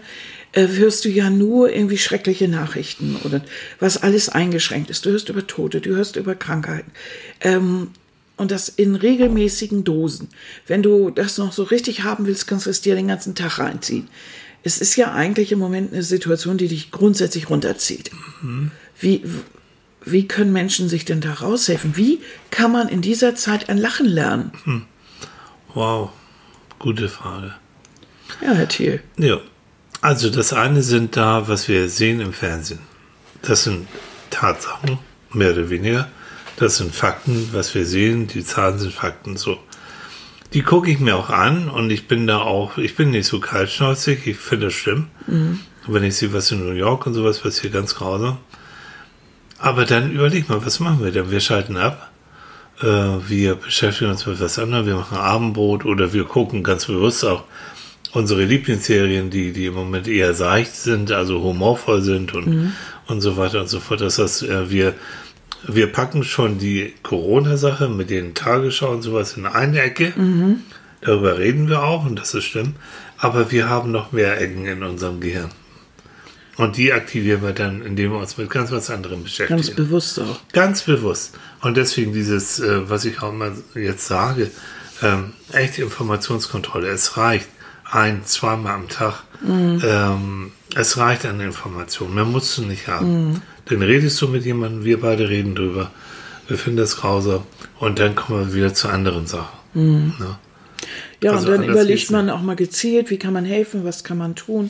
äh, 0.54 0.68
hörst 0.68 1.06
du 1.06 1.10
ja 1.10 1.30
nur 1.30 1.72
irgendwie 1.72 1.98
schreckliche 1.98 2.48
Nachrichten 2.48 3.18
oder 3.24 3.42
was 3.80 4.02
alles 4.02 4.30
eingeschränkt 4.30 4.90
ist. 4.90 5.06
Du 5.06 5.12
hörst 5.12 5.30
über 5.30 5.46
Tote, 5.46 5.82
du 5.82 5.96
hörst 5.96 6.16
über 6.16 6.36
Krankheiten. 6.36 6.92
Ähm, 7.42 7.90
und 8.36 8.52
das 8.52 8.70
in 8.70 8.96
regelmäßigen 8.96 9.84
Dosen. 9.84 10.30
Wenn 10.68 10.82
du 10.82 11.12
das 11.12 11.38
noch 11.38 11.54
so 11.54 11.64
richtig 11.64 12.04
haben 12.04 12.26
willst, 12.26 12.48
kannst 12.48 12.66
du 12.66 12.70
es 12.70 12.82
dir 12.82 12.96
den 12.96 13.08
ganzen 13.08 13.36
Tag 13.36 13.60
reinziehen. 13.60 14.08
Es 14.64 14.80
ist 14.80 14.96
ja 14.96 15.14
eigentlich 15.14 15.52
im 15.52 15.60
Moment 15.60 15.94
eine 15.94 16.04
Situation, 16.04 16.58
die 16.58 16.68
dich 16.68 16.90
grundsätzlich 16.90 17.50
runterzieht. 17.50 18.12
Mhm. 18.42 18.72
Wie, 19.00 19.24
wie 20.04 20.28
können 20.28 20.54
Menschen 20.54 20.90
sich 20.90 21.06
denn 21.06 21.22
da 21.22 21.34
raushelfen? 21.34 21.98
Wie 21.98 22.22
kann 22.52 22.72
man 22.72 22.88
in 22.88 23.02
dieser 23.02 23.36
Zeit 23.36 23.70
ein 23.70 23.78
Lachen 23.78 24.06
lernen? 24.06 24.52
Hm. 24.64 24.86
Wow, 25.74 26.12
gute 26.80 27.10
Frage. 27.10 27.56
Ja, 28.42 28.54
Herr 28.54 28.68
Thiel. 28.68 29.02
Ja, 29.18 29.40
also 30.02 30.30
das 30.30 30.54
eine 30.54 30.84
sind 30.84 31.16
da, 31.16 31.48
was 31.48 31.68
wir 31.68 31.90
sehen 31.90 32.20
im 32.20 32.34
Fernsehen. 32.34 32.80
Das 33.42 33.64
sind 33.64 33.88
Tatsachen, 34.30 35.00
mehr 35.32 35.52
oder 35.52 35.70
weniger. 35.70 36.10
Das 36.58 36.78
sind 36.78 36.94
Fakten, 36.94 37.50
was 37.52 37.74
wir 37.74 37.86
sehen. 37.86 38.28
Die 38.28 38.44
Zahlen 38.44 38.80
sind 38.80 38.94
Fakten 38.94 39.38
so. 39.38 39.58
Die 40.54 40.62
gucke 40.62 40.92
ich 40.92 41.00
mir 41.00 41.16
auch 41.16 41.30
an 41.30 41.68
und 41.68 41.90
ich 41.90 42.08
bin 42.08 42.28
da 42.28 42.40
auch, 42.40 42.78
ich 42.78 42.96
bin 42.96 43.10
nicht 43.10 43.26
so 43.26 43.40
kaltschnäuzig, 43.40 44.28
ich 44.28 44.38
finde 44.38 44.68
das 44.68 44.74
schlimm. 44.74 45.08
Mhm. 45.26 45.60
Wenn 45.88 46.04
ich 46.04 46.16
sehe, 46.16 46.32
was 46.32 46.52
in 46.52 46.64
New 46.64 46.74
York 46.74 47.08
und 47.08 47.16
sowas 47.16 47.40
passiert, 47.40 47.74
ganz 47.74 47.96
grausam. 47.96 48.38
Aber 49.64 49.86
dann 49.86 50.12
überleg 50.12 50.50
mal, 50.50 50.66
was 50.66 50.82
machen 50.82 51.02
wir 51.02 51.12
denn? 51.14 51.32
Wir 51.32 51.40
schalten 51.40 51.78
ab. 51.78 52.12
Äh, 52.82 52.86
wir 52.86 53.56
beschäftigen 53.56 54.12
uns 54.12 54.26
mit 54.26 54.42
was 54.42 54.60
anderem. 54.60 54.86
Wir 54.86 54.96
machen 54.96 55.18
Abendbrot 55.18 55.86
oder 55.86 56.12
wir 56.12 56.26
gucken 56.26 56.64
ganz 56.64 56.86
bewusst 56.88 57.24
auch 57.24 57.46
unsere 58.12 58.44
Lieblingsserien, 58.44 59.30
die, 59.30 59.54
die 59.54 59.68
im 59.68 59.76
Moment 59.76 60.10
eher 60.10 60.34
seicht 60.34 60.76
sind, 60.76 61.14
also 61.14 61.42
humorvoll 61.42 62.02
sind 62.02 62.34
und, 62.34 62.48
mhm. 62.48 62.74
und 63.08 63.22
so 63.22 63.38
weiter 63.38 63.62
und 63.62 63.70
so 63.70 63.80
fort. 63.80 64.02
Das 64.02 64.20
heißt, 64.20 64.44
äh, 64.44 64.70
wir, 64.70 64.96
wir 65.66 65.88
packen 65.88 66.26
schon 66.26 66.58
die 66.58 66.94
Corona-Sache 67.02 67.88
mit 67.88 68.10
den 68.10 68.34
Tagesschau 68.34 68.92
und 68.92 69.02
sowas 69.02 69.38
in 69.38 69.46
eine 69.46 69.80
Ecke. 69.80 70.12
Mhm. 70.14 70.60
Darüber 71.00 71.38
reden 71.38 71.70
wir 71.70 71.84
auch 71.84 72.06
und 72.06 72.20
das 72.20 72.34
ist 72.34 72.44
schlimm. 72.44 72.74
Aber 73.18 73.50
wir 73.50 73.70
haben 73.70 73.92
noch 73.92 74.12
mehr 74.12 74.42
Ecken 74.42 74.66
in 74.66 74.84
unserem 74.84 75.22
Gehirn. 75.22 75.52
Und 76.56 76.78
die 76.78 76.94
aktivieren 76.94 77.42
wir 77.42 77.52
dann, 77.52 77.82
indem 77.82 78.12
wir 78.12 78.20
uns 78.20 78.38
mit 78.38 78.50
ganz 78.50 78.72
was 78.72 78.90
anderem 78.90 79.24
beschäftigen. 79.24 79.60
Ganz 79.60 79.72
bewusst 79.72 80.20
auch. 80.20 80.40
Ganz 80.52 80.84
bewusst. 80.84 81.34
Und 81.62 81.78
deswegen 81.78 82.14
dieses, 82.14 82.60
äh, 82.60 82.90
was 82.90 83.06
ich 83.06 83.22
auch 83.24 83.34
mal 83.34 83.54
jetzt 83.74 84.06
sage, 84.06 84.52
ähm, 85.02 85.34
echte 85.52 85.82
Informationskontrolle. 85.82 86.88
Es 86.90 87.18
reicht 87.18 87.48
ein, 87.90 88.24
zweimal 88.26 88.74
am 88.74 88.88
Tag. 88.88 89.24
Mhm. 89.42 89.82
Ähm, 89.84 90.52
es 90.76 90.98
reicht 90.98 91.26
an 91.26 91.40
Informationen. 91.40 92.14
Mehr 92.14 92.26
musst 92.26 92.58
du 92.58 92.64
nicht 92.64 92.88
haben. 92.88 93.30
Mhm. 93.30 93.42
Dann 93.66 93.82
redest 93.82 94.22
du 94.22 94.28
mit 94.28 94.46
jemandem, 94.46 94.84
wir 94.84 95.00
beide 95.02 95.30
reden 95.30 95.56
drüber. 95.56 95.92
Wir 96.48 96.58
finden 96.58 96.78
das 96.78 96.98
grausam. 96.98 97.44
Und 97.80 97.98
dann 97.98 98.16
kommen 98.16 98.48
wir 98.48 98.54
wieder 98.54 98.74
zu 98.76 98.90
anderen 98.90 99.26
Sachen. 99.26 99.58
Mhm. 99.74 100.14
Ja, 100.20 100.40
ja 101.24 101.32
also 101.32 101.52
und 101.52 101.58
dann 101.58 101.70
überlegt 101.70 102.12
man 102.12 102.30
auch 102.30 102.42
mal 102.42 102.56
gezielt, 102.56 103.10
wie 103.10 103.18
kann 103.18 103.34
man 103.34 103.46
helfen, 103.46 103.86
was 103.86 104.04
kann 104.04 104.20
man 104.20 104.36
tun 104.36 104.70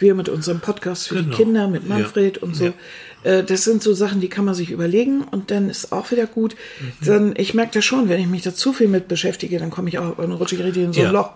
wir 0.00 0.14
mit 0.14 0.28
unserem 0.28 0.60
Podcast 0.60 1.08
für 1.08 1.16
genau. 1.16 1.28
die 1.28 1.42
Kinder, 1.42 1.68
mit 1.68 1.88
Manfred 1.88 2.36
ja. 2.36 2.42
und 2.42 2.56
so. 2.56 2.66
Ja. 2.66 2.72
Äh, 3.24 3.44
das 3.44 3.64
sind 3.64 3.82
so 3.82 3.94
Sachen, 3.94 4.20
die 4.20 4.28
kann 4.28 4.44
man 4.44 4.54
sich 4.54 4.70
überlegen 4.70 5.22
und 5.22 5.50
dann 5.50 5.68
ist 5.68 5.92
auch 5.92 6.10
wieder 6.10 6.26
gut. 6.26 6.54
Mhm. 6.80 7.06
Dann, 7.06 7.34
ich 7.36 7.54
merke 7.54 7.72
das 7.74 7.84
schon, 7.84 8.08
wenn 8.08 8.20
ich 8.20 8.26
mich 8.26 8.42
da 8.42 8.54
zu 8.54 8.72
viel 8.72 8.88
mit 8.88 9.08
beschäftige, 9.08 9.58
dann 9.58 9.70
komme 9.70 9.88
ich 9.88 9.98
auch 9.98 10.16
dann 10.16 10.32
rutsche 10.32 10.54
ich 10.54 10.62
richtig 10.62 10.84
in 10.84 10.92
so 10.92 11.00
ein 11.00 11.06
ja. 11.06 11.12
Loch. 11.12 11.32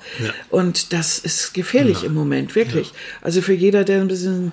Und 0.49 0.93
das 0.93 1.19
ist 1.19 1.55
gefährlich 1.55 2.05
im 2.05 2.15
Moment, 2.15 2.55
wirklich. 2.55 2.93
Also 3.21 3.43
für 3.43 3.55
jeder, 3.55 3.85
der 3.85 4.01
ein 4.01 4.09
bisschen 4.09 4.53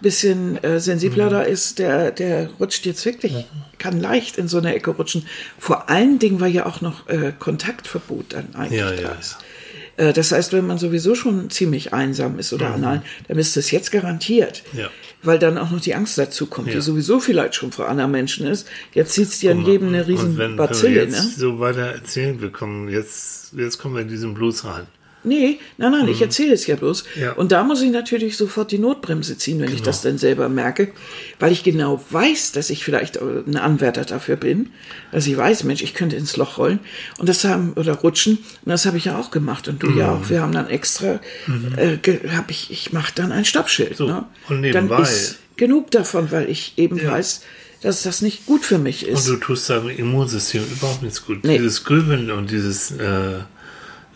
bisschen 0.00 0.62
äh, 0.62 0.80
sensibler 0.80 1.26
mhm. 1.26 1.30
da 1.30 1.42
ist, 1.42 1.78
der, 1.78 2.10
der 2.10 2.50
rutscht 2.60 2.86
jetzt 2.86 3.04
wirklich, 3.04 3.32
mhm. 3.32 3.44
kann 3.78 4.00
leicht 4.00 4.38
in 4.38 4.48
so 4.48 4.58
eine 4.58 4.74
Ecke 4.74 4.90
rutschen. 4.90 5.26
Vor 5.58 5.88
allen 5.88 6.18
Dingen, 6.18 6.40
weil 6.40 6.52
ja 6.52 6.66
auch 6.66 6.80
noch 6.80 7.08
äh, 7.08 7.32
Kontaktverbot 7.38 8.26
dann 8.34 8.54
eigentlich 8.54 8.80
ja, 8.80 8.90
da 8.90 9.00
ja, 9.00 9.12
ist. 9.12 9.32
Äh, 9.32 9.65
das 9.96 10.32
heißt, 10.32 10.52
wenn 10.52 10.66
man 10.66 10.78
sowieso 10.78 11.14
schon 11.14 11.48
ziemlich 11.50 11.92
einsam 11.92 12.38
ist 12.38 12.52
oder 12.52 12.68
mhm. 12.68 12.74
allein, 12.74 13.02
dann 13.28 13.38
ist 13.38 13.56
das 13.56 13.70
jetzt 13.70 13.90
garantiert. 13.90 14.62
Ja. 14.72 14.90
Weil 15.22 15.38
dann 15.38 15.56
auch 15.58 15.70
noch 15.70 15.80
die 15.80 15.94
Angst 15.94 16.18
dazu 16.18 16.46
kommt, 16.46 16.68
ja. 16.68 16.74
die 16.74 16.80
sowieso 16.80 17.18
vielleicht 17.18 17.54
schon 17.54 17.72
vor 17.72 17.88
anderen 17.88 18.10
Menschen 18.10 18.46
ist. 18.46 18.68
Jetzt 18.92 19.14
sitzt 19.14 19.42
ja 19.42 19.52
in 19.52 19.64
jedem 19.64 19.88
eine 19.88 20.06
riesen 20.06 20.36
wenn, 20.36 20.56
Bazille. 20.56 20.88
Wenn 20.88 20.94
wir 20.94 21.02
jetzt 21.04 21.24
ne? 21.24 21.32
so 21.36 21.58
weiter 21.60 21.86
erzählen, 21.86 22.40
wir 22.40 22.50
kommen 22.50 22.88
jetzt, 22.88 23.54
jetzt 23.56 23.78
kommen 23.78 23.94
wir 23.94 24.02
in 24.02 24.08
diesen 24.08 24.34
Blues 24.34 24.64
rein. 24.64 24.86
Nee, 25.26 25.58
nein, 25.76 25.90
nein, 25.90 26.04
mhm. 26.04 26.12
ich 26.12 26.22
erzähle 26.22 26.54
es 26.54 26.68
ja 26.68 26.76
bloß. 26.76 27.04
Ja. 27.20 27.32
Und 27.32 27.50
da 27.50 27.64
muss 27.64 27.82
ich 27.82 27.90
natürlich 27.90 28.36
sofort 28.36 28.70
die 28.70 28.78
Notbremse 28.78 29.36
ziehen, 29.36 29.58
wenn 29.58 29.66
genau. 29.66 29.76
ich 29.76 29.82
das 29.82 30.00
dann 30.00 30.18
selber 30.18 30.48
merke, 30.48 30.92
weil 31.40 31.50
ich 31.50 31.64
genau 31.64 32.00
weiß, 32.10 32.52
dass 32.52 32.70
ich 32.70 32.84
vielleicht 32.84 33.20
ein 33.20 33.56
Anwärter 33.56 34.04
dafür 34.04 34.36
bin, 34.36 34.70
dass 35.10 35.26
ich 35.26 35.36
weiß, 35.36 35.64
Mensch, 35.64 35.82
ich 35.82 35.94
könnte 35.94 36.14
ins 36.14 36.36
Loch 36.36 36.58
rollen 36.58 36.78
und 37.18 37.28
das 37.28 37.44
haben 37.44 37.72
oder 37.72 37.94
rutschen 37.94 38.38
und 38.64 38.70
das 38.70 38.86
habe 38.86 38.98
ich 38.98 39.06
ja 39.06 39.18
auch 39.18 39.32
gemacht 39.32 39.66
und 39.66 39.82
du 39.82 39.88
mhm. 39.88 39.98
ja 39.98 40.12
auch. 40.12 40.30
Wir 40.30 40.42
haben 40.42 40.52
dann 40.52 40.68
extra, 40.68 41.18
mhm. 41.48 41.74
äh, 41.76 41.98
habe 42.28 42.52
ich, 42.52 42.70
ich 42.70 42.92
mache 42.92 43.12
dann 43.16 43.32
ein 43.32 43.44
Stoppschild. 43.44 43.96
So. 43.96 44.06
Ne? 44.06 44.24
Und 44.48 44.60
nebenbei. 44.60 44.94
Dann 44.94 45.02
ist 45.02 45.38
genug 45.56 45.90
davon, 45.90 46.30
weil 46.30 46.48
ich 46.48 46.74
eben 46.76 46.98
ja. 46.98 47.10
weiß, 47.10 47.42
dass 47.82 48.04
das 48.04 48.22
nicht 48.22 48.46
gut 48.46 48.64
für 48.64 48.78
mich 48.78 49.06
ist. 49.06 49.28
Und 49.28 49.34
du 49.34 49.40
tust 49.40 49.68
deinem 49.70 49.88
Immunsystem 49.88 50.62
überhaupt 50.64 51.02
nichts 51.02 51.26
gut. 51.26 51.42
Nee. 51.42 51.58
Dieses 51.58 51.82
Grübeln 51.82 52.30
und 52.30 52.52
dieses 52.52 52.92
äh 52.92 53.40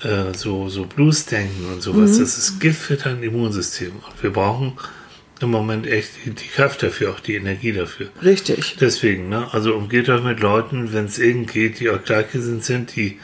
äh, 0.03 0.35
so, 0.37 0.69
so 0.69 0.85
Blues-Denken 0.85 1.67
und 1.73 1.83
sowas, 1.83 2.13
mhm. 2.13 2.21
das 2.21 2.39
ist 2.39 2.61
Gift 2.61 2.81
für 2.81 2.97
dein 2.97 3.23
Immunsystem. 3.23 3.93
Und 3.93 4.23
wir 4.23 4.33
brauchen 4.33 4.73
im 5.41 5.51
Moment 5.51 5.87
echt 5.87 6.11
die, 6.27 6.49
Kraft 6.49 6.83
dafür, 6.83 7.11
auch 7.11 7.21
die 7.21 7.35
Energie 7.35 7.73
dafür. 7.73 8.09
Richtig. 8.23 8.77
Deswegen, 8.81 9.29
ne? 9.29 9.49
Also 9.53 9.75
umgeht 9.75 10.09
euch 10.09 10.23
mit 10.23 10.41
Leuten, 10.41 10.93
wenn 10.93 11.07
es 11.07 11.19
irgend 11.19 11.53
geht, 11.53 11.81
die 11.81 11.89
euch 11.89 12.05
gleichgesinnt 12.05 12.65
sind, 12.65 12.95
die 12.95 13.19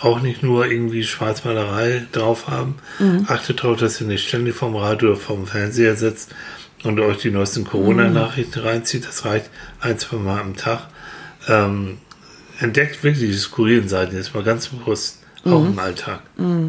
auch 0.00 0.20
nicht 0.20 0.42
nur 0.42 0.66
irgendwie 0.66 1.04
Schwarzmalerei 1.04 2.06
drauf 2.12 2.48
haben. 2.48 2.76
Mhm. 2.98 3.26
Achtet 3.28 3.62
darauf, 3.62 3.78
dass 3.78 4.00
ihr 4.00 4.06
nicht 4.06 4.26
ständig 4.26 4.54
vom 4.54 4.76
Radio 4.76 5.10
oder 5.10 5.18
vom 5.18 5.46
Fernseher 5.46 5.96
sitzt 5.96 6.34
und 6.84 7.00
euch 7.00 7.18
die 7.18 7.30
neuesten 7.30 7.64
Corona-Nachrichten 7.64 8.60
mhm. 8.60 8.66
reinzieht. 8.66 9.06
Das 9.06 9.24
reicht 9.24 9.50
ein, 9.80 9.98
zwei 9.98 10.16
Mal 10.16 10.40
am 10.40 10.56
Tag. 10.56 10.88
Ähm, 11.48 11.98
entdeckt 12.60 13.02
wirklich 13.02 13.30
die 13.30 13.36
skurrilen 13.36 13.88
Seiten, 13.88 14.16
jetzt 14.16 14.34
mal 14.34 14.42
ganz 14.42 14.68
bewusst 14.68 15.17
auch 15.52 15.66
im 15.66 15.78
Alltag. 15.78 16.22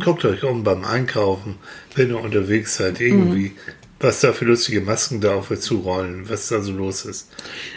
Guckt 0.04 0.26
euch 0.26 0.44
um 0.44 0.64
beim 0.64 0.84
Einkaufen, 0.84 1.56
wenn 1.96 2.10
ihr 2.10 2.20
unterwegs 2.20 2.76
seid, 2.78 3.00
irgendwie, 3.00 3.54
was 4.00 4.22
da 4.22 4.32
für 4.32 4.46
lustige 4.46 4.82
Masken 4.82 5.20
da 5.20 5.36
auf 5.36 5.52
euch 5.52 5.60
zurollen, 5.60 6.30
was 6.30 6.48
da 6.48 6.62
so 6.62 6.72
los 6.72 7.06
ist. 7.06 7.30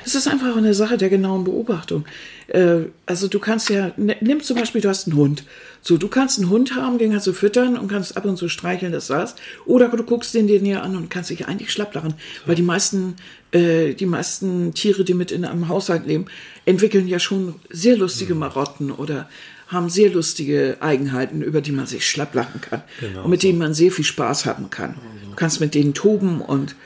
Es 0.05 0.15
ist 0.15 0.29
einfach 0.29 0.57
eine 0.57 0.75
Sache 0.75 0.97
der 0.97 1.09
genauen 1.09 1.45
Beobachtung. 1.45 2.05
Äh, 2.49 2.87
also 3.07 3.29
du 3.29 3.39
kannst 3.39 3.71
ja, 3.71 3.93
nimm 3.97 4.41
zum 4.43 4.57
Beispiel, 4.57 4.81
du 4.81 4.89
hast 4.89 5.09
einen 5.09 5.17
Hund. 5.17 5.45
So, 5.81 5.97
du 5.97 6.07
kannst 6.07 6.39
einen 6.39 6.49
Hund 6.49 6.77
haben, 6.77 6.99
den 6.99 7.11
kannst 7.11 7.27
du 7.27 7.33
füttern 7.33 7.77
und 7.77 7.89
kannst 7.89 8.17
ab 8.17 8.25
und 8.25 8.37
zu 8.37 8.49
streicheln, 8.49 8.93
das 8.93 9.11
war's. 9.11 9.35
Oder 9.67 9.89
du 9.89 10.05
guckst 10.05 10.33
den 10.35 10.47
dir 10.47 10.63
näher 10.63 10.85
an 10.85 10.97
und 10.97 11.11
kannst 11.11 11.31
dich 11.31 11.49
eigentlich 11.49 11.73
schlapp 11.73 11.93
lachen. 11.95 12.15
Weil 12.47 12.55
die 12.55 12.63
meisten, 12.63 13.17
äh, 13.51 13.95
die 13.95 14.07
meisten 14.07 14.75
Tiere, 14.75 15.03
die 15.03 15.15
mit 15.15 15.33
in 15.33 15.45
einem 15.45 15.69
Haushalt 15.69 16.07
leben, 16.07 16.27
entwickeln 16.67 17.09
ja 17.09 17.19
schon 17.19 17.57
sehr 17.69 17.97
lustige 17.97 18.37
Marotten 18.37 18.93
oder 18.93 19.29
haben 19.73 19.89
sehr 19.89 20.11
lustige 20.11 20.77
Eigenheiten, 20.81 21.43
über 21.43 21.61
die 21.61 21.73
man 21.73 21.87
sich 21.87 22.09
schlapp 22.09 22.35
lachen 22.35 22.61
kann. 22.61 22.83
Genau 23.01 23.25
und 23.25 23.31
mit 23.31 23.43
denen 23.43 23.59
man 23.59 23.75
sehr 23.75 23.91
viel 23.91 24.05
Spaß 24.05 24.47
haben 24.47 24.71
kann. 24.71 24.95
Du 25.29 25.37
kannst 25.37 25.61
mit 25.61 25.75
denen 25.75 25.95
toben 25.95 26.43
und 26.43 26.77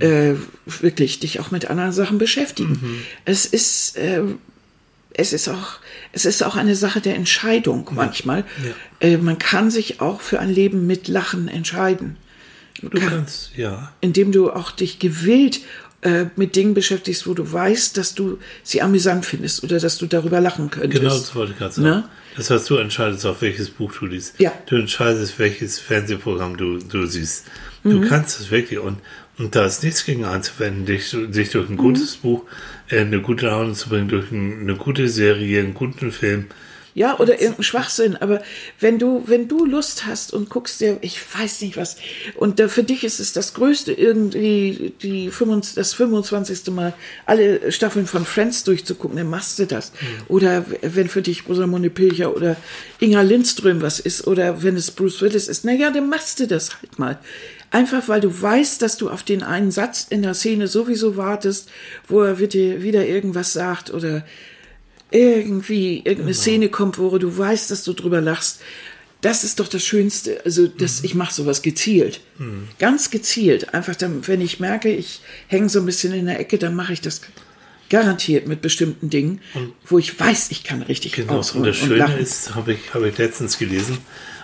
äh, 0.00 0.34
wirklich 0.66 1.20
dich 1.20 1.38
auch 1.38 1.50
mit 1.52 1.70
anderen 1.70 1.92
Sachen 1.92 2.18
beschäftigen. 2.18 3.04
Es 3.24 3.46
ist, 3.46 3.96
äh, 3.96 4.22
es 5.12 5.32
ist 5.32 5.48
auch, 5.48 5.78
es 6.12 6.24
ist 6.24 6.42
auch 6.42 6.56
eine 6.56 6.74
Sache 6.74 7.00
der 7.00 7.14
Entscheidung 7.14 7.88
manchmal. 7.92 8.44
Äh, 9.00 9.16
man 9.16 9.38
kann 9.38 9.70
sich 9.70 10.00
auch 10.00 10.20
für 10.20 10.40
ein 10.40 10.50
Leben 10.50 10.88
mit 10.88 11.06
Lachen 11.06 11.46
entscheiden. 11.46 12.16
Du 12.82 13.00
kannst, 13.00 13.52
ja. 13.56 13.92
Indem 14.00 14.32
du 14.32 14.50
auch 14.50 14.70
dich 14.72 14.98
gewillt 14.98 15.60
äh, 16.04 16.26
mit 16.36 16.54
Dingen 16.54 16.74
beschäftigst, 16.74 17.26
wo 17.26 17.34
du 17.34 17.50
weißt, 17.50 17.96
dass 17.96 18.14
du 18.14 18.38
sie 18.62 18.82
amüsant 18.82 19.26
findest 19.26 19.64
oder 19.64 19.80
dass 19.80 19.98
du 19.98 20.06
darüber 20.06 20.40
lachen 20.40 20.70
könntest. 20.70 21.00
Genau, 21.02 21.14
das 21.14 21.34
wollte 21.34 21.52
ich 21.52 21.58
gerade 21.58 21.74
sagen. 21.74 21.88
Ne? 21.88 22.04
Das 22.36 22.50
heißt, 22.50 22.68
du 22.68 22.76
entscheidest 22.76 23.24
auch, 23.26 23.40
welches 23.40 23.70
Buch 23.70 23.92
du 23.98 24.06
liest. 24.06 24.34
Ja. 24.38 24.52
Du 24.66 24.76
entscheidest, 24.76 25.38
welches 25.38 25.78
Fernsehprogramm 25.78 26.56
du, 26.56 26.78
du 26.78 27.06
siehst. 27.06 27.46
Mhm. 27.84 27.90
Du 27.90 28.08
kannst 28.08 28.38
es 28.40 28.50
wirklich. 28.50 28.78
Und, 28.80 28.98
und 29.38 29.54
da 29.56 29.64
ist 29.64 29.82
nichts 29.82 30.04
gegen 30.04 30.24
einzuwenden, 30.24 30.84
dich, 30.84 31.08
sich 31.30 31.50
durch 31.50 31.68
Mhm. 31.68 31.74
ein 31.74 31.78
gutes 31.78 32.16
Buch 32.16 32.42
äh, 32.90 33.00
eine 33.00 33.20
gute 33.22 33.46
Laune 33.46 33.72
zu 33.72 33.88
bringen, 33.88 34.08
durch 34.08 34.30
ein, 34.30 34.60
eine 34.60 34.76
gute 34.76 35.08
Serie, 35.08 35.60
einen 35.60 35.74
guten 35.74 36.12
Film. 36.12 36.46
Ja, 36.96 37.18
oder 37.18 37.40
irgendein 37.40 37.64
Schwachsinn. 37.64 38.16
Aber 38.16 38.40
wenn 38.78 39.00
du, 39.00 39.24
wenn 39.26 39.48
du 39.48 39.64
Lust 39.64 40.06
hast 40.06 40.32
und 40.32 40.48
guckst 40.48 40.80
dir, 40.80 40.98
ich 41.00 41.18
weiß 41.36 41.62
nicht 41.62 41.76
was, 41.76 41.96
und 42.36 42.60
da, 42.60 42.68
für 42.68 42.84
dich 42.84 43.02
ist 43.02 43.18
es 43.18 43.32
das 43.32 43.52
Größte, 43.54 43.92
irgendwie 43.92 44.94
die 45.02 45.30
25, 45.30 45.74
das 45.74 45.92
25. 45.94 46.72
Mal 46.72 46.94
alle 47.26 47.72
Staffeln 47.72 48.06
von 48.06 48.24
Friends 48.24 48.62
durchzugucken, 48.62 49.16
dann 49.16 49.28
machst 49.28 49.58
du 49.58 49.66
das. 49.66 49.90
Oder 50.28 50.64
wenn 50.82 51.08
für 51.08 51.22
dich 51.22 51.48
Rosamunde 51.48 51.90
Pilcher 51.90 52.34
oder 52.34 52.56
Inga 53.00 53.22
Lindström 53.22 53.82
was 53.82 53.98
ist, 53.98 54.28
oder 54.28 54.62
wenn 54.62 54.76
es 54.76 54.92
Bruce 54.92 55.20
Willis 55.20 55.48
ist, 55.48 55.64
naja, 55.64 55.90
dann 55.90 56.08
machst 56.08 56.38
du 56.38 56.46
das 56.46 56.80
halt 56.80 56.98
mal. 57.00 57.18
Einfach 57.72 58.06
weil 58.06 58.20
du 58.20 58.40
weißt, 58.40 58.80
dass 58.82 58.98
du 58.98 59.10
auf 59.10 59.24
den 59.24 59.42
einen 59.42 59.72
Satz 59.72 60.06
in 60.08 60.22
der 60.22 60.34
Szene 60.34 60.68
sowieso 60.68 61.16
wartest, 61.16 61.68
wo 62.06 62.22
er 62.22 62.38
wieder 62.38 63.04
irgendwas 63.04 63.52
sagt 63.52 63.92
oder 63.92 64.24
irgendwie 65.14 65.98
irgendeine 65.98 66.34
Szene 66.34 66.68
kommt, 66.68 66.98
wo 66.98 67.16
du 67.18 67.38
weißt, 67.38 67.70
dass 67.70 67.84
du 67.84 67.92
drüber 67.92 68.20
lachst. 68.20 68.60
Das 69.20 69.44
ist 69.44 69.60
doch 69.60 69.68
das 69.68 69.84
Schönste. 69.84 70.40
Also, 70.44 70.66
das, 70.66 71.02
ich 71.02 71.14
mache 71.14 71.32
sowas 71.32 71.62
gezielt. 71.62 72.20
Ganz 72.78 73.10
gezielt. 73.10 73.72
Einfach 73.72 73.94
dann, 73.94 74.26
wenn 74.26 74.40
ich 74.42 74.60
merke, 74.60 74.90
ich 74.90 75.20
hänge 75.46 75.68
so 75.70 75.78
ein 75.78 75.86
bisschen 75.86 76.12
in 76.12 76.26
der 76.26 76.40
Ecke, 76.40 76.58
dann 76.58 76.74
mache 76.74 76.92
ich 76.92 77.00
das 77.00 77.22
garantiert 77.88 78.48
mit 78.48 78.60
bestimmten 78.60 79.08
Dingen, 79.08 79.40
wo 79.86 79.98
ich 79.98 80.18
weiß, 80.18 80.50
ich 80.50 80.64
kann 80.64 80.82
richtig 80.82 81.12
Genau. 81.12 81.34
Und 81.34 81.38
ausruhen 81.38 81.64
das 81.64 81.80
und 81.80 81.88
Schöne 81.88 81.98
lachen. 81.98 82.18
ist, 82.18 82.54
habe 82.54 82.72
ich, 82.72 82.92
habe 82.92 83.08
ich 83.08 83.18
letztens 83.18 83.58
gelesen, 83.58 83.98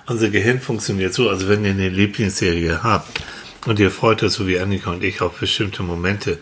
unser 0.07 0.29
Gehirn 0.29 0.61
funktioniert 0.61 1.15
so, 1.15 1.29
also 1.29 1.49
wenn 1.49 1.65
ihr 1.65 1.73
eine 1.73 1.89
Lieblingsserie 1.89 2.83
habt 2.83 3.21
und 3.67 3.79
ihr 3.81 3.91
freut 3.91 4.23
euch 4.23 4.33
so 4.33 4.47
wie 4.47 4.59
Annika 4.59 4.91
und 4.91 5.03
ich 5.03 5.21
auf 5.21 5.41
bestimmte 5.41 5.83
Momente, 5.83 6.39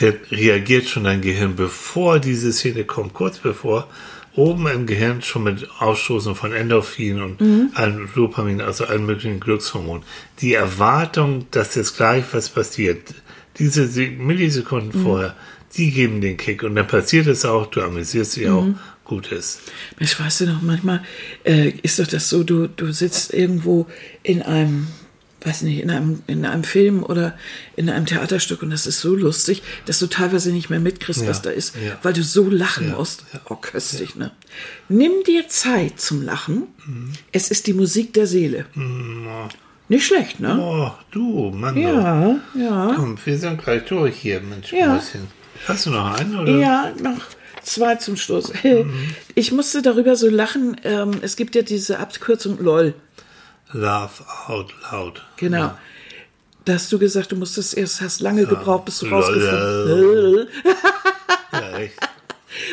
dann 0.00 0.14
reagiert 0.30 0.88
schon 0.88 1.04
dein 1.04 1.20
Gehirn, 1.20 1.56
bevor 1.56 2.18
diese 2.18 2.52
Szene 2.52 2.84
kommt, 2.84 3.14
kurz 3.14 3.38
bevor, 3.38 3.88
oben 4.34 4.66
im 4.68 4.86
Gehirn 4.86 5.22
schon 5.22 5.42
mit 5.44 5.68
Ausstoßen 5.80 6.34
von 6.34 6.52
Endorphin 6.52 7.20
und 7.20 7.40
Mhm. 7.40 7.70
allen 7.74 8.08
Dopamin, 8.14 8.60
also 8.60 8.84
allen 8.84 9.04
möglichen 9.04 9.40
Glückshormonen. 9.40 10.04
Die 10.40 10.54
Erwartung, 10.54 11.46
dass 11.50 11.74
jetzt 11.74 11.96
gleich 11.96 12.24
was 12.32 12.48
passiert, 12.48 13.14
diese 13.58 13.86
Se- 13.88 14.06
Millisekunden 14.10 14.98
Mhm. 14.98 15.02
vorher, 15.04 15.36
die 15.76 15.90
geben 15.90 16.20
den 16.20 16.36
Kick 16.36 16.62
und 16.62 16.74
dann 16.76 16.86
passiert 16.86 17.26
es 17.26 17.44
auch, 17.44 17.66
du 17.66 17.82
amüsierst 17.82 18.36
dich 18.36 18.48
auch, 18.48 18.64
Mhm. 18.64 18.78
gut 19.04 19.32
ist. 19.32 19.60
Ich 19.98 20.18
weiß 20.18 20.42
noch, 20.42 20.62
manchmal 20.62 21.02
äh, 21.44 21.70
ist 21.82 21.98
doch 21.98 22.06
das 22.06 22.28
so, 22.28 22.44
du, 22.44 22.68
du 22.68 22.92
sitzt 22.92 23.34
irgendwo 23.34 23.86
in 24.22 24.42
einem, 24.42 24.86
weiß 25.42 25.62
nicht, 25.62 25.80
in 25.80 25.90
einem, 25.90 26.22
in 26.26 26.44
einem 26.44 26.64
Film 26.64 27.02
oder 27.02 27.36
in 27.76 27.88
einem 27.88 28.06
Theaterstück 28.06 28.62
und 28.62 28.70
das 28.70 28.86
ist 28.86 29.00
so 29.00 29.14
lustig, 29.14 29.62
dass 29.86 29.98
du 29.98 30.06
teilweise 30.06 30.52
nicht 30.52 30.68
mehr 30.70 30.80
mitkriegst, 30.80 31.22
Ja, 31.22 31.28
was 31.28 31.42
da 31.42 31.50
ist, 31.50 31.74
ja. 31.76 31.96
weil 32.02 32.12
du 32.12 32.22
so 32.22 32.48
lachen 32.50 32.88
Ja, 32.90 32.96
musst. 32.96 33.24
oh, 33.48 33.56
köstlich, 33.56 34.16
ne? 34.16 34.32
Nimm 34.88 35.12
dir 35.26 35.48
Zeit 35.48 36.00
zum 36.00 36.22
Lachen. 36.22 36.64
Mhm. 36.86 37.12
Es 37.32 37.50
ist 37.50 37.66
die 37.66 37.72
Musik 37.72 38.12
der 38.12 38.26
Seele. 38.26 38.66
Nicht 39.88 40.06
schlecht, 40.06 40.40
ne? 40.40 40.58
Oh, 40.60 40.90
du, 41.10 41.50
Mann. 41.50 41.76
Ja, 41.76 42.36
ja. 42.54 42.92
Komm, 42.94 43.16
wir 43.24 43.38
sind 43.38 43.62
gleich 43.62 43.84
durch 43.86 44.16
hier, 44.16 44.40
Mensch, 44.40 44.72
Ja. 44.72 45.00
Hast 45.66 45.86
du 45.86 45.90
noch 45.90 46.18
einen, 46.18 46.38
oder? 46.38 46.56
Ja, 46.58 46.92
noch 47.02 47.20
zwei 47.62 47.96
zum 47.96 48.16
Schluss. 48.16 48.52
Mhm. 48.62 48.90
Ich 49.34 49.52
musste 49.52 49.80
darüber 49.82 50.16
so 50.16 50.28
lachen. 50.28 50.76
Ähm, 50.84 51.12
es 51.22 51.36
gibt 51.36 51.54
ja 51.54 51.62
diese 51.62 51.98
Abkürzung 51.98 52.58
LOL. 52.62 52.94
Laugh 53.72 54.22
out 54.48 54.74
loud. 54.90 55.22
Genau. 55.36 55.58
Ja. 55.58 55.78
Da 56.64 56.74
hast 56.74 56.92
du 56.92 56.98
gesagt, 56.98 57.32
du 57.32 57.36
musstest 57.36 57.76
erst, 57.76 58.00
hast 58.00 58.20
lange 58.20 58.46
gebraucht, 58.46 58.84
bis 58.84 58.98
du 58.98 59.06
Lol. 59.06 59.14
rausgefunden 59.14 60.48
Ja, 61.52 61.78
echt. 61.78 61.94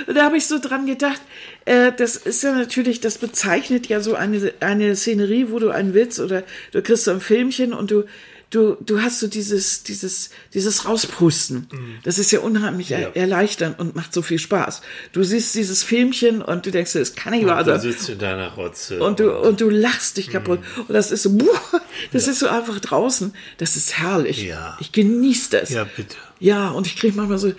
Und 0.08 0.16
da 0.16 0.26
habe 0.26 0.38
ich 0.38 0.48
so 0.48 0.60
dran 0.60 0.86
gedacht, 0.86 1.22
äh, 1.66 1.92
das 1.96 2.16
ist 2.16 2.44
ja 2.44 2.54
natürlich, 2.54 3.00
das 3.00 3.18
bezeichnet 3.18 3.88
ja 3.88 4.02
so 4.02 4.16
eine, 4.16 4.54
eine 4.60 4.96
Szenerie, 4.96 5.48
wo 5.50 5.60
du 5.60 5.70
einen 5.70 5.94
Witz 5.94 6.20
oder 6.20 6.44
du 6.72 6.82
kriegst 6.82 7.06
so 7.06 7.12
ein 7.12 7.22
Filmchen 7.22 7.74
und 7.74 7.92
du, 7.92 8.04
du, 8.50 8.76
du 8.82 9.02
hast 9.02 9.20
so 9.20 9.28
dieses, 9.28 9.84
dieses, 9.84 10.30
dieses 10.54 10.86
Rauspusten. 10.86 11.68
Das 12.04 12.18
ist 12.20 12.32
ja 12.32 12.40
unheimlich 12.40 12.90
Ja. 12.90 12.98
er 13.00 13.16
erleichternd 13.16 13.80
und 13.80 13.96
macht 13.96 14.14
so 14.14 14.22
viel 14.22 14.40
Spaß. 14.40 14.82
Du 15.12 15.24
siehst 15.24 15.56
dieses 15.56 15.84
Filmchen 15.84 16.42
und 16.42 16.66
du 16.66 16.72
denkst, 16.72 16.94
das 16.94 17.16
kann 17.16 17.34
nicht 17.34 17.46
wahr 17.46 17.64
Du 17.64 17.72
sein. 17.72 17.82
sitzt 17.82 18.10
in 18.10 18.20
deiner 18.20 18.54
Rotze. 18.54 19.02
Und 19.04 19.20
du, 19.20 19.32
und 19.38 19.60
du 19.62 19.70
lachst 19.70 20.18
dich 20.18 20.30
kaputt. 20.30 20.60
Und 20.78 20.94
das 20.94 21.12
ist 21.12 21.24
so, 21.24 21.32
buah, 21.32 21.82
das 22.14 22.28
ist 22.28 22.40
so 22.40 22.48
einfach 22.48 22.80
draußen. 22.80 23.34
Das 23.58 23.76
ist 23.76 23.98
herrlich. 23.98 24.44
Ja. 24.44 24.78
Ich 24.80 24.92
genieße 24.92 25.50
das. 25.52 25.70
Ja, 25.72 25.84
bitte. 25.84 26.16
Ja, 26.40 26.70
und 26.70 26.86
ich 26.86 26.96
kriege 26.98 27.16
manchmal 27.18 27.40
so, 27.40 27.52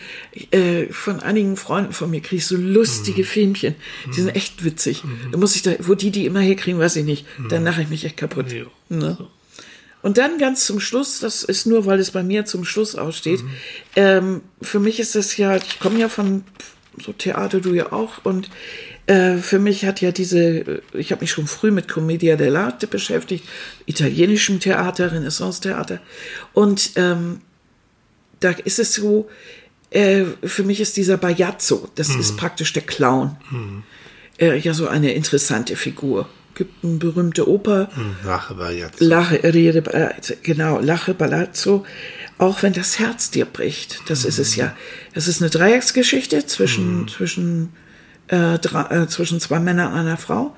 äh, 0.52 0.86
von 0.92 1.18
einigen 1.20 1.56
Freunden 1.56 1.92
von 1.92 2.10
mir 2.10 2.20
kriege 2.20 2.36
ich 2.36 2.46
so 2.46 2.56
lustige 2.56 3.24
Filmchen. 3.24 3.74
Die 4.14 4.20
sind 4.20 4.28
echt 4.36 4.64
witzig. 4.64 5.02
Da 5.32 5.36
muss 5.38 5.56
ich 5.56 5.62
da, 5.62 5.72
wo 5.80 5.94
die 5.94 6.12
die 6.12 6.26
immer 6.26 6.38
herkriegen, 6.40 6.78
weiß 6.80 6.94
ich 6.96 7.04
nicht. 7.04 7.26
Dann 7.50 7.64
lache 7.64 7.82
ich 7.82 7.88
mich 7.88 8.04
echt 8.04 8.16
kaputt. 8.16 8.52
Ja. 8.52 8.64
Ne? 8.88 9.18
Und 10.02 10.18
dann 10.18 10.38
ganz 10.38 10.64
zum 10.64 10.80
Schluss, 10.80 11.20
das 11.20 11.42
ist 11.42 11.66
nur, 11.66 11.86
weil 11.86 11.98
es 11.98 12.12
bei 12.12 12.22
mir 12.22 12.44
zum 12.44 12.64
Schluss 12.64 12.94
aussteht. 12.94 13.40
Ähm, 13.96 14.42
für 14.62 14.78
mich 14.78 15.00
ist 15.00 15.14
das 15.14 15.36
ja, 15.36 15.56
ich 15.56 15.80
komme 15.80 15.98
ja 15.98 16.08
von 16.08 16.44
so 17.04 17.12
Theater, 17.12 17.60
du 17.60 17.74
ja 17.74 17.92
auch. 17.92 18.24
Und 18.24 18.48
äh, 19.06 19.38
für 19.38 19.58
mich 19.58 19.84
hat 19.84 20.00
ja 20.00 20.12
diese, 20.12 20.82
ich 20.92 21.10
habe 21.10 21.22
mich 21.22 21.30
schon 21.30 21.46
früh 21.46 21.70
mit 21.70 21.88
Commedia 21.88 22.36
dell'arte 22.36 22.86
beschäftigt, 22.86 23.44
italienischem 23.86 24.60
Theater, 24.60 25.12
Renaissance-Theater. 25.12 26.00
Und 26.52 26.92
ähm, 26.96 27.40
da 28.40 28.50
ist 28.50 28.78
es 28.78 28.94
so, 28.94 29.28
äh, 29.90 30.24
für 30.44 30.62
mich 30.62 30.80
ist 30.80 30.96
dieser 30.96 31.16
Bajazzo, 31.16 31.88
das 31.94 32.10
ist 32.14 32.36
praktisch 32.36 32.72
der 32.72 32.82
Clown. 32.82 33.36
Äh, 34.38 34.58
ja, 34.58 34.74
so 34.74 34.86
eine 34.86 35.12
interessante 35.14 35.74
Figur. 35.74 36.28
Gibt 36.58 36.84
eine 36.84 36.96
berühmte 36.96 37.48
Oper, 37.48 37.88
Rache 38.24 38.58
war 38.58 38.72
jetzt. 38.72 38.98
Lache, 39.00 39.44
Rede, 39.44 39.78
äh, 39.92 40.10
genau, 40.42 40.80
Lache, 40.80 41.14
Palazzo, 41.14 41.86
auch 42.36 42.64
wenn 42.64 42.72
das 42.72 42.98
Herz 42.98 43.30
dir 43.30 43.44
bricht. 43.44 44.02
Das 44.08 44.24
ist 44.24 44.40
es 44.40 44.56
ja. 44.56 44.74
Das 45.14 45.28
ist 45.28 45.40
eine 45.40 45.50
Dreiecksgeschichte 45.50 46.46
zwischen, 46.46 47.06
zwischen, 47.06 47.68
äh, 48.26 48.58
drei, 48.58 49.02
äh, 49.02 49.06
zwischen 49.06 49.38
zwei 49.38 49.60
Männern 49.60 49.92
und 49.92 49.98
einer 50.00 50.16
Frau. 50.16 50.56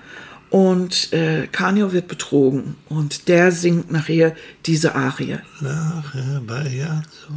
Und 0.49 1.13
äh, 1.13 1.47
Canio 1.53 1.93
wird 1.93 2.09
betrogen 2.09 2.77
und 2.89 3.29
der 3.29 3.53
singt 3.53 3.93
nachher 3.93 4.35
diese 4.65 4.95
Arie. 4.95 5.37
Lache 5.61 6.43
so. 7.11 7.35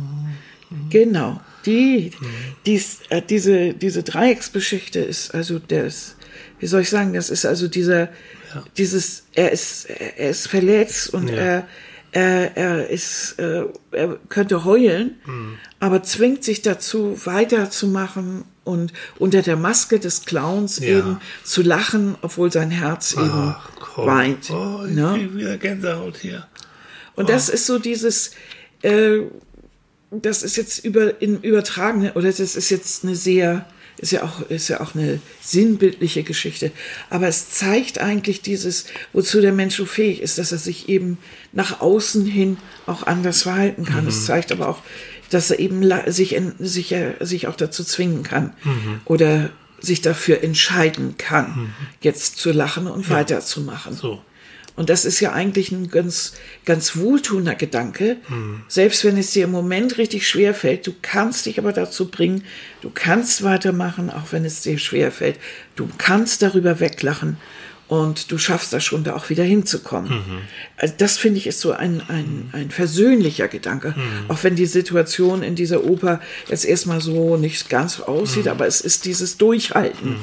Genau. 0.90 1.42
Die, 1.66 2.12
dies, 2.66 3.00
äh, 3.10 3.22
diese, 3.22 3.74
diese 3.74 4.04
Dreiecksgeschichte 4.04 5.00
ist 5.00 5.36
also 5.36 5.60
das, 5.60 6.16
wie 6.60 6.68
soll 6.68 6.80
ich 6.80 6.90
sagen, 6.90 7.12
das 7.12 7.30
ist 7.30 7.46
also 7.46 7.68
dieser, 7.68 8.08
dieses, 8.78 9.24
er 9.34 9.52
ist, 9.52 9.86
er 9.90 10.30
ist 10.30 10.48
verletzt 10.48 11.14
und 11.14 11.30
Ja. 11.30 11.36
er, 11.36 11.68
er, 12.12 12.58
er 12.58 12.90
ist, 12.90 13.40
äh, 13.40 13.64
er 13.92 14.18
könnte 14.30 14.64
heulen, 14.66 15.16
aber 15.80 16.04
zwingt 16.04 16.44
sich 16.44 16.62
dazu, 16.62 17.20
weiterzumachen 17.26 18.46
und 18.64 18.94
unter 19.20 19.42
der 19.42 19.56
Maske 19.58 20.00
des 20.00 20.26
Clowns 20.26 20.80
Ja. 20.80 21.00
eben 21.00 21.20
zu 21.44 21.62
lachen, 21.64 22.16
obwohl 22.22 22.52
sein 22.52 22.72
Herz 22.72 23.14
eben 23.14 23.30
Ach, 23.32 23.70
komm. 23.80 24.06
weint. 24.08 24.50
Oh, 24.52 24.86
ich 24.88 24.94
ne? 24.94 25.30
wieder 25.34 25.58
Gänsehaut 25.58 26.18
hier. 26.18 26.48
Und 27.16 27.30
das 27.30 27.50
ist 27.50 27.66
so 27.66 27.80
dieses, 27.80 28.32
äh, 28.84 29.20
das 30.12 30.44
ist 30.44 30.56
jetzt 30.58 30.86
über, 30.86 31.22
in 31.22 31.42
übertragen, 31.42 32.12
oder 32.16 32.28
das 32.32 32.40
ist 32.56 32.70
jetzt 32.70 33.04
eine 33.04 33.16
sehr, 33.16 33.66
ist 33.98 34.12
ja 34.12 34.24
auch, 34.24 34.42
ist 34.50 34.68
ja 34.68 34.82
auch 34.82 34.96
eine 34.96 35.20
sinnbildliche 35.42 36.24
Geschichte. 36.24 36.72
Aber 37.10 37.28
es 37.28 37.50
zeigt 37.52 38.00
eigentlich 38.00 38.42
dieses, 38.42 38.86
wozu 39.14 39.42
der 39.42 39.54
Mensch 39.54 39.76
so 39.76 39.86
fähig 39.86 40.22
ist, 40.22 40.38
dass 40.38 40.52
er 40.52 40.58
sich 40.58 40.90
eben 40.90 41.18
nach 41.52 41.82
außen 41.82 42.26
hin 42.26 42.58
auch 42.86 43.04
anders 43.04 43.44
verhalten 43.44 43.86
kann. 43.86 44.08
Es 44.08 44.26
zeigt 44.26 44.52
aber 44.52 44.68
auch, 44.70 44.80
dass 45.30 45.52
er 45.52 45.60
eben 45.60 45.90
sich, 46.12 46.34
in, 46.34 46.54
sich, 46.60 46.92
äh, 46.92 47.14
sich 47.22 47.48
auch 47.48 47.56
dazu 47.56 47.84
zwingen 47.84 48.24
kann 48.24 48.54
oder 49.06 49.52
sich 49.80 50.02
dafür 50.02 50.44
entscheiden 50.44 51.18
kann, 51.18 51.74
jetzt 52.02 52.38
zu 52.38 52.52
lachen 52.52 52.88
und 52.88 53.10
weiterzumachen. 53.10 53.96
So. 53.96 54.22
Und 54.76 54.90
das 54.90 55.06
ist 55.06 55.20
ja 55.20 55.34
eigentlich 55.34 55.72
ein 55.72 55.90
ganz, 55.90 56.34
ganz 56.66 56.98
wohltuender 56.98 57.54
Gedanke. 57.56 58.18
Selbst 58.68 59.06
wenn 59.06 59.18
es 59.18 59.32
dir 59.32 59.44
im 59.44 59.52
Moment 59.52 59.98
richtig 60.00 60.28
schwer 60.28 60.54
fällt, 60.56 60.88
du 60.88 60.94
kannst 61.02 61.46
dich 61.46 61.60
aber 61.60 61.74
dazu 61.74 62.10
bringen, 62.10 62.44
du 62.82 62.90
kannst 62.94 63.44
weitermachen, 63.44 64.10
auch 64.10 64.32
wenn 64.32 64.46
es 64.46 64.62
dir 64.62 64.80
schwer 64.80 65.12
fällt. 65.12 65.38
Du 65.76 65.88
kannst 65.98 66.42
darüber 66.42 66.80
weglachen 66.80 67.38
und 67.88 68.32
du 68.32 68.40
schaffst 68.40 68.74
das 68.74 68.84
schon, 68.84 69.04
da 69.04 69.16
auch 69.16 69.30
wieder 69.30 69.44
hinzukommen. 69.44 70.10
Also 70.78 70.96
das 70.98 71.18
finde 71.18 71.38
ich 71.38 71.46
ist 71.46 71.60
so 71.60 71.74
ein, 71.74 72.02
ein, 72.08 72.50
ein 72.54 72.72
versöhnlicher 72.72 73.48
Gedanke. 73.48 73.94
Auch 74.30 74.44
wenn 74.44 74.56
die 74.56 74.66
Situation 74.66 75.44
in 75.44 75.54
dieser 75.56 75.84
Oper 75.84 76.20
jetzt 76.50 76.66
erstmal 76.66 77.02
so 77.02 77.38
nicht 77.38 77.70
ganz 77.70 78.00
aussieht, 78.00 78.48
aber 78.48 78.66
es 78.66 78.82
ist 78.82 79.06
dieses 79.06 79.38
Durchhalten. 79.38 80.16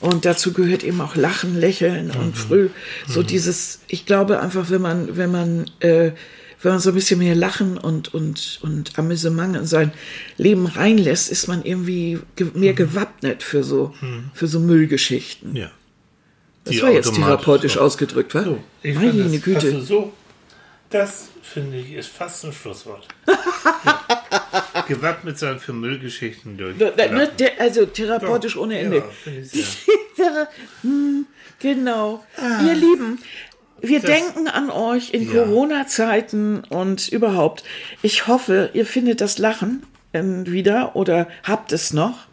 Und 0.00 0.24
dazu 0.24 0.52
gehört 0.52 0.82
eben 0.82 1.00
auch 1.00 1.14
Lachen, 1.14 1.58
Lächeln 1.58 2.10
und 2.10 2.36
früh 2.36 2.70
so 3.06 3.22
dieses, 3.22 3.80
ich 3.86 4.06
glaube 4.06 4.40
einfach, 4.40 4.70
wenn 4.70 4.80
man, 4.80 5.16
wenn 5.16 5.30
man, 5.30 5.70
äh, 5.80 6.12
wenn 6.62 6.72
man 6.72 6.80
so 6.80 6.90
ein 6.90 6.94
bisschen 6.94 7.18
mehr 7.18 7.34
Lachen 7.34 7.76
und, 7.78 8.12
und, 8.14 8.60
und 8.62 8.98
Amüsement 8.98 9.56
in 9.56 9.66
sein 9.66 9.92
Leben 10.38 10.66
reinlässt, 10.66 11.30
ist 11.30 11.48
man 11.48 11.64
irgendwie 11.64 12.18
ge 12.36 12.48
mehr 12.54 12.72
gewappnet 12.72 13.42
für 13.42 13.62
so, 13.62 13.94
für 14.32 14.46
so 14.46 14.58
Müllgeschichten. 14.60 15.54
Ja. 15.54 15.70
Das 16.64 16.74
Die 16.74 16.82
war 16.82 16.90
jetzt 16.90 17.14
therapeutisch 17.14 17.74
so. 17.74 17.80
ausgedrückt, 17.80 18.34
wa? 18.34 18.42
So, 18.44 18.58
ich 18.82 18.94
Meine 18.94 19.12
das, 19.24 19.42
Güte. 19.42 19.66
Also 19.66 19.80
so, 19.80 20.12
das 20.90 21.28
finde 21.42 21.78
ich 21.78 21.92
ist 21.92 22.08
fast 22.08 22.44
ein 22.44 22.52
Schlusswort. 22.52 23.06
ja. 23.26 24.00
Gewappnet 24.88 25.38
sein 25.38 25.58
für 25.58 25.72
Müllgeschichten 25.72 26.56
durch. 26.56 26.76
Ne, 26.76 26.92
Also 27.58 27.86
therapeutisch 27.86 28.56
ohne 28.56 28.78
Ende. 28.78 29.04
Ja, 29.24 29.32
sehr. 29.44 30.48
Hm, 30.82 31.26
genau. 31.58 32.24
Ihr 32.66 32.74
Lieben, 32.74 33.18
wir 33.80 34.00
denken 34.00 34.48
an 34.48 34.70
euch 34.70 35.14
in 35.14 35.26
Ja. 35.32 35.42
Corona-Zeiten 35.44 36.64
und 36.68 37.08
überhaupt. 37.08 37.64
Ich 38.02 38.26
hoffe, 38.26 38.70
ihr 38.74 38.86
findet 38.86 39.20
das 39.20 39.38
Lachen 39.38 39.84
ähm, 40.12 40.46
wieder 40.50 40.96
oder 40.96 41.28
habt 41.44 41.72
es 41.72 41.92
noch 41.92 42.26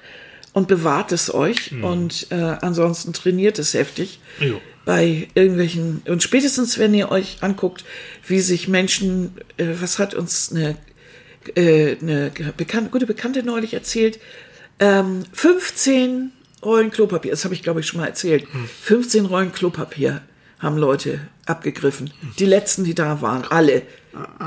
und 0.54 0.68
bewahrt 0.68 1.12
es 1.12 1.34
euch 1.34 1.72
und 1.84 2.28
äh, 2.32 2.36
ansonsten 2.36 3.14
trainiert 3.14 3.60
es 3.60 3.74
heftig 3.76 4.20
Jo. 4.40 4.60
bei 4.86 5.28
irgendwelchen 5.36 6.02
und 6.08 6.24
spätestens 6.24 6.80
wenn 6.80 6.94
ihr 6.96 7.12
euch 7.12 7.38
anguckt, 7.42 7.86
wie 8.26 8.40
sich 8.40 8.68
Menschen, 8.68 9.36
äh, 9.58 9.68
was 9.80 10.00
hat 10.00 10.16
uns 10.16 10.52
eine, 10.52 10.76
äh, 11.56 11.98
eine 12.02 12.32
bekannte, 12.56 12.90
gute 12.90 13.06
Bekannte 13.06 13.44
neulich 13.44 13.74
erzählt, 13.74 14.20
ähm, 14.80 15.24
15 15.34 16.32
Rollen 16.64 16.92
Klopapier, 16.92 17.32
das 17.32 17.44
habe 17.44 17.54
ich 17.54 17.64
glaube 17.64 17.80
ich 17.82 17.88
schon 17.88 18.00
mal 18.00 18.08
erzählt, 18.08 18.48
15 18.84 19.26
Rollen 19.26 19.52
Klopapier 19.52 20.22
haben 20.60 20.78
Leute 20.78 21.20
abgegriffen. 21.46 22.12
Die 22.40 22.46
letzten, 22.46 22.84
die 22.84 22.96
da 22.96 23.22
waren, 23.22 23.44
alle. 23.44 23.84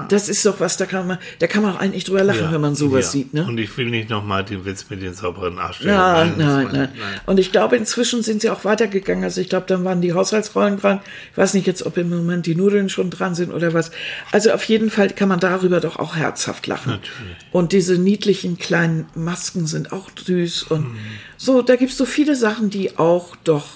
Das 0.08 0.28
ist 0.28 0.44
doch 0.46 0.58
was, 0.60 0.76
da 0.76 0.86
kann 0.86 1.06
man, 1.06 1.18
da 1.38 1.46
kann 1.46 1.62
man 1.62 1.74
auch 1.76 1.80
eigentlich 1.80 2.04
drüber 2.04 2.24
lachen, 2.24 2.42
Ja, 2.42 2.52
wenn 2.52 2.60
man 2.60 2.74
sowas 2.74 3.06
ja. 3.06 3.10
sieht, 3.10 3.34
ne? 3.34 3.46
Und 3.46 3.58
ich 3.58 3.76
will 3.76 3.86
nicht 3.90 4.10
nochmal 4.10 4.44
den 4.44 4.64
Witz 4.64 4.86
mit 4.90 5.02
den 5.02 5.14
sauberen 5.14 5.58
Arschstellen. 5.58 5.94
Nein, 5.96 6.34
nein, 6.38 6.64
das 6.66 6.72
nein, 6.74 6.88
war- 6.98 7.08
Und 7.26 7.38
ich 7.38 7.52
glaube, 7.52 7.76
inzwischen 7.76 8.22
sind 8.22 8.42
sie 8.42 8.50
auch 8.50 8.64
weitergegangen. 8.64 9.24
Also 9.24 9.40
ich 9.40 9.48
glaube, 9.48 9.66
dann 9.68 9.84
waren 9.84 10.00
die 10.00 10.12
Haushaltsrollen 10.12 10.78
dran. 10.80 11.00
Ich 11.32 11.38
weiß 11.38 11.54
nicht 11.54 11.66
jetzt, 11.66 11.84
ob 11.86 11.96
im 11.96 12.10
Moment 12.10 12.46
die 12.46 12.54
Nudeln 12.54 12.88
schon 12.88 13.10
dran 13.10 13.34
sind 13.34 13.52
oder 13.52 13.72
was. 13.74 13.90
Also 14.32 14.50
auf 14.52 14.64
jeden 14.64 14.90
Fall 14.90 15.10
kann 15.10 15.28
man 15.28 15.40
darüber 15.40 15.80
doch 15.80 15.98
auch 15.98 16.16
herzhaft 16.16 16.66
lachen. 16.66 16.92
Natürlich. 16.92 17.36
Und 17.52 17.72
diese 17.72 17.98
niedlichen 17.98 18.58
kleinen 18.58 19.06
Masken 19.14 19.66
sind 19.66 19.92
auch 19.92 20.10
süß. 20.24 20.64
Und 20.64 20.86
Mhm. 20.92 20.96
so, 21.36 21.62
da 21.62 21.76
gibt's 21.76 21.96
so 21.96 22.04
viele 22.06 22.34
Sachen, 22.36 22.70
die 22.70 22.98
auch 22.98 23.36
doch 23.44 23.66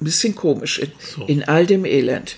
ein 0.00 0.04
bisschen 0.04 0.34
komisch 0.34 0.76
sind. 0.80 0.92
So. 0.98 1.24
In 1.26 1.44
all 1.46 1.66
dem 1.66 1.84
Elend. 1.84 2.36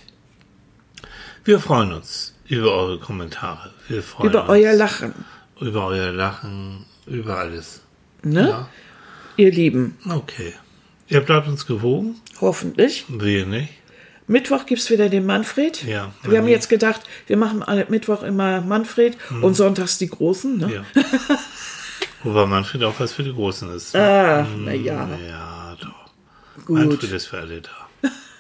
Wir 1.45 1.59
freuen 1.59 1.93
uns 1.93 2.32
über 2.57 2.73
eure 2.75 2.99
Kommentare. 2.99 3.71
Wir 3.89 4.03
freuen 4.03 4.31
Über 4.31 4.43
uns 4.43 4.51
euer 4.51 4.75
Lachen. 4.75 5.15
Über 5.61 5.87
euer 5.87 6.13
Lachen, 6.13 6.85
über 7.07 7.39
alles. 7.39 7.81
Ne? 8.23 8.49
Ja. 8.49 8.69
Ihr 9.37 9.51
Lieben. 9.51 9.97
Okay. 10.09 10.53
Ihr 11.09 11.21
bleibt 11.21 11.49
uns 11.49 11.67
gewogen, 11.67 12.17
Hoffentlich. 12.41 13.05
wir 13.09 13.47
nicht. 13.47 13.73
Mittwoch 14.27 14.67
gibt's 14.67 14.89
wieder 14.91 15.09
den 15.09 15.27
Manfred. 15.27 15.83
Ja, 15.85 16.13
Wir 16.23 16.39
haben 16.39 16.49
jetzt 16.49 16.69
gedacht, 16.69 17.01
wir 17.27 17.37
machen 17.37 17.63
alle 17.63 17.87
Mittwoch 17.89 18.23
immer 18.23 18.61
Manfred 18.61 19.17
und 19.43 19.55
sonntags 19.55 19.99
die 19.99 20.09
Großen. 20.09 20.59
Ne? 20.59 20.85
Ja. 20.95 21.03
Wobei 22.23 22.47
Manfred 22.47 22.85
auch 22.85 22.99
was 23.01 23.13
für 23.13 23.25
die 23.25 23.33
Großen 23.33 23.75
ist. 23.75 23.97
Ah, 23.97 24.47
na 24.59 24.73
ja, 24.73 25.09
Ja, 25.29 25.77
doch. 25.81 26.65
gut. 26.67 26.79
Manfred 26.79 27.13
ist 27.13 27.27
für 27.27 27.39
alle 27.39 27.61
da. 27.61 27.71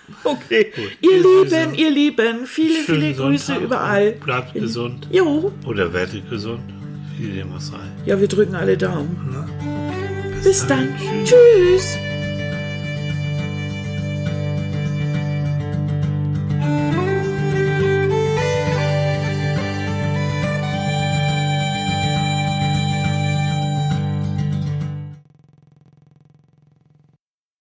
Okay. 0.24 0.72
Ihr 1.00 1.10
Ihr 1.10 1.16
Lieben, 1.22 1.48
Süßen. 1.50 1.74
ihr 1.74 1.90
Lieben, 1.90 2.46
viele, 2.46 2.80
viele 2.84 3.14
Grüße 3.14 3.46
Sonntag. 3.46 3.64
überall. 3.64 4.12
Bleibt 4.12 4.52
gesund. 4.54 5.08
Jo, 5.10 5.52
Oder 5.66 5.92
werdet 5.92 6.28
gesund. 6.28 6.60
Wie 7.18 7.28
dem 7.28 7.52
auch 7.54 7.60
sei. 7.60 7.76
ja, 8.04 8.20
wir 8.20 8.28
drücken 8.28 8.54
alle 8.54 8.76
Daumen. 8.76 9.16
Na? 9.32 9.46
Bis 10.42 10.66
dann. 10.66 10.88
Tschüss. 11.24 11.96